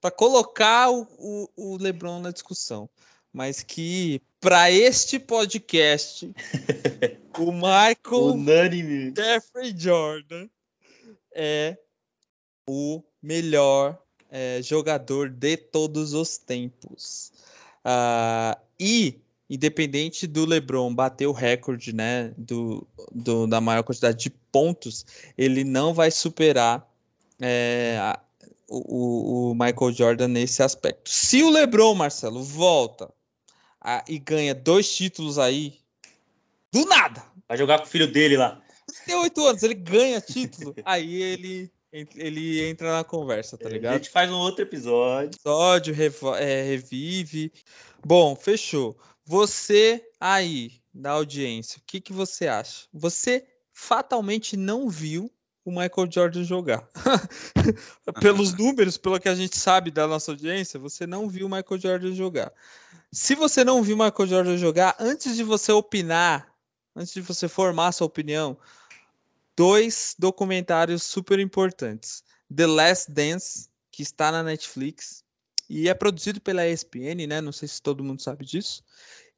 para 0.00 0.12
colocar 0.12 0.88
o, 0.88 1.02
o, 1.18 1.48
o, 1.56 1.76
LeBron 1.76 2.20
na 2.20 2.30
discussão. 2.30 2.88
Mas 3.32 3.60
que 3.60 4.22
para 4.40 4.70
este 4.70 5.18
podcast, 5.18 6.32
o 7.36 7.50
Michael 7.50 8.34
Unânime. 8.34 9.12
Jeffrey 9.16 9.74
Jordan 9.76 10.48
é 11.34 11.76
o 12.68 13.02
melhor 13.20 14.00
é, 14.30 14.62
jogador 14.62 15.28
de 15.28 15.56
todos 15.56 16.12
os 16.14 16.38
tempos. 16.38 17.32
Uh, 17.84 18.56
e 18.78 19.20
independente 19.48 20.26
do 20.26 20.44
LeBron 20.44 20.94
bater 20.94 21.26
o 21.26 21.32
recorde, 21.32 21.94
né, 21.94 22.32
do, 22.36 22.86
do, 23.12 23.46
da 23.46 23.60
maior 23.60 23.82
quantidade 23.82 24.18
de 24.18 24.30
pontos, 24.30 25.06
ele 25.36 25.64
não 25.64 25.94
vai 25.94 26.10
superar 26.10 26.86
é, 27.40 27.96
a, 28.00 28.20
o, 28.68 29.50
o, 29.50 29.54
Michael 29.54 29.92
Jordan 29.92 30.28
nesse 30.28 30.62
aspecto. 30.62 31.08
Se 31.08 31.42
o 31.42 31.50
LeBron, 31.50 31.94
Marcelo, 31.94 32.42
volta 32.42 33.10
a, 33.80 34.04
e 34.06 34.18
ganha 34.18 34.54
dois 34.54 34.94
títulos 34.94 35.38
aí, 35.38 35.78
do 36.70 36.84
nada. 36.84 37.22
Vai 37.48 37.56
jogar 37.56 37.78
com 37.78 37.84
o 37.84 37.88
filho 37.88 38.10
dele 38.10 38.36
lá. 38.36 38.60
Tem 39.06 39.14
oito 39.14 39.46
anos, 39.46 39.62
ele 39.62 39.74
ganha 39.74 40.20
título, 40.20 40.74
aí 40.84 41.22
ele 41.22 41.70
ele 41.90 42.68
entra 42.68 42.92
na 42.92 43.02
conversa, 43.02 43.56
tá 43.56 43.66
ligado? 43.66 43.94
A 43.94 43.96
gente 43.96 44.10
faz 44.10 44.30
um 44.30 44.36
outro 44.36 44.62
episódio. 44.62 45.30
Episódio, 45.34 45.94
é, 46.36 46.62
revive. 46.62 47.50
Bom, 48.04 48.36
fechou. 48.36 48.94
Você 49.28 50.02
aí, 50.18 50.80
da 50.92 51.10
audiência, 51.10 51.78
o 51.78 51.82
que, 51.86 52.00
que 52.00 52.14
você 52.14 52.48
acha? 52.48 52.86
Você 52.90 53.46
fatalmente 53.74 54.56
não 54.56 54.88
viu 54.88 55.30
o 55.62 55.70
Michael 55.70 56.10
Jordan 56.10 56.44
jogar. 56.44 56.88
Pelos 58.22 58.54
números, 58.54 58.96
pelo 58.96 59.20
que 59.20 59.28
a 59.28 59.34
gente 59.34 59.54
sabe 59.54 59.90
da 59.90 60.06
nossa 60.06 60.32
audiência, 60.32 60.80
você 60.80 61.06
não 61.06 61.28
viu 61.28 61.46
o 61.46 61.50
Michael 61.50 61.78
Jordan 61.78 62.14
jogar. 62.14 62.50
Se 63.12 63.34
você 63.34 63.62
não 63.62 63.82
viu 63.82 63.96
o 63.96 63.98
Michael 64.02 64.26
Jordan 64.26 64.56
jogar, 64.56 64.96
antes 64.98 65.36
de 65.36 65.42
você 65.42 65.72
opinar, 65.72 66.50
antes 66.96 67.12
de 67.12 67.20
você 67.20 67.46
formar 67.48 67.92
sua 67.92 68.06
opinião, 68.06 68.56
dois 69.54 70.16
documentários 70.18 71.02
super 71.02 71.38
importantes. 71.38 72.24
The 72.56 72.66
Last 72.66 73.12
Dance, 73.12 73.68
que 73.90 74.02
está 74.02 74.32
na 74.32 74.42
Netflix, 74.42 75.22
e 75.68 75.88
é 75.88 75.94
produzido 75.94 76.40
pela 76.40 76.66
ESPN, 76.66 77.26
né? 77.28 77.40
Não 77.40 77.52
sei 77.52 77.68
se 77.68 77.82
todo 77.82 78.04
mundo 78.04 78.22
sabe 78.22 78.44
disso. 78.44 78.82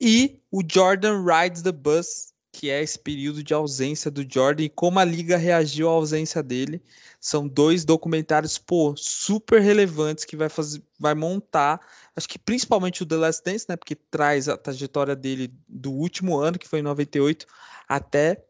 E 0.00 0.40
o 0.50 0.62
Jordan 0.66 1.24
Rides 1.24 1.62
the 1.62 1.72
Bus, 1.72 2.32
que 2.52 2.70
é 2.70 2.82
esse 2.82 2.98
período 2.98 3.42
de 3.42 3.52
ausência 3.52 4.10
do 4.10 4.26
Jordan 4.28 4.64
e 4.64 4.68
como 4.68 4.98
a 4.98 5.04
liga 5.04 5.36
reagiu 5.36 5.88
à 5.88 5.92
ausência 5.92 6.42
dele. 6.42 6.82
São 7.20 7.46
dois 7.46 7.84
documentários, 7.84 8.58
pô, 8.58 8.94
super 8.96 9.60
relevantes 9.60 10.24
que 10.24 10.36
vai 10.36 10.48
fazer, 10.48 10.82
vai 10.98 11.14
montar, 11.14 11.80
acho 12.16 12.28
que 12.28 12.38
principalmente 12.38 13.02
o 13.02 13.06
The 13.06 13.16
Last 13.16 13.44
Dance, 13.44 13.66
né, 13.68 13.76
porque 13.76 13.94
traz 13.94 14.48
a 14.48 14.56
trajetória 14.56 15.14
dele 15.14 15.52
do 15.68 15.92
último 15.92 16.38
ano, 16.38 16.58
que 16.58 16.68
foi 16.68 16.80
em 16.80 16.82
98, 16.82 17.46
até 17.88 18.44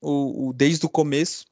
o, 0.00 0.48
o 0.48 0.52
desde 0.52 0.86
o 0.86 0.88
começo 0.88 1.44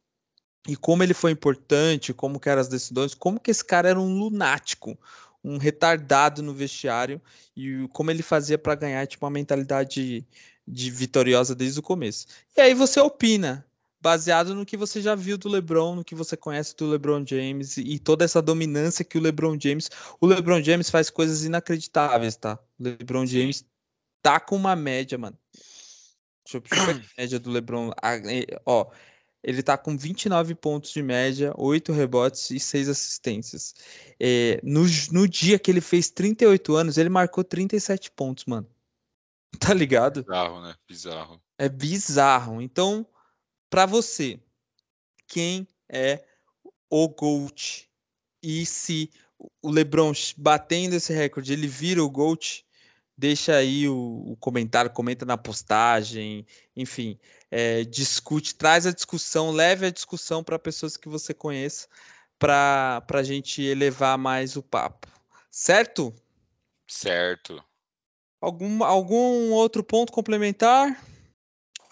e 0.67 0.77
como 0.77 1.03
ele 1.03 1.15
foi 1.15 1.33
importante, 1.33 2.15
como 2.15 2.39
que 2.39 2.49
eram 2.49 2.61
as 2.61 2.69
decisões, 2.69 3.15
como 3.15 3.41
que 3.41 3.51
esse 3.51 3.65
cara 3.65 3.89
era 3.89 4.01
um 4.01 4.19
lunático, 4.19 4.97
um 5.45 5.59
retardado 5.59 6.43
no 6.43 6.55
vestiário 6.55 7.21
e 7.57 7.89
como 7.93 8.11
ele 8.11 8.23
fazia 8.23 8.57
para 8.57 8.75
ganhar 8.75 9.07
tipo 9.07 9.25
uma 9.25 9.31
mentalidade 9.31 10.27
de 10.67 10.91
vitoriosa 10.91 11.55
desde 11.55 11.81
o 11.81 11.83
começo. 11.83 12.27
E 12.57 12.61
aí 12.61 12.75
você 12.75 13.01
opina, 13.01 13.67
baseado 14.01 14.55
no 14.55 14.67
que 14.67 14.77
você 14.77 15.01
já 15.01 15.15
viu 15.15 15.39
do 15.39 15.49
LeBron, 15.49 15.95
no 15.97 16.05
que 16.05 16.15
você 16.15 16.37
conhece 16.37 16.77
do 16.77 16.91
LeBron 16.91 17.25
James 17.25 17.77
e 17.77 17.99
toda 17.99 18.25
essa 18.25 18.43
dominância 18.43 19.05
que 19.05 19.17
o 19.17 19.21
LeBron 19.21 19.57
James, 19.61 19.89
o 20.21 20.27
LeBron 20.27 20.63
James 20.63 20.91
faz 20.91 21.09
coisas 21.09 21.45
inacreditáveis, 21.45 22.37
tá? 22.37 22.59
O 22.79 22.83
LeBron 22.83 23.25
James 23.27 23.65
tá 24.21 24.41
com 24.41 24.57
uma 24.57 24.75
média, 24.75 25.17
mano. 25.17 25.39
Deixa 26.45 26.59
eu 26.59 26.63
ver 26.63 26.91
a 26.91 27.21
média 27.21 27.39
do 27.39 27.51
LeBron, 27.51 27.93
ó, 28.67 28.91
ele 29.43 29.63
tá 29.63 29.77
com 29.77 29.97
29 29.97 30.55
pontos 30.55 30.93
de 30.93 31.03
média, 31.03 31.53
8 31.57 31.93
rebotes 31.93 32.51
e 32.51 32.61
6 32.61 32.89
assistências. 32.89 33.75
É, 34.19 34.61
no, 34.63 34.85
no 35.11 35.29
dia 35.29 35.59
que 35.59 35.71
ele 35.71 35.81
fez 35.81 36.11
38 36.11 36.75
anos, 36.77 36.97
ele 36.97 37.09
marcou 37.09 37.43
37 37.43 38.11
pontos, 38.13 38.45
mano. 38.45 38.69
Tá 39.61 39.75
ligado? 39.75 40.25
Bizarro, 40.25 40.63
né? 40.63 40.75
Bizarro. 40.89 41.43
É 41.59 41.69
bizarro. 41.69 42.63
Então, 42.63 43.07
para 43.69 43.85
você, 43.85 44.41
quem 45.29 45.69
é 45.91 46.25
o 46.89 47.07
GOAT? 47.07 47.87
E 48.43 48.65
se 48.65 49.11
o 49.61 49.71
LeBron 49.71 50.13
batendo 50.39 50.95
esse 50.95 51.13
recorde, 51.13 51.53
ele 51.53 51.67
vira 51.67 52.03
o 52.03 52.09
GOAT? 52.09 52.65
Deixa 53.15 53.55
aí 53.55 53.87
o, 53.87 54.33
o 54.33 54.37
comentário, 54.37 54.91
comenta 54.91 55.27
na 55.27 55.37
postagem, 55.37 56.47
enfim 56.75 57.19
é, 57.55 57.85
discute, 57.85 58.55
traz 58.55 58.87
a 58.87 58.93
discussão, 58.93 59.51
leve 59.51 59.85
a 59.85 59.91
discussão 59.91 60.43
para 60.43 60.59
pessoas 60.59 60.97
que 60.97 61.07
você 61.07 61.35
conheça, 61.35 61.87
para 62.39 63.05
a 63.13 63.23
gente 63.23 63.63
elevar 63.63 64.17
mais 64.17 64.57
o 64.57 64.63
papo. 64.63 65.07
Certo? 65.51 66.15
Certo. 66.89 67.63
Algum, 68.41 68.83
algum 68.83 69.51
outro 69.53 69.85
ponto 69.85 70.11
complementar? 70.11 70.99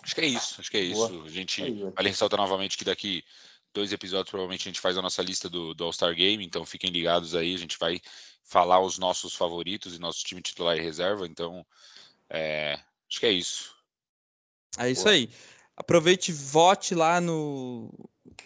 Acho 0.02 0.14
que 0.14 0.22
é 0.22 0.26
isso, 0.26 0.58
acho 0.62 0.70
que 0.70 0.78
é 0.78 0.80
isso. 0.80 1.08
Boa. 1.08 1.26
A 1.26 1.28
gente 1.28 1.62
vai 1.94 2.06
ressaltar 2.06 2.40
novamente 2.40 2.78
que 2.78 2.84
daqui 2.84 3.22
dois 3.74 3.92
episódios 3.92 4.30
provavelmente 4.30 4.62
a 4.62 4.70
gente 4.70 4.80
faz 4.80 4.96
a 4.96 5.02
nossa 5.02 5.22
lista 5.22 5.50
do, 5.50 5.74
do 5.74 5.84
All-Star 5.84 6.14
Game, 6.14 6.42
então 6.42 6.64
fiquem 6.64 6.90
ligados 6.90 7.34
aí, 7.34 7.54
a 7.54 7.58
gente 7.58 7.78
vai 7.78 8.00
falar 8.42 8.80
os 8.80 8.98
nossos 8.98 9.34
favoritos 9.34 9.94
e 9.94 10.00
nosso 10.00 10.24
time 10.24 10.40
titular 10.40 10.76
e 10.78 10.80
reserva, 10.80 11.26
então 11.26 11.64
é, 12.30 12.80
acho 13.08 13.20
que 13.20 13.26
é 13.26 13.30
isso. 13.30 13.78
É 14.78 14.90
isso 14.90 15.04
Boa. 15.04 15.14
aí. 15.14 15.30
Aproveite, 15.76 16.32
vote 16.32 16.94
lá 16.94 17.20
no, 17.20 17.90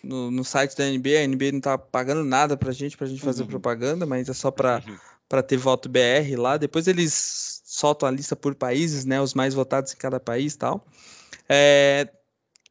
no, 0.02 0.30
no, 0.30 0.44
site 0.44 0.76
da 0.76 0.84
NBA. 0.84 1.20
A 1.22 1.26
NBA 1.26 1.52
não 1.52 1.60
tá 1.60 1.76
pagando 1.76 2.24
nada 2.24 2.56
pra 2.56 2.72
gente, 2.72 2.96
pra 2.96 3.06
gente 3.06 3.20
fazer 3.20 3.42
uhum. 3.42 3.48
propaganda, 3.48 4.06
mas 4.06 4.28
é 4.28 4.32
só 4.32 4.50
pra, 4.50 4.82
uhum. 4.86 4.96
Pra 5.28 5.42
ter 5.42 5.56
voto 5.56 5.88
BR 5.88 6.36
lá. 6.36 6.56
Depois 6.56 6.86
eles 6.86 7.62
soltam 7.64 8.08
a 8.08 8.12
lista 8.12 8.36
por 8.36 8.54
países, 8.54 9.04
né? 9.04 9.20
Os 9.20 9.34
mais 9.34 9.52
votados 9.52 9.92
em 9.92 9.96
cada 9.96 10.20
país 10.20 10.54
e 10.54 10.58
tal. 10.58 10.86
É, 11.48 12.08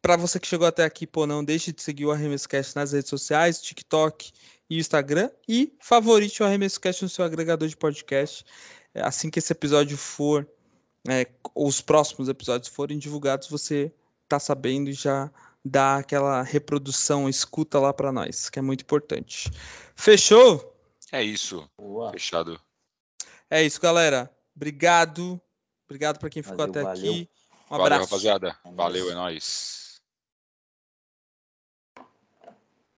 para 0.02 0.16
você 0.16 0.40
que 0.40 0.48
chegou 0.48 0.68
até 0.68 0.84
aqui, 0.84 1.08
pô, 1.08 1.26
não 1.26 1.44
deixe 1.44 1.72
de 1.72 1.82
seguir 1.82 2.06
o 2.06 2.12
ArremessoCast 2.12 2.76
nas 2.76 2.92
redes 2.92 3.10
sociais, 3.10 3.62
TikTok 3.62 4.32
e 4.70 4.78
Instagram. 4.78 5.30
E 5.48 5.74
favorite 5.80 6.42
o 6.42 6.46
ArremessoCast 6.46 7.04
no 7.04 7.10
seu 7.10 7.26
agregador 7.26 7.68
de 7.68 7.76
podcast. 7.76 8.46
É, 8.94 9.02
assim 9.02 9.30
que 9.30 9.40
esse 9.40 9.52
episódio 9.52 9.98
for 9.98 10.48
é, 11.08 11.28
os 11.54 11.82
próximos 11.82 12.30
episódios 12.30 12.70
forem 12.70 12.98
divulgados, 12.98 13.48
você 13.48 13.92
tá 14.28 14.40
sabendo 14.40 14.90
e 14.90 14.94
já 14.94 15.30
dá 15.64 15.98
aquela 15.98 16.42
reprodução, 16.42 17.30
escuta 17.30 17.80
lá 17.80 17.94
para 17.94 18.12
nós, 18.12 18.50
que 18.50 18.60
é 18.60 18.62
muito 18.62 18.82
importante. 18.82 19.50
Fechou? 19.96 20.76
É 21.12 21.22
isso. 21.24 21.70
Boa. 21.78 22.12
Fechado. 22.12 22.60
É 23.50 23.64
isso, 23.64 23.80
galera. 23.80 24.32
Obrigado. 24.56 25.40
Obrigado 25.86 26.18
para 26.20 26.30
quem 26.30 26.42
ficou 26.42 26.58
Valeu, 26.58 26.72
até 26.72 26.82
valeu. 26.82 27.12
aqui. 27.12 27.30
Um 27.66 27.70
Valeu, 27.70 27.86
abraço. 27.86 28.04
rapaziada. 28.06 28.48
É 28.50 28.68
nóis. 28.68 28.76
Valeu, 28.76 29.12
é 29.12 29.14
nóis. 29.14 29.83